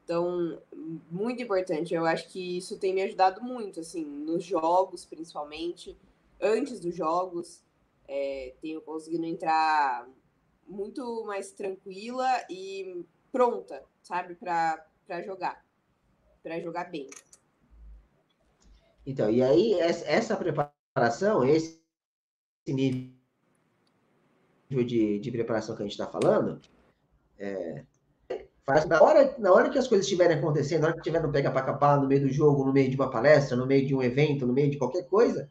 Então, 0.04 0.62
muito 1.10 1.42
importante. 1.42 1.94
Eu 1.94 2.06
acho 2.06 2.30
que 2.30 2.58
isso 2.58 2.78
tem 2.78 2.94
me 2.94 3.02
ajudado 3.02 3.42
muito, 3.42 3.80
assim, 3.80 4.04
nos 4.04 4.44
jogos, 4.44 5.06
principalmente. 5.06 5.98
Antes 6.42 6.80
dos 6.80 6.94
jogos, 6.96 7.64
é, 8.08 8.54
tenho 8.62 8.82
conseguido 8.82 9.26
entrar 9.26 10.08
muito 10.68 11.24
mais 11.26 11.52
tranquila 11.52 12.28
e 12.50 13.06
pronta, 13.32 13.84
sabe, 14.02 14.36
para 14.36 14.86
jogar, 15.26 15.66
para 16.42 16.60
jogar 16.60 16.92
bem. 16.92 17.10
Então, 19.06 19.30
e 19.30 19.42
aí 19.42 19.74
essa 19.80 20.36
preparação, 20.36 21.46
esse 21.46 21.82
nível 22.68 23.14
de, 24.86 25.20
de 25.20 25.32
preparação 25.32 25.76
que 25.76 25.82
a 25.82 25.86
gente 25.86 25.94
está 25.94 26.08
falando, 26.08 26.62
é, 27.38 27.86
faz 28.66 28.86
na 28.86 29.02
hora, 29.02 29.36
na 29.38 29.52
hora 29.52 29.70
que 29.70 29.78
as 29.78 29.88
coisas 29.88 30.06
estiverem 30.06 30.38
acontecendo, 30.38 30.82
na 30.82 30.88
hora 30.88 30.94
que 30.94 31.02
estiver 31.02 31.22
no 31.22 31.32
pega 31.32 31.52
para 31.52 31.66
capar, 31.66 32.00
no 32.00 32.08
meio 32.08 32.22
do 32.22 32.30
jogo, 32.30 32.66
no 32.66 32.74
meio 32.74 32.90
de 32.90 32.96
uma 32.96 33.10
palestra, 33.10 33.58
no 33.58 33.66
meio 33.66 33.86
de 33.86 33.94
um 33.94 34.02
evento, 34.02 34.46
no 34.46 34.54
meio 34.54 34.72
de 34.72 34.78
qualquer 34.78 35.04
coisa, 35.04 35.50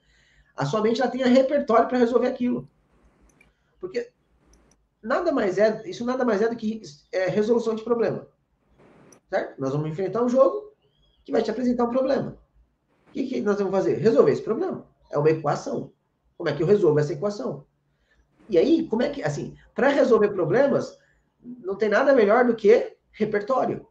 a 0.57 0.65
sua 0.65 0.81
mente 0.81 1.01
ela 1.01 1.11
tenha 1.11 1.27
repertório 1.27 1.89
para 1.89 1.99
resolver 1.99 2.27
aquilo. 2.27 2.69
Porque 3.81 4.11
nada 5.03 5.33
mais 5.33 5.59
é, 5.59 5.83
isso 5.87 6.05
nada 6.05 6.25
mais 6.25 6.41
é 6.41 6.49
do 6.49 6.57
que 6.57 6.81
é, 7.11 7.27
resolução 7.27 7.75
de 7.75 7.83
problema. 7.83 8.27
Certo? 9.29 9.61
Nós 9.61 9.73
vamos 9.73 9.91
enfrentar 9.91 10.23
um 10.23 10.29
jogo 10.29 10.73
que 11.25 11.33
vai 11.33 11.43
te 11.43 11.51
apresentar 11.51 11.85
um 11.85 11.91
problema. 11.91 12.39
O 13.09 13.13
que, 13.13 13.27
que 13.27 13.41
nós 13.41 13.57
vamos 13.59 13.73
fazer? 13.73 13.99
Resolver 13.99 14.33
esse 14.33 14.43
problema. 14.43 14.87
É 15.11 15.19
uma 15.19 15.31
equação. 15.31 15.93
Como 16.37 16.49
é 16.49 16.55
que 16.55 16.63
eu 16.63 16.67
resolvo 16.67 16.99
essa 16.99 17.13
equação? 17.13 17.67
E 18.49 18.59
aí, 18.59 18.87
como 18.87 19.03
é 19.03 19.09
que, 19.09 19.23
assim, 19.23 19.57
para 19.75 19.89
resolver 19.89 20.31
problemas, 20.31 20.99
não 21.43 21.77
tem 21.77 21.89
nada 21.89 22.15
melhor 22.15 22.45
do 22.45 22.55
que 22.55 22.97
repertório. 23.13 23.87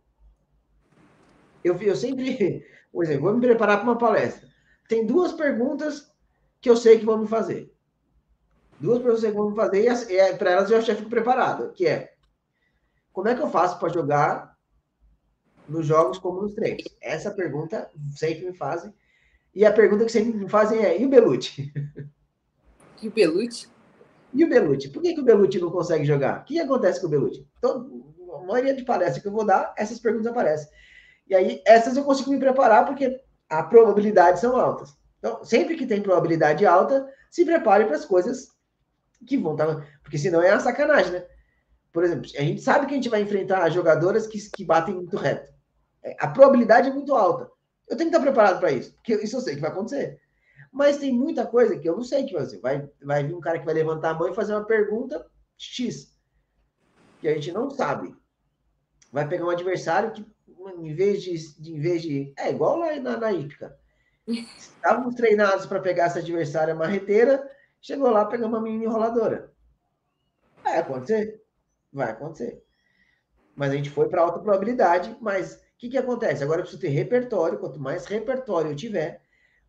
Eu, 1.63 1.79
eu 1.81 1.95
sempre, 1.95 2.65
por 2.91 3.03
exemplo, 3.03 3.23
vou 3.23 3.33
me 3.33 3.41
preparar 3.41 3.77
para 3.77 3.85
uma 3.85 3.97
palestra. 3.97 4.49
Tem 4.87 5.05
duas 5.05 5.33
perguntas 5.33 6.11
que 6.59 6.69
eu 6.69 6.75
sei 6.75 6.99
que 6.99 7.05
vão 7.05 7.19
me 7.19 7.27
fazer. 7.27 7.73
Duas 8.79 8.99
perguntas 8.99 9.23
que 9.23 9.31
vão 9.31 9.55
fazer 9.55 9.83
e 9.83 10.17
é, 10.17 10.35
para 10.35 10.51
elas 10.51 10.71
eu 10.71 10.81
já 10.81 10.95
fico 10.95 11.09
preparado, 11.09 11.71
que 11.71 11.85
é 11.85 12.13
como 13.13 13.27
é 13.27 13.35
que 13.35 13.41
eu 13.41 13.49
faço 13.49 13.77
para 13.77 13.91
jogar 13.91 14.57
nos 15.67 15.85
jogos 15.85 16.17
como 16.17 16.41
nos 16.41 16.53
treinos? 16.53 16.83
Essa 17.01 17.31
pergunta 17.31 17.89
sempre 18.15 18.45
me 18.45 18.53
fazem. 18.53 18.93
E 19.53 19.65
a 19.65 19.71
pergunta 19.71 20.05
que 20.05 20.11
sempre 20.11 20.33
me 20.33 20.49
fazem 20.49 20.83
é: 20.83 20.99
e 20.99 21.05
o 21.05 21.09
Belucci? 21.09 21.71
E 23.01 23.07
o 23.07 23.11
Belucci? 23.11 23.67
E 24.33 24.45
o 24.45 24.49
Belucci? 24.49 24.89
Por 24.89 25.01
que, 25.01 25.13
que 25.13 25.19
o 25.19 25.25
Belucci 25.25 25.59
não 25.59 25.71
consegue 25.71 26.05
jogar? 26.05 26.41
O 26.41 26.43
que 26.45 26.59
acontece 26.59 27.01
com 27.01 27.07
o 27.07 27.09
Belucci? 27.09 27.45
Então, 27.57 28.10
a 28.35 28.43
maioria 28.43 28.75
de 28.75 28.83
palestras 28.83 29.21
que 29.21 29.27
eu 29.27 29.31
vou 29.31 29.45
dar, 29.45 29.73
essas 29.77 29.99
perguntas 29.99 30.27
aparecem. 30.27 30.69
E 31.27 31.35
aí, 31.35 31.61
essas 31.65 31.95
eu 31.95 32.03
consigo 32.03 32.31
me 32.31 32.39
preparar 32.39 32.85
porque 32.85 33.19
a 33.49 33.63
probabilidade 33.63 34.39
são 34.39 34.57
altas. 34.57 34.93
Então, 35.19 35.43
sempre 35.43 35.75
que 35.75 35.85
tem 35.85 36.01
probabilidade 36.01 36.65
alta, 36.65 37.07
se 37.29 37.45
prepare 37.45 37.85
para 37.85 37.95
as 37.95 38.05
coisas 38.05 38.49
que 39.25 39.37
vão 39.37 39.53
estar. 39.53 39.67
Tá, 39.67 39.87
porque 40.03 40.17
senão 40.17 40.41
é 40.41 40.51
uma 40.51 40.59
sacanagem, 40.59 41.11
né? 41.11 41.25
Por 41.93 42.03
exemplo, 42.03 42.29
a 42.37 42.41
gente 42.41 42.61
sabe 42.61 42.85
que 42.85 42.93
a 42.93 42.95
gente 42.95 43.09
vai 43.09 43.21
enfrentar 43.21 43.69
jogadoras 43.69 44.25
que, 44.25 44.39
que 44.49 44.65
batem 44.65 44.95
muito 44.95 45.17
reto. 45.17 45.51
É, 46.03 46.15
a 46.19 46.27
probabilidade 46.27 46.89
é 46.89 46.93
muito 46.93 47.13
alta. 47.13 47.49
Eu 47.87 47.97
tenho 47.97 48.09
que 48.09 48.15
estar 48.15 48.25
preparado 48.25 48.59
para 48.59 48.71
isso, 48.71 48.93
porque 48.95 49.15
isso 49.15 49.35
eu 49.35 49.41
sei 49.41 49.55
que 49.55 49.61
vai 49.61 49.71
acontecer. 49.71 50.19
Mas 50.71 50.97
tem 50.97 51.13
muita 51.13 51.45
coisa 51.45 51.77
que 51.77 51.87
eu 51.87 51.95
não 51.95 52.03
sei 52.03 52.25
que 52.25 52.33
vai 52.33 52.41
acontecer. 52.41 52.61
Vai, 52.61 52.89
vai 53.03 53.23
vir 53.23 53.35
um 53.35 53.41
cara 53.41 53.59
que 53.59 53.65
vai 53.65 53.73
levantar 53.73 54.11
a 54.11 54.13
mão 54.13 54.29
e 54.29 54.35
fazer 54.35 54.53
uma 54.53 54.65
pergunta 54.65 55.25
X, 55.57 56.17
que 57.21 57.27
a 57.27 57.33
gente 57.33 57.51
não 57.51 57.69
sabe. 57.69 58.13
Vai 59.11 59.27
pegar 59.27 59.45
um 59.45 59.49
adversário 59.49 60.11
que, 60.11 60.25
em 60.79 60.93
vez 60.93 61.21
de. 61.21 61.61
de 61.61 61.71
em 61.73 61.79
vez 61.79 62.01
de 62.01 62.33
é 62.37 62.49
igual 62.49 62.77
lá 62.77 62.95
na, 62.99 63.17
na 63.17 63.31
hípica. 63.31 63.77
Estávamos 64.27 65.15
treinados 65.15 65.65
para 65.65 65.79
pegar 65.79 66.05
essa 66.05 66.19
adversária 66.19 66.75
marreteira, 66.75 67.49
chegou 67.79 68.09
lá 68.09 68.25
pegar 68.25 68.47
uma 68.47 68.61
menina 68.61 68.85
enroladora. 68.85 69.51
Vai 70.63 70.79
acontecer? 70.79 71.41
Vai 71.93 72.11
acontecer. 72.11 72.63
Mas 73.55 73.71
a 73.71 73.75
gente 73.75 73.89
foi 73.89 74.07
para 74.09 74.21
alta 74.21 74.39
probabilidade, 74.39 75.15
mas 75.21 75.55
o 75.55 75.59
que, 75.77 75.89
que 75.89 75.97
acontece? 75.97 76.43
Agora 76.43 76.59
eu 76.59 76.63
preciso 76.63 76.81
ter 76.81 76.89
repertório. 76.89 77.59
Quanto 77.59 77.79
mais 77.79 78.05
repertório 78.05 78.71
eu 78.71 78.75
tiver, 78.75 79.21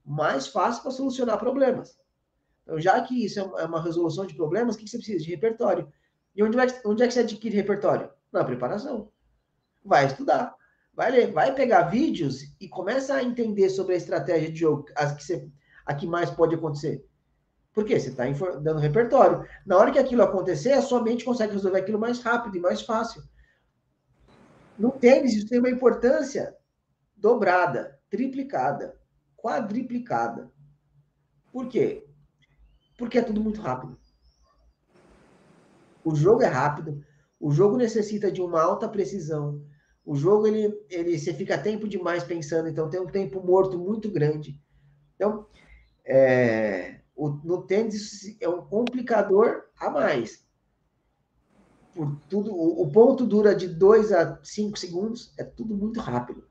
mais 0.05 0.47
fácil 0.47 0.83
para 0.83 0.93
solucionar 0.93 1.39
problemas. 1.39 1.99
Então, 2.63 2.81
já 2.81 3.01
que 3.03 3.25
isso 3.25 3.41
é 3.41 3.65
uma 3.65 3.83
resolução 3.83 4.25
de 4.25 4.35
problemas, 4.35 4.75
o 4.75 4.79
que, 4.79 4.85
que 4.85 4.91
você 4.91 4.99
precisa? 4.99 5.25
De 5.25 5.31
repertório. 5.31 5.93
E 6.35 6.43
onde, 6.43 6.57
vai, 6.57 6.67
onde 6.85 7.03
é 7.03 7.07
que 7.07 7.15
você 7.15 7.21
adquire 7.21 7.55
repertório? 7.55 8.11
Na 8.33 8.45
preparação. 8.45 9.11
Vai 9.85 10.07
estudar. 10.07 10.55
Vai 10.95 11.11
ler, 11.11 11.33
vai 11.33 11.55
pegar 11.55 11.83
vídeos 11.85 12.55
e 12.61 12.69
começa 12.69 13.15
a 13.15 13.23
entender 13.23 13.71
sobre 13.71 13.95
a 13.95 13.97
estratégia 13.97 14.51
de 14.51 14.61
jogo, 14.61 14.85
as 14.95 15.13
que 15.13 15.25
você, 15.25 15.51
a 15.87 15.95
que 15.95 16.07
mais 16.07 16.31
pode 16.31 16.55
acontecer. 16.55 17.05
Por 17.73 17.85
quê? 17.85 17.99
Você 17.99 18.11
está 18.11 18.25
dando 18.59 18.79
repertório. 18.79 19.47
Na 19.65 19.79
hora 19.79 19.91
que 19.91 19.99
aquilo 19.99 20.23
acontecer, 20.23 20.73
a 20.73 20.83
sua 20.83 21.03
mente 21.03 21.25
consegue 21.25 21.55
resolver 21.55 21.79
aquilo 21.79 21.99
mais 21.99 22.21
rápido 22.21 22.57
e 22.57 22.61
mais 22.61 22.83
fácil. 22.83 23.23
No 24.79 24.91
tênis, 24.91 25.35
isso 25.35 25.49
tem 25.49 25.59
uma 25.59 25.71
importância 25.71 26.55
dobrada, 27.17 27.99
triplicada, 28.11 28.99
quadriplicada. 29.37 30.51
Por 31.51 31.69
quê? 31.69 32.07
Porque 32.99 33.19
é 33.19 33.23
tudo 33.23 33.41
muito 33.41 33.61
rápido. 33.61 33.99
O 36.05 36.15
jogo 36.15 36.43
é 36.43 36.47
rápido, 36.47 37.03
o 37.39 37.51
jogo 37.51 37.77
necessita 37.77 38.31
de 38.31 38.41
uma 38.41 38.63
alta 38.63 38.89
precisão. 38.89 39.63
O 40.05 40.17
jogo, 40.17 40.47
ele, 40.47 40.73
ele, 40.89 41.19
você 41.19 41.33
fica 41.33 41.57
tempo 41.57 41.89
demais 41.89 42.25
pensando, 42.25 42.69
então 42.69 42.91
tem 42.91 43.01
um 43.01 43.07
tempo 43.07 43.41
morto 43.45 43.79
muito 43.79 44.11
grande. 44.11 44.61
Então, 45.15 45.47
é, 46.05 47.01
o, 47.15 47.29
no 47.29 47.63
tênis, 47.63 48.37
é 48.41 48.49
um 48.49 48.63
complicador 48.63 49.65
a 49.79 49.91
mais. 49.91 50.45
Por 51.95 52.17
tudo, 52.29 52.53
o, 52.53 52.83
o 52.83 52.91
ponto 52.91 53.27
dura 53.27 53.55
de 53.55 53.69
2 53.69 54.13
a 54.13 54.41
5 54.43 54.79
segundos, 54.79 55.33
é 55.39 55.45
tudo 55.45 55.77
muito 55.77 56.01
rápido. 56.01 56.45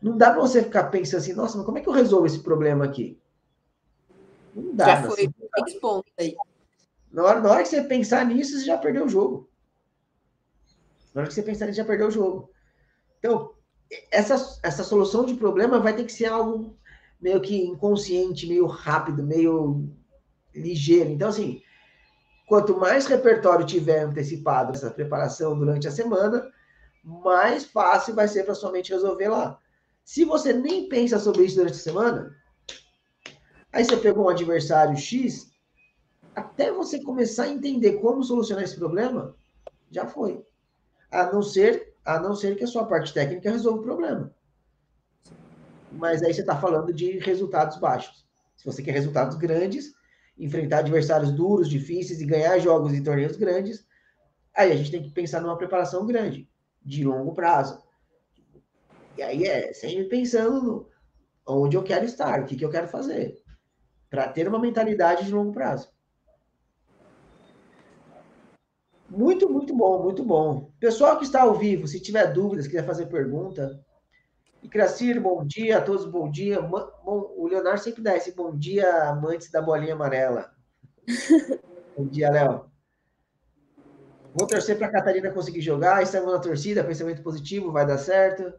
Não 0.00 0.16
dá 0.16 0.30
para 0.30 0.40
você 0.40 0.62
ficar 0.62 0.84
pensando 0.84 1.20
assim, 1.20 1.32
nossa, 1.32 1.56
mas 1.56 1.64
como 1.64 1.78
é 1.78 1.80
que 1.80 1.88
eu 1.88 1.92
resolvo 1.92 2.26
esse 2.26 2.40
problema 2.40 2.84
aqui? 2.84 3.18
Não 4.54 4.74
dá. 4.74 4.84
Já 4.84 5.02
foi 5.02 5.32
assim, 5.58 5.80
ponto 5.80 6.06
aí. 6.18 6.36
Na 7.14 7.22
hora, 7.22 7.40
na 7.40 7.48
hora 7.48 7.62
que 7.62 7.68
você 7.68 7.80
pensar 7.80 8.26
nisso, 8.26 8.58
você 8.58 8.64
já 8.64 8.76
perdeu 8.76 9.04
o 9.04 9.08
jogo. 9.08 9.48
Na 11.14 11.20
hora 11.20 11.28
que 11.28 11.34
você 11.34 11.44
pensar 11.44 11.66
nisso, 11.66 11.76
já 11.76 11.84
perdeu 11.84 12.08
o 12.08 12.10
jogo. 12.10 12.50
Então, 13.20 13.54
essa, 14.10 14.58
essa 14.64 14.82
solução 14.82 15.24
de 15.24 15.34
problema 15.34 15.78
vai 15.78 15.94
ter 15.94 16.04
que 16.04 16.12
ser 16.12 16.26
algo 16.26 16.76
meio 17.20 17.40
que 17.40 17.56
inconsciente, 17.56 18.48
meio 18.48 18.66
rápido, 18.66 19.22
meio 19.22 19.88
ligeiro. 20.52 21.08
Então, 21.10 21.28
assim, 21.28 21.62
quanto 22.48 22.76
mais 22.76 23.06
repertório 23.06 23.64
tiver 23.64 24.00
antecipado 24.00 24.72
essa 24.72 24.90
preparação 24.90 25.56
durante 25.56 25.86
a 25.86 25.92
semana, 25.92 26.50
mais 27.04 27.64
fácil 27.64 28.16
vai 28.16 28.26
ser 28.26 28.42
para 28.42 28.56
sua 28.56 28.72
mente 28.72 28.92
resolver 28.92 29.28
lá. 29.28 29.56
Se 30.04 30.24
você 30.24 30.52
nem 30.52 30.88
pensa 30.88 31.20
sobre 31.20 31.44
isso 31.44 31.54
durante 31.54 31.74
a 31.74 31.78
semana, 31.78 32.36
aí 33.72 33.84
você 33.84 33.96
pegou 33.96 34.24
um 34.24 34.28
adversário 34.28 34.96
X, 34.96 35.53
até 36.34 36.72
você 36.72 37.00
começar 37.02 37.44
a 37.44 37.48
entender 37.48 37.94
como 37.94 38.22
solucionar 38.22 38.64
esse 38.64 38.76
problema, 38.76 39.36
já 39.90 40.06
foi. 40.06 40.44
A 41.10 41.32
não 41.32 41.42
ser, 41.42 41.94
a 42.04 42.18
não 42.18 42.34
ser 42.34 42.56
que 42.56 42.64
a 42.64 42.66
sua 42.66 42.86
parte 42.86 43.14
técnica 43.14 43.50
resolva 43.50 43.80
o 43.80 43.84
problema. 43.84 44.34
Mas 45.92 46.22
aí 46.22 46.34
você 46.34 46.40
está 46.40 46.56
falando 46.56 46.92
de 46.92 47.18
resultados 47.18 47.78
baixos. 47.78 48.26
Se 48.56 48.64
você 48.64 48.82
quer 48.82 48.92
resultados 48.92 49.36
grandes, 49.36 49.92
enfrentar 50.36 50.78
adversários 50.78 51.30
duros, 51.30 51.68
difíceis 51.68 52.20
e 52.20 52.26
ganhar 52.26 52.58
jogos 52.58 52.92
e 52.92 53.02
torneios 53.02 53.36
grandes, 53.36 53.86
aí 54.54 54.72
a 54.72 54.76
gente 54.76 54.90
tem 54.90 55.02
que 55.02 55.10
pensar 55.10 55.40
numa 55.40 55.56
preparação 55.56 56.04
grande, 56.04 56.48
de 56.82 57.04
longo 57.04 57.32
prazo. 57.32 57.80
E 59.16 59.22
aí 59.22 59.44
é 59.44 59.72
sempre 59.72 60.04
pensando 60.04 60.60
no 60.60 60.88
onde 61.46 61.76
eu 61.76 61.84
quero 61.84 62.04
estar, 62.04 62.40
o 62.40 62.46
que, 62.46 62.56
que 62.56 62.64
eu 62.64 62.70
quero 62.70 62.88
fazer, 62.88 63.40
para 64.10 64.28
ter 64.28 64.48
uma 64.48 64.58
mentalidade 64.58 65.24
de 65.26 65.32
longo 65.32 65.52
prazo. 65.52 65.93
Muito, 69.16 69.48
muito 69.48 69.74
bom, 69.74 70.02
muito 70.02 70.24
bom. 70.24 70.72
Pessoal 70.80 71.16
que 71.16 71.24
está 71.24 71.42
ao 71.42 71.54
vivo, 71.54 71.86
se 71.86 72.00
tiver 72.00 72.32
dúvidas, 72.32 72.66
quiser 72.66 72.84
fazer 72.84 73.06
pergunta. 73.06 73.80
E 74.60 74.68
Cracir, 74.68 75.20
bom 75.20 75.44
dia 75.46 75.78
a 75.78 75.80
todos, 75.80 76.04
bom 76.04 76.28
dia. 76.28 76.60
Bom, 76.60 76.90
o 77.36 77.46
Leonardo 77.46 77.80
sempre 77.80 78.02
dá 78.02 78.16
esse 78.16 78.32
bom 78.32 78.56
dia, 78.56 79.08
amantes 79.08 79.50
da 79.50 79.62
bolinha 79.62 79.94
amarela. 79.94 80.50
bom 81.96 82.06
dia, 82.06 82.28
Léo. 82.28 82.66
Vou 84.34 84.48
torcer 84.48 84.76
para 84.76 84.88
a 84.88 84.92
Catarina 84.92 85.30
conseguir 85.30 85.60
jogar. 85.60 86.02
Estamos 86.02 86.32
na 86.32 86.40
torcida, 86.40 86.82
pensamento 86.82 87.22
positivo, 87.22 87.70
vai 87.70 87.86
dar 87.86 87.98
certo. 87.98 88.52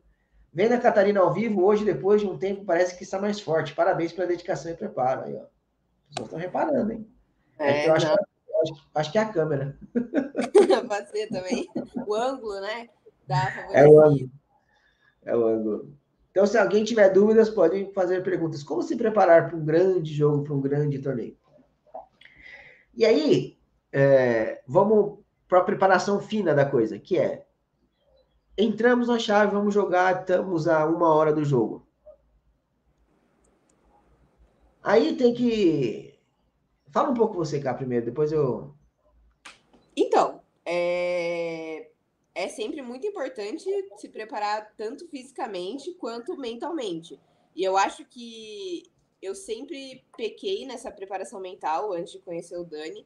Vendo 0.53 0.73
a 0.73 0.79
Catarina 0.79 1.19
ao 1.19 1.33
vivo 1.33 1.65
hoje, 1.65 1.83
depois 1.83 2.21
de 2.21 2.27
um 2.27 2.37
tempo, 2.37 2.63
parece 2.63 2.97
que 2.97 3.03
está 3.03 3.19
mais 3.19 3.41
forte. 3.41 3.75
Parabéns 3.75 4.13
pela 4.13 4.27
dedicação 4.27 4.71
e 4.71 4.75
preparo. 4.75 5.25
Aí, 5.25 5.35
ó. 5.35 5.39
As 5.41 6.09
pessoas 6.09 6.27
estão 6.27 6.39
reparando, 6.39 6.93
hein? 6.93 7.05
É, 7.59 7.85
é 7.85 7.89
eu 7.89 7.93
acho, 7.93 8.07
acho, 8.61 8.89
acho, 8.93 9.11
que 9.11 9.17
é 9.17 9.21
a 9.21 9.29
câmera. 9.29 9.77
Pode 10.87 11.09
ser 11.09 11.27
também. 11.27 11.67
O 12.07 12.13
ângulo, 12.13 12.59
né? 12.61 12.89
É 13.71 13.87
o 13.87 13.99
ângulo. 13.99 14.31
É 15.23 15.35
o 15.35 15.45
ângulo. 15.47 15.93
Então, 16.31 16.45
se 16.45 16.57
alguém 16.57 16.83
tiver 16.83 17.09
dúvidas, 17.09 17.49
podem 17.49 17.91
fazer 17.93 18.23
perguntas. 18.23 18.63
Como 18.63 18.81
se 18.81 18.95
preparar 18.95 19.47
para 19.47 19.57
um 19.57 19.65
grande 19.65 20.13
jogo, 20.13 20.43
para 20.43 20.53
um 20.53 20.61
grande 20.61 20.99
torneio? 20.99 21.37
E 22.93 23.05
aí, 23.05 23.57
é, 23.91 24.61
vamos 24.67 25.19
para 25.47 25.59
a 25.59 25.63
preparação 25.63 26.19
fina 26.19 26.53
da 26.53 26.65
coisa, 26.65 26.99
que 26.99 27.17
é 27.17 27.45
Entramos 28.57 29.09
na 29.09 29.19
chave, 29.19 29.51
vamos 29.51 29.73
jogar, 29.73 30.21
estamos 30.21 30.65
a 30.65 30.85
uma 30.85 31.13
hora 31.13 31.33
do 31.33 31.43
jogo. 31.43 31.85
Aí 34.81 35.17
tem 35.17 35.33
que. 35.33 36.14
Fala 36.95 37.09
um 37.09 37.13
pouco 37.13 37.35
você 37.35 37.59
cá 37.59 37.73
primeiro, 37.73 38.05
depois 38.05 38.31
eu. 38.31 38.73
Então, 39.97 40.41
é... 40.65 41.89
é 42.33 42.47
sempre 42.47 42.81
muito 42.81 43.05
importante 43.05 43.65
se 43.97 44.07
preparar 44.07 44.73
tanto 44.77 45.05
fisicamente 45.09 45.93
quanto 45.95 46.37
mentalmente. 46.37 47.19
E 47.53 47.61
eu 47.65 47.75
acho 47.75 48.05
que 48.05 48.83
eu 49.21 49.35
sempre 49.35 50.05
pequei 50.15 50.65
nessa 50.65 50.89
preparação 50.89 51.41
mental 51.41 51.91
antes 51.91 52.13
de 52.13 52.19
conhecer 52.19 52.57
o 52.57 52.63
Dani. 52.63 53.05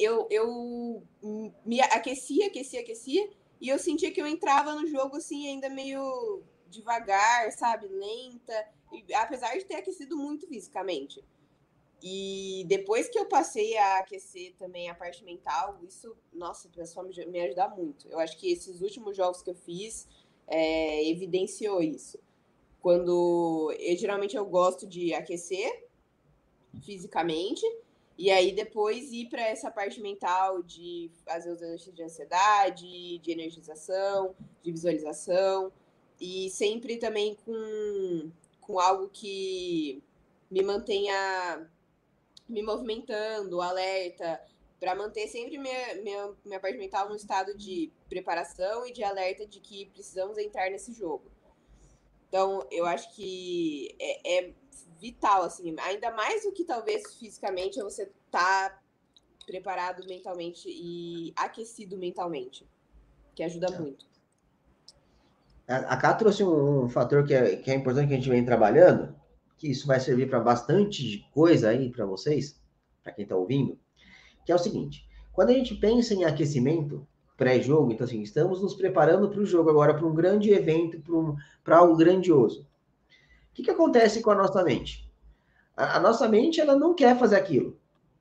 Eu, 0.00 0.26
eu 0.28 1.06
me 1.64 1.80
aquecia, 1.80 2.48
aquecia, 2.48 2.80
aquecia, 2.80 3.30
e 3.60 3.68
eu 3.68 3.78
sentia 3.78 4.10
que 4.10 4.20
eu 4.20 4.26
entrava 4.26 4.74
no 4.74 4.88
jogo 4.88 5.18
assim, 5.18 5.46
ainda 5.46 5.68
meio 5.68 6.42
devagar, 6.66 7.52
sabe? 7.52 7.86
Lenta. 7.86 8.66
E, 8.92 9.14
apesar 9.14 9.56
de 9.56 9.64
ter 9.66 9.76
aquecido 9.76 10.16
muito 10.16 10.48
fisicamente. 10.48 11.22
E 12.02 12.64
depois 12.68 13.08
que 13.08 13.18
eu 13.18 13.26
passei 13.26 13.76
a 13.76 13.98
aquecer 13.98 14.54
também 14.56 14.88
a 14.88 14.94
parte 14.94 15.24
mental, 15.24 15.78
isso, 15.82 16.16
nossa, 16.32 16.68
a 16.68 17.02
me 17.02 17.40
ajudar 17.40 17.76
muito. 17.76 18.06
Eu 18.08 18.20
acho 18.20 18.38
que 18.38 18.52
esses 18.52 18.80
últimos 18.80 19.16
jogos 19.16 19.42
que 19.42 19.50
eu 19.50 19.54
fiz 19.54 20.06
é, 20.46 21.08
evidenciou 21.08 21.82
isso. 21.82 22.18
Quando 22.80 23.74
eu 23.78 23.96
geralmente 23.96 24.36
eu 24.36 24.46
gosto 24.46 24.86
de 24.86 25.12
aquecer 25.12 25.88
fisicamente 26.84 27.64
e 28.16 28.30
aí 28.30 28.52
depois 28.52 29.12
ir 29.12 29.28
para 29.28 29.42
essa 29.42 29.70
parte 29.70 30.00
mental 30.00 30.62
de 30.62 31.10
fazer 31.24 31.50
os 31.50 31.60
exercícios 31.60 31.94
de 31.96 32.02
ansiedade, 32.02 33.18
de 33.18 33.32
energização, 33.32 34.34
de 34.62 34.70
visualização. 34.70 35.72
E 36.20 36.50
sempre 36.50 36.96
também 36.96 37.36
com, 37.44 38.30
com 38.60 38.78
algo 38.78 39.08
que 39.08 40.02
me 40.50 40.62
mantenha 40.62 41.68
me 42.48 42.62
movimentando, 42.62 43.60
alerta, 43.60 44.40
para 44.80 44.94
manter 44.94 45.26
sempre 45.28 45.58
minha, 45.58 45.94
minha, 46.02 46.32
minha 46.44 46.60
parte 46.60 46.78
mental 46.78 47.08
no 47.08 47.16
estado 47.16 47.56
de 47.56 47.92
preparação 48.08 48.86
e 48.86 48.92
de 48.92 49.02
alerta 49.02 49.46
de 49.46 49.60
que 49.60 49.86
precisamos 49.86 50.38
entrar 50.38 50.70
nesse 50.70 50.92
jogo. 50.92 51.30
Então, 52.28 52.66
eu 52.70 52.86
acho 52.86 53.14
que 53.14 53.94
é, 53.98 54.38
é, 54.38 54.52
vital, 55.00 55.42
assim, 55.42 55.74
ainda 55.80 56.10
mais 56.12 56.44
do 56.44 56.52
que 56.52 56.64
talvez 56.64 57.14
fisicamente, 57.14 57.80
é 57.80 57.82
você 57.82 58.02
estar 58.02 58.70
tá 58.70 58.82
preparado 59.46 60.06
mentalmente 60.06 60.68
e 60.68 61.32
aquecido 61.34 61.96
mentalmente, 61.96 62.68
que 63.34 63.42
ajuda 63.42 63.74
é. 63.74 63.78
muito. 63.78 64.06
A 65.66 65.96
Cá 65.98 66.14
trouxe 66.14 66.42
um, 66.42 66.84
um 66.84 66.88
fator 66.88 67.26
que 67.26 67.34
é, 67.34 67.56
que 67.56 67.70
é 67.70 67.74
importante 67.74 68.08
que 68.08 68.14
a 68.14 68.16
gente 68.16 68.30
vem 68.30 68.44
trabalhando, 68.44 69.14
que 69.58 69.68
isso 69.68 69.86
vai 69.86 70.00
servir 70.00 70.30
para 70.30 70.40
bastante 70.40 71.26
coisa 71.34 71.70
aí 71.70 71.90
para 71.90 72.06
vocês, 72.06 72.58
para 73.02 73.12
quem 73.12 73.24
está 73.24 73.36
ouvindo, 73.36 73.78
que 74.46 74.52
é 74.52 74.54
o 74.54 74.58
seguinte: 74.58 75.06
quando 75.32 75.50
a 75.50 75.52
gente 75.52 75.74
pensa 75.74 76.14
em 76.14 76.24
aquecimento 76.24 77.06
pré-jogo, 77.36 77.92
então 77.92 78.04
assim, 78.04 78.22
estamos 78.22 78.62
nos 78.62 78.74
preparando 78.74 79.28
para 79.28 79.40
o 79.40 79.46
jogo 79.46 79.70
agora, 79.70 79.94
para 79.94 80.06
um 80.06 80.14
grande 80.14 80.50
evento, 80.50 81.00
para 81.00 81.14
um, 81.14 81.36
algo 81.66 81.96
grandioso. 81.96 82.62
O 82.62 83.54
que, 83.54 83.62
que 83.62 83.70
acontece 83.70 84.20
com 84.20 84.30
a 84.30 84.34
nossa 84.34 84.62
mente? 84.62 85.08
A, 85.76 85.96
a 85.96 86.00
nossa 86.00 86.28
mente 86.28 86.60
ela 86.60 86.76
não 86.76 86.94
quer 86.94 87.18
fazer 87.18 87.36
aquilo. 87.36 87.76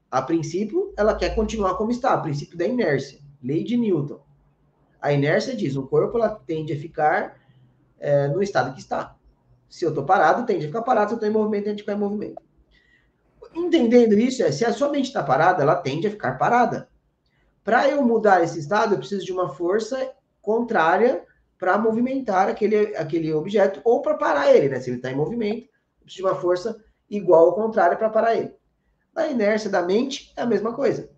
A 0.10 0.22
princípio, 0.22 0.94
ela 0.96 1.16
quer 1.16 1.36
continuar 1.36 1.76
como 1.76 1.92
está, 1.92 2.14
a 2.14 2.22
princípio 2.22 2.58
da 2.58 2.66
inércia, 2.66 3.20
lei 3.44 3.64
de 3.64 3.76
Newton. 3.76 4.20
A 5.02 5.12
inércia 5.12 5.56
diz, 5.56 5.76
o 5.76 5.88
corpo 5.88 6.18
ela 6.18 6.30
tende 6.30 6.74
a 6.74 6.80
ficar 6.80 7.40
é, 8.00 8.28
no 8.28 8.42
estado 8.42 8.74
que 8.74 8.80
está. 8.80 9.17
Se 9.70 9.86
eu 9.86 9.90
estou 9.90 10.06
parado, 10.06 10.46
tende 10.46 10.66
a 10.66 10.68
ficar 10.68 10.82
parado, 10.82 11.10
se 11.10 11.14
eu 11.14 11.18
estou 11.18 11.30
em 11.30 11.34
movimento, 11.34 11.66
tende 11.66 11.82
a 11.82 11.84
ficar 11.84 11.94
em 11.94 12.00
movimento. 12.00 12.42
Entendendo 13.54 14.14
isso, 14.14 14.44
é, 14.44 14.52
se 14.52 14.66
a 14.66 14.74
sua 14.74 14.90
mente 14.90 15.06
está 15.06 15.24
parada, 15.24 15.64
ela 15.64 15.76
tende 15.76 16.08
a 16.08 16.12
ficar 16.12 16.38
parada. 16.38 16.90
Para 17.64 17.90
eu 17.90 18.02
mudar 18.04 18.44
esse 18.44 18.60
estado, 18.60 18.94
eu 18.94 19.00
preciso 19.00 19.26
de 19.26 19.32
uma 19.32 19.50
força 19.50 20.14
contrária 20.42 21.26
para 21.58 21.78
movimentar 21.78 22.48
aquele, 22.48 22.96
aquele 22.96 23.34
objeto 23.34 23.82
ou 23.84 24.02
para 24.02 24.14
parar 24.14 24.56
ele, 24.56 24.70
né? 24.70 24.80
Se 24.80 24.90
ele 24.90 24.98
está 24.98 25.12
em 25.12 25.16
movimento, 25.16 25.64
eu 25.64 26.04
preciso 26.04 26.28
de 26.28 26.32
uma 26.32 26.40
força 26.40 26.82
igual 27.10 27.48
ou 27.48 27.54
contrária 27.54 27.98
para 27.98 28.10
parar 28.10 28.36
ele. 28.36 28.54
Na 29.14 29.28
inércia 29.28 29.70
da 29.70 29.82
mente, 29.82 30.32
é 30.38 30.44
a 30.44 30.46
mesma 30.46 30.74
coisa. 30.74 31.10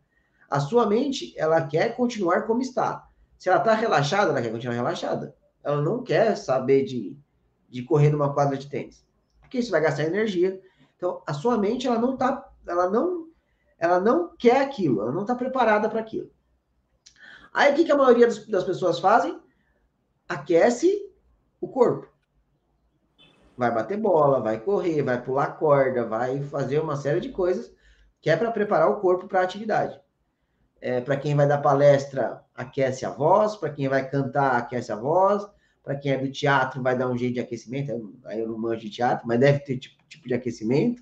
A 0.49 0.59
sua 0.59 0.87
mente, 0.87 1.33
ela 1.37 1.61
quer 1.61 1.95
continuar 1.95 2.47
como 2.47 2.61
está. 2.61 3.07
Se 3.37 3.49
ela 3.49 3.59
está 3.59 3.73
relaxada, 3.73 4.31
ela 4.31 4.41
quer 4.41 4.51
continuar 4.51 4.75
relaxada. 4.75 5.35
Ela 5.63 5.81
não 5.81 6.01
quer 6.01 6.35
saber 6.35 6.85
de, 6.85 7.17
de 7.69 7.83
correr 7.83 8.09
numa 8.09 8.33
quadra 8.33 8.57
de 8.57 8.69
tênis. 8.69 9.05
Porque 9.39 9.59
isso 9.59 9.71
vai 9.71 9.81
gastar 9.81 10.03
energia. 10.03 10.61
Então, 10.95 11.21
a 11.25 11.33
sua 11.33 11.57
mente, 11.57 11.87
ela 11.87 11.99
não 11.99 12.17
tá, 12.17 12.49
ela 12.67 12.89
não, 12.89 13.27
ela 13.77 13.99
não 13.99 14.35
quer 14.37 14.61
aquilo, 14.61 15.01
ela 15.01 15.11
não 15.11 15.21
está 15.21 15.35
preparada 15.35 15.89
para 15.89 15.99
aquilo. 15.99 16.29
Aí, 17.53 17.71
o 17.71 17.75
que, 17.75 17.85
que 17.85 17.91
a 17.91 17.97
maioria 17.97 18.27
das, 18.27 18.45
das 18.45 18.63
pessoas 18.63 18.99
fazem? 18.99 19.39
Aquece 20.27 21.09
o 21.59 21.67
corpo 21.67 22.07
vai 23.59 23.69
bater 23.69 23.97
bola, 23.97 24.39
vai 24.39 24.57
correr, 24.57 25.01
vai 25.01 25.21
pular 25.21 25.57
corda, 25.57 26.05
vai 26.05 26.41
fazer 26.43 26.79
uma 26.79 26.95
série 26.95 27.19
de 27.19 27.27
coisas 27.27 27.69
que 28.21 28.29
é 28.29 28.37
para 28.37 28.53
preparar 28.53 28.89
o 28.89 29.01
corpo 29.01 29.27
para 29.27 29.41
a 29.41 29.43
atividade. 29.43 29.99
É, 30.79 31.01
para 31.01 31.17
quem 31.17 31.35
vai 31.35 31.45
dar 31.45 31.57
palestra, 31.57 32.41
aquece 32.55 33.05
a 33.05 33.09
voz, 33.09 33.57
para 33.57 33.69
quem 33.69 33.89
vai 33.89 34.09
cantar, 34.09 34.55
aquece 34.55 34.93
a 34.93 34.95
voz, 34.95 35.45
para 35.89 35.97
quem 35.97 36.11
é 36.11 36.17
do 36.19 36.31
teatro, 36.31 36.83
vai 36.83 36.95
dar 36.95 37.09
um 37.09 37.17
jeito 37.17 37.33
de 37.33 37.39
aquecimento. 37.39 38.15
Aí 38.25 38.39
eu 38.39 38.47
não 38.47 38.59
manjo 38.59 38.81
de 38.81 38.91
teatro, 38.91 39.27
mas 39.27 39.39
deve 39.39 39.57
ter 39.61 39.79
tipo, 39.79 39.95
tipo 40.07 40.27
de 40.27 40.35
aquecimento. 40.35 41.01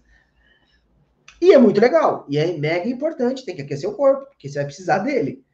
E 1.42 1.52
é 1.52 1.58
muito 1.58 1.82
legal, 1.82 2.26
e 2.30 2.38
é 2.38 2.58
mega 2.58 2.88
importante, 2.88 3.44
tem 3.44 3.54
que 3.54 3.64
aquecer 3.64 3.90
o 3.90 3.96
corpo, 3.96 4.28
porque 4.28 4.48
você 4.48 4.60
vai 4.60 4.66
precisar 4.66 5.00
dele. 5.00 5.46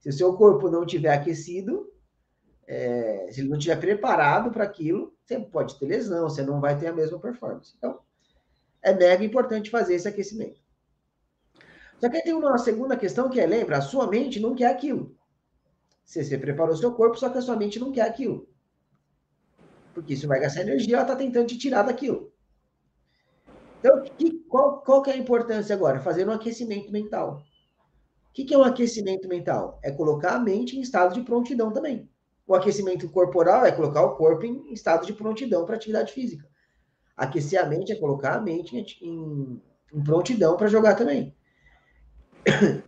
Se 0.00 0.10
o 0.10 0.12
seu 0.12 0.34
corpo 0.34 0.68
não 0.68 0.84
tiver 0.84 1.14
aquecido, 1.14 1.90
é, 2.66 3.28
se 3.32 3.40
ele 3.40 3.48
não 3.48 3.56
estiver 3.56 3.80
preparado 3.80 4.50
para 4.50 4.64
aquilo, 4.64 5.16
você 5.24 5.40
pode 5.40 5.78
ter 5.78 5.86
lesão, 5.86 6.28
você 6.28 6.42
não 6.42 6.60
vai 6.60 6.78
ter 6.78 6.88
a 6.88 6.92
mesma 6.92 7.18
performance. 7.18 7.72
Então, 7.78 8.00
é 8.82 8.92
mega 8.92 9.24
importante 9.24 9.70
fazer 9.70 9.94
esse 9.94 10.06
aquecimento. 10.06 10.60
Só 11.98 12.10
que 12.10 12.18
aí 12.18 12.22
tem 12.22 12.34
uma 12.34 12.58
segunda 12.58 12.98
questão 12.98 13.30
que 13.30 13.40
é, 13.40 13.46
lembra, 13.46 13.78
a 13.78 13.80
sua 13.82 14.06
mente 14.06 14.38
não 14.38 14.54
quer 14.54 14.66
aquilo. 14.66 15.16
Você, 16.04 16.22
você 16.22 16.36
preparou 16.36 16.74
o 16.74 16.76
seu 16.76 16.92
corpo, 16.92 17.16
só 17.16 17.30
que 17.30 17.38
a 17.38 17.42
sua 17.42 17.56
mente 17.56 17.80
não 17.80 17.90
quer 17.90 18.02
aquilo. 18.02 18.46
Porque 19.94 20.14
isso 20.14 20.26
vai 20.26 20.40
gastar 20.40 20.62
energia, 20.62 20.96
ela 20.96 21.02
está 21.04 21.16
tentando 21.16 21.46
te 21.46 21.56
tirar 21.56 21.82
daquilo. 21.82 22.32
Então, 23.78 24.02
que, 24.02 24.38
qual, 24.48 24.80
qual 24.80 25.02
que 25.02 25.10
é 25.10 25.14
a 25.14 25.18
importância 25.18 25.74
agora? 25.74 26.00
Fazer 26.00 26.26
um 26.28 26.32
aquecimento 26.32 26.90
mental. 26.90 27.42
O 28.30 28.32
que, 28.32 28.44
que 28.44 28.54
é 28.54 28.58
um 28.58 28.64
aquecimento 28.64 29.28
mental? 29.28 29.78
É 29.82 29.92
colocar 29.92 30.34
a 30.34 30.38
mente 30.40 30.76
em 30.76 30.80
estado 30.80 31.14
de 31.14 31.22
prontidão 31.22 31.72
também. 31.72 32.08
O 32.46 32.54
aquecimento 32.54 33.08
corporal 33.08 33.64
é 33.64 33.72
colocar 33.72 34.02
o 34.02 34.16
corpo 34.16 34.44
em 34.44 34.72
estado 34.72 35.06
de 35.06 35.12
prontidão 35.12 35.64
para 35.64 35.76
atividade 35.76 36.12
física. 36.12 36.46
Aquecer 37.16 37.62
a 37.62 37.66
mente 37.66 37.92
é 37.92 37.96
colocar 37.96 38.34
a 38.34 38.40
mente 38.40 38.76
em, 38.76 39.08
em, 39.08 39.62
em 39.94 40.02
prontidão 40.02 40.56
para 40.56 40.66
jogar 40.66 40.94
também. 40.94 41.34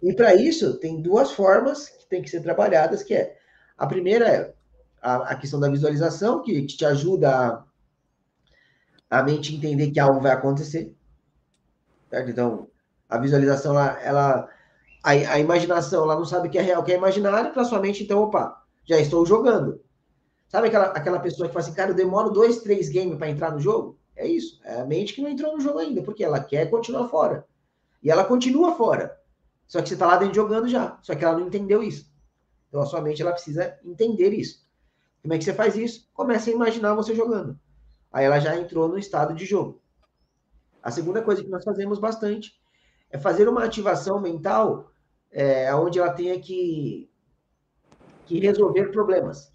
E 0.02 0.12
para 0.14 0.34
isso, 0.34 0.78
tem 0.78 1.00
duas 1.00 1.32
formas 1.32 1.88
que 1.88 2.06
tem 2.06 2.20
que 2.20 2.28
ser 2.28 2.42
trabalhadas, 2.42 3.02
que 3.02 3.14
é, 3.14 3.36
a 3.78 3.86
primeira 3.86 4.28
é 4.28 4.54
a, 5.06 5.16
a 5.30 5.36
questão 5.36 5.60
da 5.60 5.68
visualização, 5.68 6.42
que 6.42 6.66
te 6.66 6.84
ajuda 6.84 7.64
a, 9.08 9.18
a 9.18 9.22
mente 9.22 9.54
entender 9.54 9.92
que 9.92 10.00
algo 10.00 10.20
vai 10.20 10.32
acontecer. 10.32 10.92
Certo? 12.10 12.28
Então, 12.28 12.68
a 13.08 13.16
visualização, 13.16 13.72
ela, 13.72 14.00
ela 14.00 14.48
a, 15.04 15.10
a, 15.10 15.38
imaginação, 15.38 16.02
ela 16.02 16.16
não 16.16 16.24
sabe 16.24 16.48
o 16.48 16.50
que 16.50 16.58
é 16.58 16.62
real, 16.62 16.82
o 16.82 16.84
que 16.84 16.92
é 16.92 16.96
imaginário, 16.96 17.52
para 17.52 17.64
sua 17.64 17.78
mente, 17.78 18.02
então, 18.02 18.20
opa, 18.20 18.60
já 18.84 18.98
estou 18.98 19.24
jogando. 19.24 19.80
Sabe 20.48 20.66
aquela, 20.66 20.86
aquela 20.86 21.20
pessoa 21.20 21.46
que 21.46 21.54
fala 21.54 21.64
assim, 21.64 21.74
cara, 21.74 21.92
eu 21.92 21.94
demoro 21.94 22.30
dois, 22.30 22.58
três 22.62 22.88
games 22.88 23.16
para 23.16 23.30
entrar 23.30 23.52
no 23.52 23.60
jogo? 23.60 23.96
É 24.16 24.26
isso, 24.26 24.60
é 24.64 24.80
a 24.80 24.84
mente 24.84 25.14
que 25.14 25.22
não 25.22 25.30
entrou 25.30 25.52
no 25.52 25.60
jogo 25.60 25.78
ainda, 25.78 26.02
porque 26.02 26.24
ela 26.24 26.40
quer 26.40 26.68
continuar 26.68 27.08
fora. 27.08 27.46
E 28.02 28.10
ela 28.10 28.24
continua 28.24 28.74
fora. 28.74 29.16
Só 29.68 29.80
que 29.80 29.88
você 29.88 29.94
está 29.94 30.06
lá 30.06 30.16
dentro 30.16 30.34
jogando 30.34 30.68
já. 30.68 30.98
Só 31.02 31.14
que 31.14 31.24
ela 31.24 31.38
não 31.38 31.46
entendeu 31.46 31.82
isso. 31.82 32.10
Então 32.68 32.80
a 32.80 32.86
sua 32.86 33.00
mente 33.00 33.20
ela 33.20 33.32
precisa 33.32 33.76
entender 33.84 34.32
isso. 34.32 34.65
Como 35.26 35.34
é 35.34 35.38
que 35.38 35.44
você 35.44 35.52
faz 35.52 35.74
isso? 35.74 36.08
Começa 36.14 36.48
a 36.48 36.52
imaginar 36.52 36.94
você 36.94 37.12
jogando. 37.12 37.58
Aí 38.12 38.24
ela 38.24 38.38
já 38.38 38.56
entrou 38.56 38.86
no 38.86 38.96
estado 38.96 39.34
de 39.34 39.44
jogo. 39.44 39.82
A 40.80 40.92
segunda 40.92 41.20
coisa 41.20 41.42
que 41.42 41.50
nós 41.50 41.64
fazemos 41.64 41.98
bastante 41.98 42.52
é 43.10 43.18
fazer 43.18 43.48
uma 43.48 43.64
ativação 43.64 44.20
mental 44.20 44.88
é, 45.32 45.74
onde 45.74 45.98
ela 45.98 46.12
tenha 46.12 46.38
que, 46.38 47.10
que 48.24 48.38
resolver 48.38 48.92
problemas. 48.92 49.52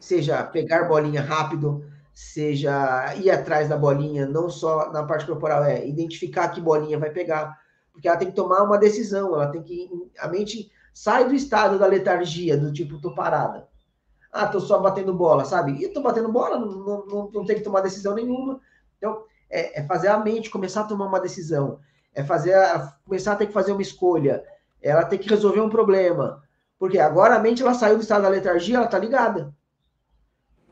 Seja 0.00 0.42
pegar 0.42 0.88
bolinha 0.88 1.20
rápido, 1.20 1.84
seja 2.14 3.14
ir 3.16 3.30
atrás 3.30 3.68
da 3.68 3.76
bolinha, 3.76 4.24
não 4.24 4.48
só 4.48 4.90
na 4.90 5.02
parte 5.04 5.26
corporal, 5.26 5.64
é 5.64 5.86
identificar 5.86 6.48
que 6.48 6.62
bolinha 6.62 6.98
vai 6.98 7.10
pegar, 7.10 7.60
porque 7.92 8.08
ela 8.08 8.16
tem 8.16 8.30
que 8.30 8.34
tomar 8.34 8.62
uma 8.62 8.78
decisão, 8.78 9.34
ela 9.34 9.48
tem 9.48 9.62
que. 9.62 9.90
A 10.18 10.28
mente 10.28 10.72
sai 10.94 11.28
do 11.28 11.34
estado 11.34 11.78
da 11.78 11.86
letargia, 11.86 12.56
do 12.56 12.72
tipo, 12.72 12.98
tô 12.98 13.14
parada. 13.14 13.70
Ah, 14.32 14.46
tô 14.46 14.58
só 14.60 14.78
batendo 14.78 15.12
bola, 15.12 15.44
sabe? 15.44 15.72
E 15.72 15.88
tô 15.88 16.00
batendo 16.00 16.32
bola, 16.32 16.58
não, 16.58 17.04
não, 17.06 17.30
não 17.30 17.44
tem 17.44 17.56
que 17.56 17.62
tomar 17.62 17.82
decisão 17.82 18.14
nenhuma. 18.14 18.58
Então, 18.96 19.24
é, 19.50 19.80
é, 19.80 19.84
fazer 19.84 20.08
a 20.08 20.18
mente 20.18 20.48
começar 20.48 20.80
a 20.80 20.84
tomar 20.84 21.06
uma 21.06 21.20
decisão. 21.20 21.78
É 22.14 22.24
fazer 22.24 22.54
a, 22.54 22.96
começar 23.04 23.32
a 23.32 23.36
ter 23.36 23.46
que 23.46 23.52
fazer 23.52 23.72
uma 23.72 23.82
escolha. 23.82 24.42
Ela 24.80 25.04
tem 25.04 25.18
que 25.18 25.28
resolver 25.28 25.60
um 25.60 25.68
problema. 25.68 26.42
Porque 26.78 26.98
agora 26.98 27.36
a 27.36 27.38
mente 27.38 27.62
ela 27.62 27.74
saiu 27.74 27.96
do 27.96 28.02
estado 28.02 28.22
da 28.22 28.30
letargia, 28.30 28.76
ela 28.76 28.86
tá 28.86 28.98
ligada. 28.98 29.54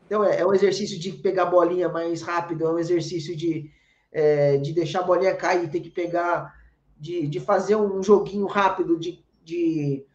Então, 0.07 0.23
é, 0.23 0.39
é 0.39 0.45
um 0.45 0.53
exercício 0.53 0.99
de 0.99 1.11
pegar 1.13 1.43
a 1.43 1.51
bolinha 1.51 1.87
mais 1.87 2.23
rápido, 2.23 2.65
é 2.65 2.73
um 2.73 2.79
exercício 2.79 3.35
de, 3.37 3.71
é, 4.11 4.57
de 4.57 4.73
deixar 4.73 5.01
a 5.01 5.03
bolinha 5.03 5.35
cair, 5.35 5.69
ter 5.69 5.79
que 5.79 5.91
pegar 5.91 6.53
de, 6.97 7.27
de 7.27 7.39
fazer 7.39 7.75
um 7.75 8.01
joguinho 8.03 8.45
rápido 8.45 8.99
de, 8.99 9.23
de, 9.43 10.05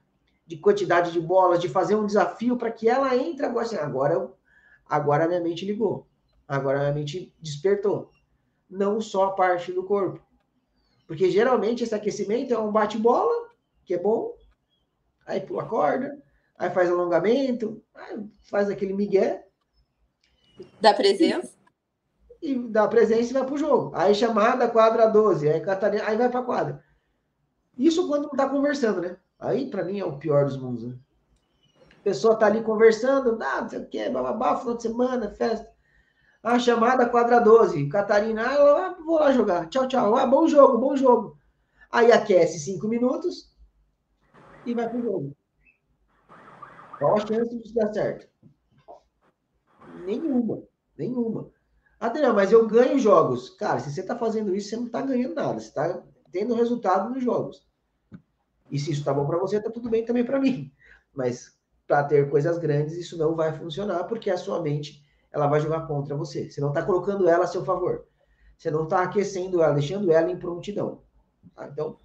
de 0.47 0.57
quantidade 0.57 1.13
de 1.13 1.21
bolas, 1.21 1.61
de 1.61 1.69
fazer 1.69 1.97
um 1.97 2.07
desafio 2.07 2.57
para 2.57 2.71
que 2.71 2.89
ela 2.89 3.17
entre 3.17 3.45
agora 3.45 3.67
assim, 3.67 3.77
agora, 3.77 4.31
agora 4.87 5.25
a 5.25 5.29
minha 5.29 5.41
mente 5.41 5.65
ligou, 5.65 6.07
agora 6.47 6.79
a 6.79 6.83
minha 6.83 6.95
mente 6.95 7.35
despertou. 7.41 8.11
Não 8.69 9.01
só 9.01 9.27
a 9.27 9.33
parte 9.33 9.73
do 9.73 9.85
corpo. 9.85 10.25
Porque 11.07 11.31
geralmente 11.31 11.85
esse 11.85 11.95
aquecimento 11.95 12.53
é 12.53 12.59
um 12.59 12.73
bate-bola, 12.73 13.51
que 13.85 13.95
é 13.95 13.99
bom, 13.99 14.35
aí 15.25 15.41
pula 15.41 15.63
a 15.63 15.67
corda, 15.67 16.23
aí 16.59 16.71
faz 16.71 16.91
alongamento, 16.91 17.83
faz 18.51 18.69
aquele 18.69 18.93
migué. 18.93 19.47
Da 20.81 20.95
presença? 20.95 21.57
e 22.47 22.55
dá 22.55 22.87
presença 22.87 23.31
e 23.31 23.33
vai 23.33 23.45
pro 23.45 23.59
jogo. 23.59 23.91
Aí 23.95 24.15
chamada 24.15 24.69
quadra 24.69 25.07
12, 25.07 25.49
aí 25.49 25.61
Catarina, 25.61 26.05
aí 26.07 26.17
vai 26.17 26.29
pra 26.29 26.43
quadra. 26.43 26.83
Isso 27.77 28.07
quando 28.07 28.25
não 28.25 28.31
tá 28.31 28.49
conversando, 28.49 29.01
né? 29.01 29.17
Aí 29.39 29.71
para 29.71 29.85
mim 29.85 29.99
é 29.99 30.05
o 30.05 30.19
pior 30.19 30.45
dos 30.45 30.57
mundos, 30.57 30.85
né? 30.85 30.97
A 31.93 32.03
pessoa 32.03 32.37
tá 32.39 32.47
ali 32.47 32.63
conversando, 32.63 33.37
ah, 33.43 33.63
não 33.63 33.69
sei 33.69 33.81
o 33.81 33.89
que, 33.89 34.09
bababá, 34.09 34.57
final 34.57 34.77
de 34.77 34.83
semana, 34.83 35.31
festa. 35.31 35.69
Ah, 36.43 36.59
chamada 36.59 37.09
quadra 37.09 37.41
12, 37.41 37.89
Catarina, 37.89 38.49
ah, 38.49 38.55
eu 38.55 39.05
vou 39.05 39.19
lá 39.19 39.33
jogar. 39.33 39.69
Tchau, 39.69 39.89
tchau. 39.89 40.15
Ah, 40.17 40.27
bom 40.27 40.47
jogo, 40.47 40.79
bom 40.79 40.97
jogo. 40.97 41.37
Aí 41.91 42.13
aquece 42.13 42.61
cinco 42.61 42.87
minutos 42.87 43.53
e 44.65 44.75
vai 44.75 44.89
pro 44.89 45.03
jogo. 45.03 45.37
Qual 46.99 47.17
a 47.17 47.27
chance 47.27 47.63
de 47.63 47.75
dar 47.75 47.93
certo? 47.93 48.29
Nenhuma. 50.05 50.63
Nenhuma. 50.97 51.51
Adriano, 51.99 52.35
mas 52.35 52.53
eu 52.53 52.67
ganho 52.67 52.99
jogos. 52.99 53.51
Cara, 53.51 53.81
se 53.81 53.91
você 53.91 54.01
está 54.01 54.17
fazendo 54.17 54.55
isso, 54.55 54.71
você 54.71 54.77
não 54.77 54.87
está 54.87 55.03
ganhando 55.03 55.35
nada. 55.35 55.59
Você 55.59 55.69
está 55.69 56.03
tendo 56.31 56.55
resultado 56.55 57.11
nos 57.11 57.23
jogos. 57.23 57.67
E 58.71 58.79
se 58.79 58.91
isso 58.91 59.01
está 59.01 59.13
bom 59.13 59.27
para 59.27 59.39
você, 59.39 59.57
está 59.57 59.71
tudo 59.71 59.89
bem 59.89 60.05
também 60.05 60.25
para 60.25 60.41
mim. 60.41 60.73
Mas 61.15 61.57
para 61.87 62.05
ter 62.05 62.29
coisas 62.29 62.59
grandes, 62.59 62.97
isso 62.97 63.17
não 63.17 63.35
vai 63.35 63.53
funcionar, 63.53 64.05
porque 64.05 64.31
a 64.31 64.37
sua 64.37 64.61
mente 64.61 65.05
ela 65.33 65.47
vai 65.47 65.61
jogar 65.61 65.87
contra 65.87 66.17
você. 66.17 66.51
Você 66.51 66.61
não 66.61 66.69
está 66.69 66.83
colocando 66.83 67.29
ela 67.29 67.45
a 67.45 67.47
seu 67.47 67.65
favor. 67.65 68.07
Você 68.57 68.71
não 68.71 68.85
está 68.85 69.03
aquecendo 69.03 69.63
ela, 69.63 69.75
deixando 69.75 70.11
ela 70.11 70.31
em 70.31 70.39
prontidão. 70.39 71.03
Tá? 71.55 71.69
Então, 71.69 71.99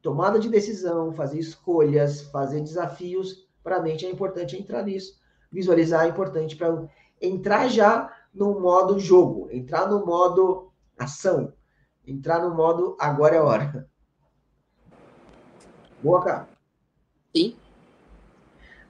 tomada 0.00 0.38
de 0.38 0.48
decisão, 0.48 1.12
fazer 1.12 1.38
escolhas, 1.38 2.22
fazer 2.22 2.60
desafios, 2.60 3.46
para 3.62 3.76
a 3.76 3.82
mente 3.82 4.04
é 4.04 4.10
importante 4.10 4.56
entrar 4.56 4.82
nisso. 4.82 5.20
Visualizar 5.50 6.06
é 6.06 6.08
importante 6.08 6.56
para 6.56 6.88
entrar 7.20 7.68
já 7.68 8.12
no 8.34 8.58
modo 8.58 8.98
jogo, 8.98 9.48
entrar 9.50 9.88
no 9.88 10.04
modo 10.04 10.72
ação, 10.98 11.52
entrar 12.06 12.40
no 12.40 12.54
modo 12.54 12.96
agora 12.98 13.36
é 13.36 13.40
hora. 13.40 13.88
Boa, 16.02 16.22
cara. 16.22 16.48
Sim. 17.34 17.56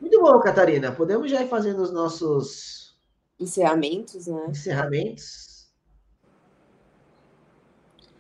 Muito 0.01 0.21
bom, 0.21 0.41
Catarina. 0.41 0.93
Podemos 0.93 1.31
já 1.31 1.43
ir 1.43 1.49
fazendo 1.49 1.83
os 1.83 1.93
nossos 1.93 2.97
encerramentos, 3.39 4.27
né? 4.27 4.47
Encerramentos. 4.49 5.71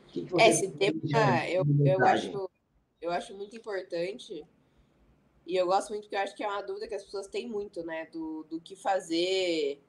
Que 0.08 0.26
que 0.26 0.40
é, 0.40 0.48
esse 0.48 0.70
tema 0.70 1.48
eu, 1.48 1.64
eu, 1.84 2.04
acho, 2.04 2.50
eu 3.00 3.10
acho 3.10 3.34
muito 3.34 3.56
importante. 3.56 4.44
E 5.46 5.56
eu 5.56 5.66
gosto 5.66 5.90
muito 5.90 6.02
porque 6.02 6.14
eu 6.14 6.20
acho 6.20 6.36
que 6.36 6.44
é 6.44 6.48
uma 6.48 6.62
dúvida 6.62 6.86
que 6.86 6.94
as 6.94 7.02
pessoas 7.02 7.26
têm 7.26 7.48
muito, 7.48 7.82
né? 7.82 8.06
Do, 8.12 8.44
do 8.44 8.60
que 8.60 8.76
fazer 8.76 9.80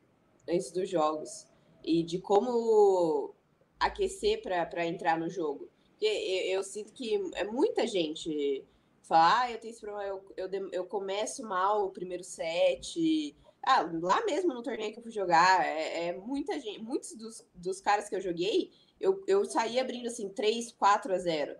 antes 0.49 0.71
dos 0.71 0.89
jogos 0.89 1.45
e 1.83 2.03
de 2.03 2.19
como 2.19 3.35
aquecer 3.79 4.41
para 4.41 4.85
entrar 4.85 5.19
no 5.19 5.29
jogo. 5.29 5.69
Porque 5.89 6.05
eu, 6.05 6.57
eu, 6.57 6.63
sinto 6.63 6.93
que 6.93 7.15
é 7.35 7.43
muita 7.43 7.85
gente 7.85 8.65
fala, 9.07 9.41
ah, 9.41 9.51
eu 9.51 9.59
tenho 9.59 9.71
esse 9.71 9.81
problema, 9.81 10.07
eu, 10.07 10.23
eu, 10.37 10.69
eu 10.71 10.85
começo 10.85 11.43
mal 11.43 11.85
o 11.85 11.91
primeiro 11.91 12.23
set. 12.23 13.35
Ah, 13.65 13.87
lá 14.01 14.23
mesmo 14.25 14.53
no 14.53 14.63
torneio 14.63 14.91
que 14.91 14.99
eu 14.99 15.03
fui 15.03 15.11
jogar, 15.11 15.65
é, 15.65 16.07
é 16.07 16.13
muita 16.17 16.59
gente, 16.59 16.81
muitos 16.81 17.15
dos, 17.15 17.45
dos 17.55 17.79
caras 17.79 18.09
que 18.09 18.15
eu 18.15 18.21
joguei, 18.21 18.71
eu, 18.99 19.23
eu 19.27 19.45
saí 19.45 19.79
abrindo 19.79 20.07
assim 20.07 20.29
3, 20.29 20.71
4 20.73 21.13
a 21.13 21.17
0. 21.17 21.55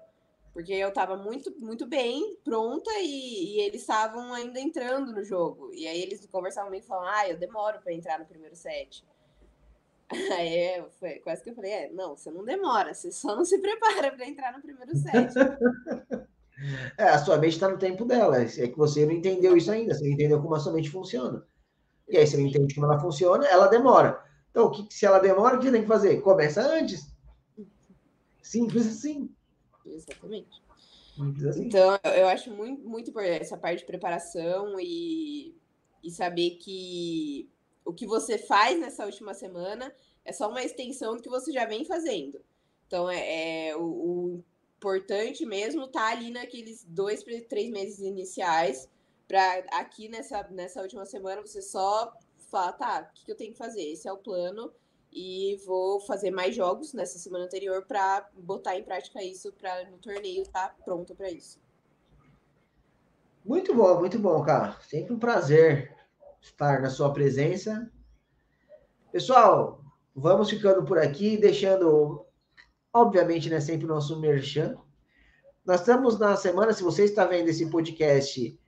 Porque 0.54 0.72
eu 0.72 0.94
tava 0.94 1.18
muito, 1.18 1.52
muito 1.60 1.88
bem, 1.88 2.38
pronta, 2.44 2.92
e, 3.00 3.56
e 3.56 3.62
eles 3.62 3.82
estavam 3.82 4.34
ainda 4.34 4.60
entrando 4.60 5.12
no 5.12 5.24
jogo. 5.24 5.74
E 5.74 5.88
aí 5.88 6.00
eles 6.00 6.26
conversavam 6.28 6.70
comigo 6.70 6.86
e 6.86 6.88
falavam, 6.88 7.10
ah, 7.10 7.28
eu 7.28 7.38
demoro 7.38 7.82
para 7.82 7.92
entrar 7.92 8.20
no 8.20 8.26
primeiro 8.26 8.56
set. 8.56 9.04
Aí 10.38 10.84
foi 11.00 11.20
quase 11.20 11.44
que 11.44 11.50
eu 11.50 11.56
falei, 11.56 11.72
é, 11.72 11.90
não, 11.90 12.16
você 12.16 12.30
não 12.30 12.44
demora, 12.44 12.94
você 12.94 13.12
só 13.12 13.36
não 13.36 13.44
se 13.44 13.58
prepara 13.60 14.12
para 14.12 14.28
entrar 14.28 14.54
no 14.54 14.62
primeiro 14.62 14.96
set. 14.96 15.34
é, 16.98 17.04
a 17.04 17.18
sua 17.18 17.38
mente 17.38 17.54
está 17.54 17.68
no 17.68 17.78
tempo 17.78 18.06
dela, 18.06 18.42
é 18.42 18.46
que 18.46 18.78
você 18.78 19.06
não 19.06 19.14
entendeu 19.14 19.58
isso 19.58 19.72
ainda, 19.72 19.94
você 19.94 20.04
não 20.04 20.12
entendeu 20.12 20.42
como 20.42 20.56
a 20.56 20.60
sua 20.60 20.74
mente 20.74 20.90
funciona. 20.90 21.46
E 22.08 22.18
aí 22.18 22.28
você 22.28 22.38
não 22.38 22.46
entende 22.46 22.76
como 22.76 22.86
ela 22.88 23.00
funciona, 23.00 23.46
ela 23.48 23.68
demora. 23.68 24.24
Então, 24.52 24.68
o 24.68 24.72
que, 24.72 24.94
se 24.94 25.06
ela 25.06 25.20
demora, 25.20 25.56
o 25.56 25.60
que 25.60 25.66
você 25.66 25.72
tem 25.72 25.82
que 25.82 25.88
fazer? 25.88 26.22
Começa 26.22 26.62
antes. 26.62 27.12
Simples 28.42 28.86
assim. 28.86 29.34
Exatamente. 29.86 30.62
Assim. 31.50 31.66
Então, 31.66 31.98
eu 32.16 32.28
acho 32.28 32.52
muito, 32.52 32.88
muito 32.88 33.10
importante 33.10 33.42
essa 33.42 33.58
parte 33.58 33.80
de 33.80 33.86
preparação 33.86 34.80
e, 34.80 35.56
e 36.04 36.12
saber 36.12 36.52
que 36.58 37.50
o 37.86 37.94
que 37.94 38.06
você 38.06 38.38
faz 38.38 38.80
nessa 38.80 39.06
última 39.06 39.34
semana 39.34 39.94
é 40.24 40.32
só 40.32 40.50
uma 40.50 40.64
extensão 40.64 41.16
do 41.16 41.22
que 41.22 41.30
você 41.30 41.52
já 41.52 41.66
vem 41.66 41.86
fazendo. 41.86 42.40
Então, 42.88 43.10
é, 43.10 43.70
é 43.70 43.76
o, 43.76 43.84
o, 43.84 44.44
importante 44.84 45.46
mesmo 45.46 45.88
tá 45.88 46.10
ali 46.10 46.30
naqueles 46.30 46.84
dois, 46.84 47.24
três 47.48 47.72
meses 47.72 48.00
iniciais, 48.00 48.90
para 49.26 49.64
aqui 49.72 50.10
nessa, 50.10 50.44
nessa 50.52 50.82
última 50.82 51.06
semana 51.06 51.42
você 51.42 51.62
só 51.62 52.12
falar, 52.52 52.74
tá, 52.74 53.10
o 53.10 53.14
que, 53.14 53.26
que 53.26 53.32
eu 53.32 53.38
tenho 53.38 53.54
que 53.54 53.58
fazer? 53.58 53.82
Esse 53.82 54.10
é 54.10 54.12
o 54.12 54.18
plano 54.18 54.72
e 55.12 55.58
vou 55.66 56.02
fazer 56.02 56.32
mais 56.32 56.54
jogos 56.54 56.94
nessa 56.94 57.18
semana 57.18 57.46
anterior 57.46 57.86
para 57.86 58.28
botar 58.36 58.78
em 58.78 58.84
prática 58.84 59.24
isso 59.24 59.54
para 59.54 59.90
no 59.90 59.98
torneio 60.00 60.42
estar 60.42 60.70
tá 60.70 60.76
pronto 60.84 61.16
para 61.16 61.32
isso. 61.32 61.60
Muito 63.46 63.74
bom, 63.74 64.00
muito 64.00 64.20
bom, 64.20 64.44
cara. 64.44 64.78
Sempre 64.82 65.14
um 65.14 65.20
prazer 65.20 65.96
estar 66.42 66.82
na 66.82 66.90
sua 66.90 67.14
presença. 67.14 67.90
Pessoal, 69.12 69.82
vamos 70.16 70.50
ficando 70.50 70.84
por 70.84 70.98
aqui, 70.98 71.38
deixando, 71.38 72.23
obviamente, 72.94 73.50
né, 73.50 73.60
sempre 73.60 73.86
o 73.86 73.90
nosso 73.90 74.20
merchan. 74.20 74.78
Nós 75.66 75.80
estamos 75.80 76.20
na 76.20 76.36
semana, 76.36 76.74
se 76.74 76.84
você 76.84 77.06
está 77.06 77.26
vendo 77.26 77.50
esse 77.50 77.70
podcast 77.70 78.60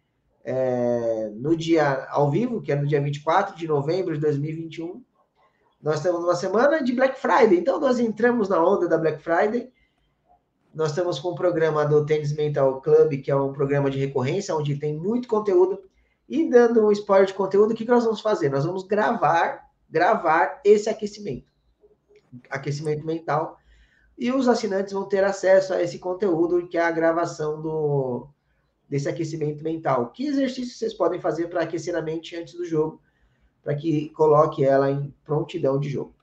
é, 0.44 1.30
no 1.36 1.56
dia 1.56 2.06
ao 2.10 2.32
vivo, 2.32 2.62
que 2.62 2.72
é 2.72 2.76
no 2.76 2.88
dia 2.88 3.02
24 3.02 3.56
de 3.56 3.68
novembro 3.68 4.16
de 4.16 4.22
2021, 4.22 5.04
nós 5.82 5.98
estamos 5.98 6.22
numa 6.22 6.36
semana 6.36 6.84
de 6.84 6.94
Black 6.94 7.20
Friday, 7.20 7.60
então 7.60 7.80
nós 7.80 8.00
entramos 8.00 8.50
na 8.50 8.64
onda 8.64 8.88
da 8.88 8.98
Black 8.98 9.22
Friday. 9.22 9.72
Nós 10.74 10.90
estamos 10.90 11.20
com 11.20 11.30
o 11.30 11.36
programa 11.36 11.86
do 11.86 12.06
Tênis 12.06 12.34
Mental 12.34 12.82
Club, 12.82 13.22
que 13.22 13.30
é 13.30 13.36
um 13.36 13.54
programa 13.54 13.90
de 13.90 14.00
recorrência, 14.00 14.56
onde 14.56 14.78
tem 14.78 14.98
muito 14.98 15.28
conteúdo. 15.28 15.80
E 16.28 16.50
dando 16.50 16.86
um 16.86 16.92
spoiler 16.92 17.28
de 17.28 17.34
conteúdo, 17.34 17.72
o 17.72 17.76
que 17.76 17.86
nós 17.86 18.04
vamos 18.04 18.20
fazer? 18.20 18.50
Nós 18.50 18.66
vamos 18.66 18.84
gravar, 18.84 19.70
gravar 19.90 20.60
esse 20.66 20.90
aquecimento. 20.90 21.48
Aquecimento 22.50 23.06
mental. 23.06 23.58
E 24.18 24.32
os 24.32 24.48
assinantes 24.48 24.94
vão 24.94 25.06
ter 25.06 25.24
acesso 25.24 25.74
a 25.74 25.82
esse 25.82 26.00
conteúdo, 26.00 26.68
que 26.68 26.78
é 26.78 26.82
a 26.82 26.92
gravação 26.92 27.62
do, 27.62 28.28
desse 28.90 29.10
aquecimento 29.10 29.64
mental. 29.64 30.12
Que 30.12 30.28
exercícios 30.28 30.78
vocês 30.78 30.94
podem 30.94 31.20
fazer 31.20 31.48
para 31.48 31.62
aquecer 31.62 31.96
a 31.96 32.02
mente 32.02 32.36
antes 32.36 32.54
do 32.54 32.66
jogo? 32.66 33.02
para 33.66 33.74
que 33.74 34.10
coloque 34.10 34.64
ela 34.64 34.92
em 34.92 35.12
prontidão 35.26 35.80
de 35.80 35.90
jogo. 35.90 36.14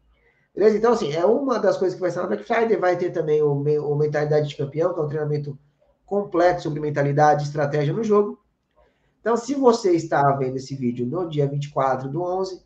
Beleza? 0.55 0.76
Então, 0.76 0.93
assim, 0.93 1.12
é 1.12 1.26
uma 1.26 1.59
das 1.59 1.76
coisas 1.76 1.97
que 1.97 2.01
vai 2.01 2.11
ser 2.11 2.20
na 2.20 2.28
Black 2.28 2.45
Friday. 2.45 2.76
Vai 2.76 2.97
ter 2.97 3.11
também 3.11 3.43
o, 3.43 3.53
o 3.53 3.97
Mentalidade 3.97 4.49
de 4.49 4.57
Campeão, 4.57 4.95
que 4.95 5.01
é 5.01 5.03
um 5.03 5.09
treinamento 5.09 5.59
completo 6.07 6.62
sobre 6.62 6.78
mentalidade 6.78 7.43
e 7.43 7.47
estratégia 7.47 7.93
no 7.93 8.05
jogo. 8.05 8.38
Então, 9.20 9.36
se 9.36 9.55
você 9.55 9.90
está 9.93 10.30
vendo 10.36 10.57
esse 10.57 10.76
vídeo 10.76 11.05
no 11.05 11.28
dia 11.28 11.49
24 11.49 12.09
do 12.09 12.22
11, 12.22 12.62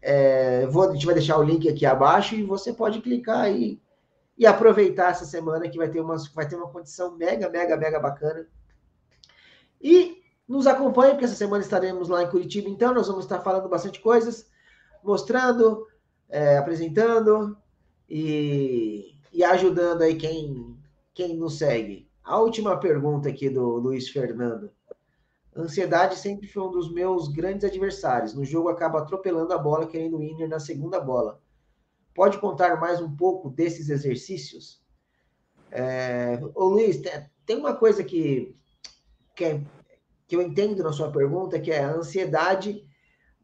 é, 0.00 0.66
vou, 0.66 0.88
a 0.88 0.92
gente 0.92 1.06
vai 1.06 1.14
deixar 1.14 1.38
o 1.38 1.42
link 1.42 1.68
aqui 1.68 1.84
abaixo 1.84 2.36
e 2.36 2.44
você 2.44 2.72
pode 2.72 3.00
clicar 3.00 3.40
aí 3.40 3.80
e 4.36 4.46
aproveitar 4.46 5.10
essa 5.10 5.24
semana 5.24 5.68
que 5.68 5.78
vai 5.78 5.88
ter 5.88 6.00
uma, 6.00 6.16
vai 6.34 6.48
ter 6.48 6.56
uma 6.56 6.68
condição 6.68 7.16
mega, 7.16 7.48
mega, 7.48 7.76
mega 7.76 8.00
bacana. 8.00 8.46
E 9.80 10.22
nos 10.46 10.66
acompanhe, 10.66 11.12
porque 11.12 11.24
essa 11.24 11.34
semana 11.34 11.62
estaremos 11.62 12.08
lá 12.08 12.22
em 12.22 12.30
Curitiba, 12.30 12.68
então 12.68 12.92
nós 12.92 13.06
vamos 13.06 13.24
estar 13.24 13.40
falando 13.40 13.68
bastante 13.68 14.00
coisas, 14.00 14.50
mostrando, 15.02 15.86
é, 16.28 16.58
apresentando 16.58 17.56
e, 18.08 19.14
e 19.32 19.44
ajudando 19.44 20.02
aí 20.02 20.16
quem, 20.16 20.76
quem 21.12 21.36
nos 21.36 21.58
segue. 21.58 22.08
A 22.22 22.38
última 22.40 22.78
pergunta 22.78 23.28
aqui 23.28 23.48
do 23.48 23.76
Luiz 23.76 24.08
Fernando. 24.08 24.70
Ansiedade 25.56 26.18
sempre 26.18 26.48
foi 26.48 26.64
um 26.64 26.70
dos 26.70 26.92
meus 26.92 27.28
grandes 27.28 27.64
adversários. 27.64 28.34
No 28.34 28.44
jogo 28.44 28.68
acaba 28.68 28.98
atropelando 28.98 29.52
a 29.52 29.58
bola, 29.58 29.86
querendo 29.86 30.18
winner 30.18 30.48
na 30.48 30.58
segunda 30.58 30.98
bola. 30.98 31.40
Pode 32.14 32.38
contar 32.38 32.80
mais 32.80 33.00
um 33.00 33.14
pouco 33.14 33.50
desses 33.50 33.88
exercícios? 33.90 34.82
É... 35.70 36.38
Ô 36.54 36.66
Luiz, 36.66 37.02
tem 37.44 37.56
uma 37.56 37.74
coisa 37.74 38.04
que, 38.04 38.56
que 39.34 39.44
é 39.44 39.60
que 40.26 40.36
eu 40.36 40.42
entendo 40.42 40.82
na 40.82 40.92
sua 40.92 41.10
pergunta, 41.10 41.60
que 41.60 41.70
é 41.70 41.84
a 41.84 41.92
ansiedade 41.92 42.84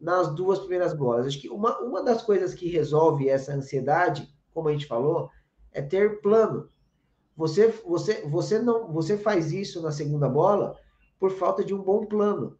nas 0.00 0.34
duas 0.34 0.58
primeiras 0.60 0.94
bolas. 0.94 1.26
Acho 1.26 1.40
que 1.40 1.50
uma, 1.50 1.78
uma 1.80 2.02
das 2.02 2.22
coisas 2.22 2.54
que 2.54 2.68
resolve 2.68 3.28
essa 3.28 3.52
ansiedade, 3.52 4.32
como 4.52 4.68
a 4.68 4.72
gente 4.72 4.86
falou, 4.86 5.30
é 5.72 5.82
ter 5.82 6.20
plano. 6.20 6.68
Você, 7.36 7.68
você, 7.86 8.22
você 8.26 8.58
não, 8.58 8.92
você 8.92 9.18
faz 9.18 9.52
isso 9.52 9.82
na 9.82 9.92
segunda 9.92 10.28
bola 10.28 10.78
por 11.18 11.30
falta 11.30 11.62
de 11.62 11.74
um 11.74 11.82
bom 11.82 12.06
plano. 12.06 12.58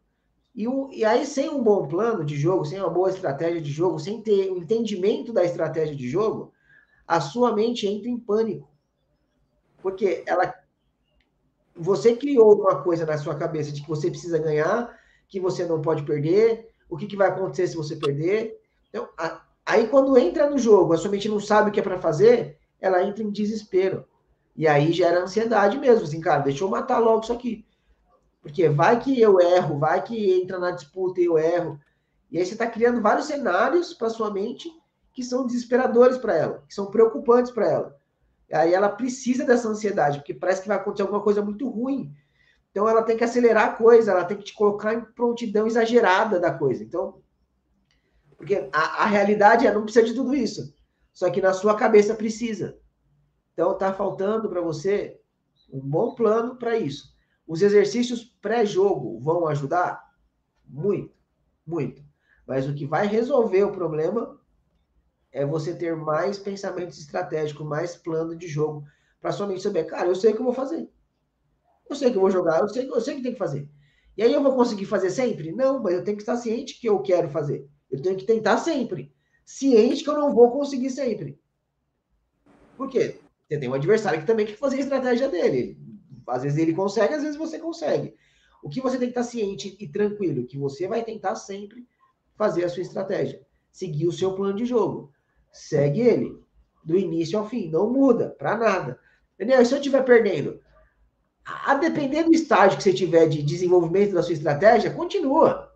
E, 0.53 0.67
um, 0.67 0.91
e 0.91 1.05
aí, 1.05 1.25
sem 1.25 1.49
um 1.49 1.63
bom 1.63 1.87
plano 1.87 2.25
de 2.25 2.37
jogo, 2.37 2.65
sem 2.65 2.79
uma 2.79 2.89
boa 2.89 3.09
estratégia 3.09 3.61
de 3.61 3.71
jogo, 3.71 3.99
sem 3.99 4.21
ter 4.21 4.49
o 4.49 4.55
um 4.55 4.57
entendimento 4.57 5.31
da 5.31 5.43
estratégia 5.43 5.95
de 5.95 6.09
jogo, 6.09 6.51
a 7.07 7.21
sua 7.21 7.53
mente 7.55 7.87
entra 7.87 8.09
em 8.09 8.19
pânico. 8.19 8.69
Porque 9.81 10.23
ela 10.27 10.53
você 11.75 12.15
criou 12.15 12.59
uma 12.59 12.83
coisa 12.83 13.05
na 13.05 13.17
sua 13.17 13.35
cabeça 13.35 13.71
de 13.71 13.81
que 13.81 13.89
você 13.89 14.09
precisa 14.09 14.37
ganhar, 14.37 14.95
que 15.27 15.39
você 15.39 15.65
não 15.65 15.81
pode 15.81 16.03
perder, 16.03 16.69
o 16.89 16.97
que, 16.97 17.07
que 17.07 17.15
vai 17.15 17.29
acontecer 17.29 17.67
se 17.67 17.75
você 17.75 17.95
perder. 17.95 18.59
Então, 18.89 19.07
a, 19.17 19.41
aí 19.65 19.87
quando 19.87 20.17
entra 20.17 20.49
no 20.49 20.57
jogo, 20.57 20.93
a 20.93 20.97
sua 20.97 21.09
mente 21.09 21.29
não 21.29 21.39
sabe 21.39 21.69
o 21.69 21.73
que 21.73 21.79
é 21.79 21.83
para 21.83 21.97
fazer, 21.97 22.57
ela 22.79 23.03
entra 23.03 23.23
em 23.23 23.31
desespero. 23.31 24.05
E 24.55 24.67
aí 24.67 24.91
gera 24.91 25.23
ansiedade 25.23 25.77
mesmo, 25.79 26.03
assim, 26.03 26.19
cara, 26.19 26.41
deixa 26.41 26.63
eu 26.63 26.69
matar 26.69 26.99
logo 26.99 27.23
isso 27.23 27.33
aqui. 27.33 27.65
Porque 28.41 28.67
vai 28.69 28.99
que 28.99 29.19
eu 29.21 29.39
erro, 29.39 29.77
vai 29.77 30.03
que 30.03 30.41
entra 30.41 30.57
na 30.57 30.71
disputa 30.71 31.21
e 31.21 31.25
eu 31.25 31.37
erro. 31.37 31.79
E 32.31 32.37
aí 32.37 32.45
você 32.45 32.53
está 32.53 32.65
criando 32.65 33.01
vários 33.01 33.27
cenários 33.27 33.93
para 33.93 34.09
sua 34.09 34.31
mente 34.31 34.69
que 35.13 35.23
são 35.23 35.45
desesperadores 35.45 36.17
para 36.17 36.35
ela, 36.35 36.63
que 36.67 36.73
são 36.73 36.89
preocupantes 36.89 37.51
para 37.51 37.69
ela. 37.69 38.01
Aí 38.51 38.73
ela 38.73 38.89
precisa 38.89 39.45
dessa 39.45 39.67
ansiedade, 39.67 40.19
porque 40.19 40.33
parece 40.33 40.61
que 40.61 40.67
vai 40.67 40.77
acontecer 40.77 41.03
alguma 41.03 41.21
coisa 41.21 41.41
muito 41.41 41.69
ruim. 41.69 42.13
Então 42.71 42.87
ela 42.87 43.03
tem 43.03 43.17
que 43.17 43.23
acelerar 43.23 43.69
a 43.69 43.75
coisa, 43.75 44.11
ela 44.11 44.25
tem 44.25 44.37
que 44.37 44.45
te 44.45 44.53
colocar 44.53 44.93
em 44.93 45.01
prontidão 45.01 45.67
exagerada 45.67 46.39
da 46.39 46.53
coisa. 46.53 46.83
Então, 46.83 47.21
porque 48.37 48.69
a, 48.73 49.03
a 49.03 49.05
realidade 49.05 49.67
é 49.67 49.73
não 49.73 49.83
precisa 49.83 50.05
de 50.05 50.13
tudo 50.13 50.33
isso. 50.33 50.73
Só 51.13 51.29
que 51.29 51.41
na 51.41 51.53
sua 51.53 51.75
cabeça 51.75 52.15
precisa. 52.15 52.77
Então 53.53 53.77
tá 53.77 53.93
faltando 53.93 54.49
para 54.49 54.61
você 54.61 55.19
um 55.71 55.79
bom 55.79 56.15
plano 56.15 56.55
para 56.55 56.77
isso. 56.77 57.10
Os 57.51 57.61
exercícios 57.61 58.23
pré-jogo 58.41 59.19
vão 59.19 59.45
ajudar? 59.45 60.15
Muito, 60.65 61.13
muito. 61.67 62.01
Mas 62.47 62.65
o 62.65 62.73
que 62.73 62.85
vai 62.85 63.05
resolver 63.07 63.65
o 63.65 63.73
problema 63.73 64.39
é 65.33 65.45
você 65.45 65.75
ter 65.75 65.93
mais 65.93 66.39
pensamentos 66.39 66.97
estratégicos, 66.97 67.67
mais 67.67 67.93
plano 67.93 68.37
de 68.37 68.47
jogo, 68.47 68.85
para 69.19 69.33
sua 69.33 69.47
mente 69.47 69.61
saber, 69.61 69.83
cara, 69.83 70.07
eu 70.07 70.15
sei 70.15 70.31
o 70.31 70.33
que 70.33 70.39
eu 70.39 70.45
vou 70.45 70.53
fazer. 70.53 70.89
Eu 71.89 71.95
sei 71.97 72.09
que 72.09 72.15
eu 72.15 72.21
vou 72.21 72.31
jogar, 72.31 72.61
eu 72.61 72.69
sei, 72.69 72.87
eu 72.89 73.01
sei 73.01 73.17
que 73.17 73.21
tem 73.21 73.33
que 73.33 73.37
fazer. 73.37 73.67
E 74.15 74.23
aí 74.23 74.31
eu 74.31 74.41
vou 74.41 74.55
conseguir 74.55 74.85
fazer 74.85 75.09
sempre? 75.09 75.51
Não, 75.51 75.83
mas 75.83 75.95
eu 75.95 76.05
tenho 76.05 76.15
que 76.15 76.23
estar 76.23 76.37
ciente 76.37 76.79
que 76.79 76.87
eu 76.87 77.01
quero 77.01 77.29
fazer. 77.29 77.69
Eu 77.91 78.01
tenho 78.01 78.15
que 78.15 78.25
tentar 78.25 78.59
sempre. 78.59 79.13
Ciente 79.45 80.05
que 80.05 80.09
eu 80.09 80.17
não 80.17 80.33
vou 80.33 80.51
conseguir 80.51 80.89
sempre. 80.89 81.37
Por 82.77 82.87
quê? 82.87 83.19
Você 83.45 83.59
tem 83.59 83.67
um 83.67 83.73
adversário 83.73 84.21
que 84.21 84.25
também 84.25 84.45
quer 84.45 84.55
fazer 84.55 84.77
a 84.77 84.79
estratégia 84.79 85.27
dele. 85.27 85.77
Às 86.31 86.43
vezes 86.43 86.57
ele 86.57 86.73
consegue, 86.73 87.13
às 87.13 87.23
vezes 87.23 87.37
você 87.37 87.59
consegue. 87.59 88.15
O 88.63 88.69
que 88.69 88.81
você 88.81 88.97
tem 88.97 89.11
que 89.11 89.19
estar 89.19 89.23
ciente 89.23 89.75
e 89.79 89.87
tranquilo, 89.87 90.45
que 90.45 90.57
você 90.57 90.87
vai 90.87 91.03
tentar 91.03 91.35
sempre 91.35 91.87
fazer 92.35 92.63
a 92.63 92.69
sua 92.69 92.81
estratégia, 92.81 93.41
seguir 93.71 94.07
o 94.07 94.11
seu 94.11 94.33
plano 94.33 94.55
de 94.55 94.65
jogo. 94.65 95.11
Segue 95.51 96.01
ele, 96.01 96.39
do 96.83 96.97
início 96.97 97.37
ao 97.37 97.47
fim, 97.47 97.69
não 97.69 97.91
muda 97.91 98.35
para 98.37 98.57
nada. 98.57 98.99
Entendeu? 99.35 99.61
E 99.61 99.65
se 99.65 99.73
eu 99.73 99.77
estiver 99.77 100.03
perdendo, 100.03 100.59
a 101.45 101.75
depender 101.75 102.23
do 102.23 102.33
estágio 102.33 102.77
que 102.77 102.83
você 102.83 102.93
tiver 102.93 103.27
de 103.27 103.41
desenvolvimento 103.41 104.13
da 104.13 104.23
sua 104.23 104.33
estratégia, 104.33 104.93
continua. 104.93 105.71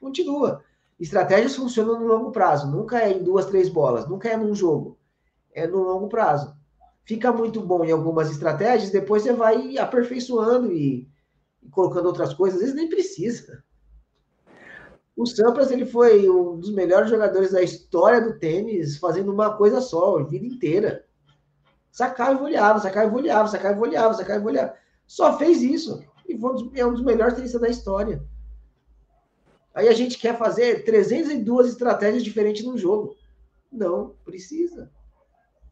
Continua. 0.00 0.64
Estratégias 0.98 1.56
funcionam 1.56 1.98
no 1.98 2.06
longo 2.06 2.30
prazo, 2.30 2.70
nunca 2.70 3.00
é 3.00 3.12
em 3.12 3.22
duas, 3.22 3.46
três 3.46 3.68
bolas, 3.68 4.08
nunca 4.08 4.28
é 4.28 4.36
num 4.36 4.54
jogo. 4.54 4.98
É 5.52 5.66
no 5.66 5.82
longo 5.82 6.08
prazo. 6.08 6.56
Fica 7.04 7.32
muito 7.32 7.60
bom 7.60 7.84
em 7.84 7.90
algumas 7.90 8.30
estratégias, 8.30 8.90
depois 8.90 9.22
você 9.22 9.32
vai 9.32 9.76
aperfeiçoando 9.76 10.72
e, 10.72 11.08
e 11.62 11.68
colocando 11.68 12.06
outras 12.06 12.32
coisas, 12.32 12.56
às 12.56 12.60
vezes 12.60 12.76
nem 12.76 12.88
precisa. 12.88 13.62
O 15.16 15.26
Sampras 15.26 15.70
ele 15.70 15.84
foi 15.84 16.28
um 16.28 16.58
dos 16.58 16.72
melhores 16.72 17.10
jogadores 17.10 17.52
da 17.52 17.62
história 17.62 18.20
do 18.20 18.38
tênis, 18.38 18.96
fazendo 18.96 19.32
uma 19.32 19.56
coisa 19.56 19.80
só, 19.80 20.18
a 20.18 20.22
vida 20.22 20.46
inteira. 20.46 21.04
Sacava 21.90 22.32
e 22.32 22.36
voleava, 22.36 22.80
sacava 22.80 23.06
e 23.06 23.10
voleava, 23.10 23.48
sacava 23.48 23.74
e 23.74 23.78
voleava, 23.78 24.14
sacava 24.14 24.40
e 24.40 24.42
voleava. 24.42 24.74
Só 25.06 25.36
fez 25.36 25.60
isso. 25.60 26.02
E 26.26 26.38
é 26.80 26.86
um 26.86 26.92
dos 26.92 27.02
melhores 27.02 27.34
tenistas 27.34 27.60
da 27.60 27.68
história. 27.68 28.22
Aí 29.74 29.88
a 29.88 29.92
gente 29.92 30.18
quer 30.18 30.38
fazer 30.38 30.84
302 30.84 31.68
estratégias 31.68 32.24
diferentes 32.24 32.64
num 32.64 32.78
jogo. 32.78 33.16
Não, 33.70 34.14
precisa. 34.24 34.90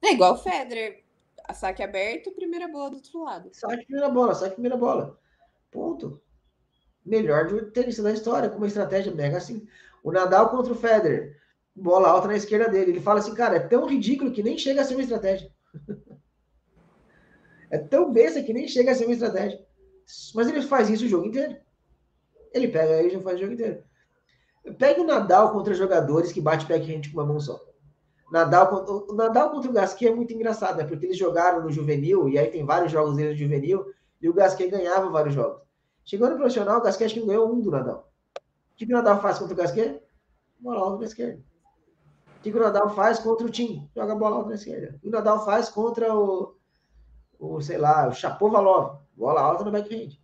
É 0.02 0.12
igual 0.12 0.34
o 0.34 0.38
Federer. 0.38 1.04
A 1.50 1.52
saque 1.52 1.82
aberto, 1.82 2.30
primeira 2.30 2.68
bola 2.68 2.90
do 2.90 2.96
outro 2.98 3.24
lado. 3.24 3.50
Saque 3.52 3.84
primeira 3.84 4.08
bola, 4.08 4.34
saque 4.36 4.52
primeira 4.52 4.76
bola. 4.76 5.18
Ponto. 5.68 6.22
Melhor 7.04 7.72
tenista 7.72 8.04
da 8.04 8.12
história, 8.12 8.48
com 8.48 8.58
uma 8.58 8.68
estratégia 8.68 9.12
mega 9.12 9.38
assim. 9.38 9.66
O 10.04 10.12
Nadal 10.12 10.48
contra 10.50 10.72
o 10.72 10.76
Federer. 10.76 11.36
Bola 11.74 12.08
alta 12.08 12.28
na 12.28 12.36
esquerda 12.36 12.68
dele. 12.68 12.92
Ele 12.92 13.00
fala 13.00 13.18
assim, 13.18 13.34
cara, 13.34 13.56
é 13.56 13.58
tão 13.58 13.84
ridículo 13.84 14.30
que 14.30 14.44
nem 14.44 14.56
chega 14.56 14.80
a 14.80 14.84
ser 14.84 14.94
uma 14.94 15.02
estratégia. 15.02 15.50
É 17.72 17.78
tão 17.78 18.12
besta 18.12 18.42
que 18.42 18.52
nem 18.52 18.66
chega 18.66 18.90
a 18.90 18.94
ser 18.96 19.04
uma 19.04 19.14
estratégia. 19.14 19.64
Mas 20.34 20.48
ele 20.48 20.60
faz 20.60 20.90
isso 20.90 21.04
o 21.04 21.08
jogo 21.08 21.28
inteiro. 21.28 21.56
Ele 22.52 22.66
pega 22.66 22.94
aí 22.94 23.06
e 23.06 23.10
já 23.10 23.20
faz 23.20 23.36
o 23.36 23.42
jogo 23.42 23.52
inteiro. 23.52 23.84
Pega 24.76 25.00
o 25.00 25.06
Nadal 25.06 25.52
contra 25.52 25.72
jogadores 25.72 26.32
que 26.32 26.40
bate 26.40 26.66
backhand 26.66 27.02
com 27.12 27.20
uma 27.20 27.26
mão 27.26 27.38
só. 27.38 27.64
Nadal, 28.30 28.84
o 29.08 29.14
Nadal 29.14 29.50
contra 29.50 29.70
o 29.70 29.74
Gasquet 29.74 30.08
é 30.08 30.14
muito 30.14 30.32
engraçado, 30.32 30.76
né? 30.76 30.84
Porque 30.84 31.06
eles 31.06 31.18
jogaram 31.18 31.62
no 31.62 31.70
juvenil, 31.70 32.28
e 32.28 32.38
aí 32.38 32.48
tem 32.48 32.64
vários 32.64 32.92
jogos 32.92 33.16
dele 33.16 33.30
no 33.30 33.36
juvenil, 33.36 33.84
e 34.22 34.28
o 34.28 34.34
Gasquet 34.34 34.68
ganhava 34.68 35.10
vários 35.10 35.34
jogos. 35.34 35.60
Chegou 36.04 36.30
no 36.30 36.36
profissional, 36.36 36.78
o 36.78 36.82
Gasquet 36.82 37.06
acho 37.06 37.14
que 37.14 37.26
ganhou 37.26 37.52
um 37.52 37.60
do 37.60 37.70
Nadal. 37.70 38.08
O 38.72 38.76
que, 38.76 38.86
que 38.86 38.92
o 38.92 38.96
Nadal 38.96 39.20
faz 39.20 39.38
contra 39.38 39.54
o 39.54 39.56
Gasquet? 39.56 40.00
Bola 40.60 40.80
alta 40.80 40.98
na 40.98 41.06
esquerda. 41.06 41.42
O 42.38 42.42
que, 42.42 42.52
que 42.52 42.56
o 42.56 42.62
Nadal 42.62 42.90
faz 42.94 43.18
contra 43.18 43.46
o 43.46 43.50
Tim? 43.50 43.90
Joga 43.94 44.14
bola 44.14 44.36
alta 44.36 44.50
na 44.50 44.54
esquerda. 44.54 44.96
O 44.96 45.00
que 45.00 45.08
o 45.08 45.10
Nadal 45.10 45.44
faz 45.44 45.68
contra 45.68 46.14
o, 46.14 46.56
o, 47.38 47.60
sei 47.60 47.78
lá, 47.78 48.08
o 48.08 48.12
Chapovalov, 48.12 49.00
bola 49.16 49.40
alta 49.40 49.64
no 49.64 49.72
backhand. 49.72 50.16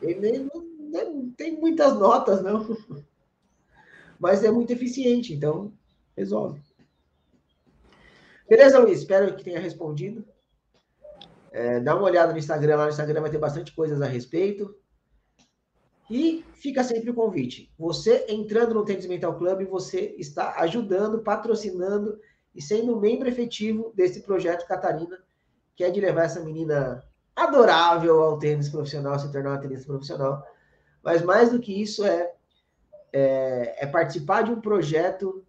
Ele 0.00 0.48
não, 0.52 0.62
não 1.14 1.30
tem 1.30 1.60
muitas 1.60 1.94
notas, 1.98 2.42
não. 2.42 2.66
Mas 4.18 4.42
é 4.42 4.50
muito 4.50 4.72
eficiente, 4.72 5.32
então 5.32 5.72
resolve. 6.16 6.60
Beleza, 8.48 8.78
Luiz? 8.78 8.98
Espero 8.98 9.34
que 9.34 9.44
tenha 9.44 9.58
respondido. 9.58 10.24
É, 11.50 11.80
dá 11.80 11.94
uma 11.94 12.04
olhada 12.04 12.32
no 12.32 12.38
Instagram, 12.38 12.76
lá 12.76 12.84
no 12.84 12.90
Instagram 12.90 13.20
vai 13.20 13.30
ter 13.30 13.38
bastante 13.38 13.74
coisas 13.74 14.02
a 14.02 14.06
respeito. 14.06 14.74
E 16.10 16.44
fica 16.54 16.84
sempre 16.84 17.10
o 17.10 17.14
convite. 17.14 17.72
Você 17.78 18.26
entrando 18.28 18.74
no 18.74 18.84
Tênis 18.84 19.06
Mental 19.06 19.38
Club, 19.38 19.66
você 19.66 20.14
está 20.18 20.60
ajudando, 20.60 21.22
patrocinando 21.22 22.20
e 22.54 22.60
sendo 22.60 23.00
membro 23.00 23.28
efetivo 23.28 23.92
desse 23.94 24.20
projeto 24.20 24.66
Catarina, 24.66 25.18
que 25.74 25.82
é 25.82 25.90
de 25.90 26.00
levar 26.00 26.24
essa 26.24 26.40
menina 26.40 27.02
adorável 27.34 28.22
ao 28.22 28.38
tênis 28.38 28.68
profissional, 28.68 29.18
se 29.18 29.32
tornar 29.32 29.50
uma 29.50 29.60
tenista 29.60 29.86
profissional. 29.86 30.44
Mas 31.02 31.22
mais 31.22 31.50
do 31.50 31.58
que 31.58 31.82
isso 31.82 32.04
é, 32.04 32.32
é, 33.12 33.84
é 33.84 33.86
participar 33.86 34.42
de 34.42 34.52
um 34.52 34.60
projeto 34.60 35.44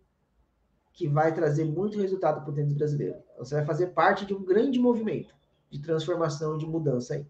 que 0.95 1.09
vai 1.09 1.33
trazer 1.33 1.65
muito 1.65 1.99
resultado 1.99 2.41
para 2.41 2.49
o 2.49 2.53
tênis 2.53 2.73
brasileiro. 2.73 3.17
Você 3.37 3.53
vai 3.55 3.65
fazer 3.65 3.87
parte 3.87 4.25
de 4.25 4.33
um 4.33 4.43
grande 4.43 4.79
movimento 4.79 5.35
de 5.69 5.81
transformação, 5.81 6.57
de 6.57 6.65
mudança 6.65 7.15
aí. 7.15 7.27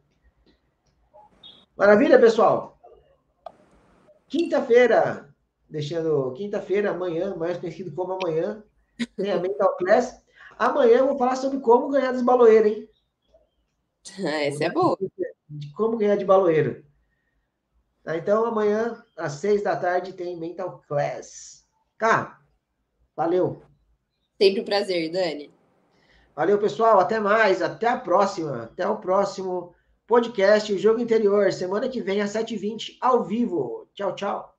Maravilha, 1.76 2.20
pessoal? 2.20 2.80
Quinta-feira, 4.28 5.34
deixando 5.68 6.32
quinta-feira, 6.34 6.91
amanhã, 6.91 7.36
mais 7.36 7.57
conhecido 7.57 7.91
como 7.91 8.13
amanhã, 8.13 8.63
tem 9.18 9.32
a 9.32 9.39
Mental 9.39 9.76
Class. 9.78 10.22
Amanhã 10.59 10.99
eu 10.99 11.07
vou 11.07 11.18
falar 11.18 11.36
sobre 11.36 11.59
como 11.59 11.89
ganhar 11.89 12.11
dos 12.11 12.22
baloeiros, 12.22 12.72
hein? 12.72 12.89
Esse 14.47 14.63
é 14.63 14.70
bom. 14.70 14.95
De 15.49 15.72
como 15.74 15.97
ganhar 15.97 16.16
de 16.16 16.24
baloeiro. 16.24 16.86
Tá, 18.03 18.16
então, 18.16 18.45
amanhã, 18.45 19.03
às 19.18 19.34
seis 19.34 19.63
da 19.63 19.76
tarde, 19.76 20.13
tem 20.13 20.39
Mental 20.39 20.84
Class. 20.88 21.66
Cá, 21.97 22.39
valeu. 23.16 23.61
Sempre 24.41 24.61
um 24.61 24.66
prazer, 24.66 25.11
Dani. 25.11 25.51
Valeu, 26.36 26.59
pessoal. 26.59 26.99
Até 26.99 27.20
mais. 27.20 27.61
Até 27.61 27.88
a 27.88 27.97
próxima. 27.97 28.63
Até 28.63 28.88
o 28.88 28.97
próximo 28.97 29.74
podcast, 30.05 30.74
o 30.74 30.78
Jogo 30.78 30.99
Interior. 30.99 31.51
Semana 31.51 31.89
que 31.89 32.01
vem, 32.01 32.22
às 32.22 32.32
7h20, 32.32 32.97
ao 32.99 33.24
vivo. 33.24 33.88
Tchau, 33.93 34.13
tchau. 34.16 34.55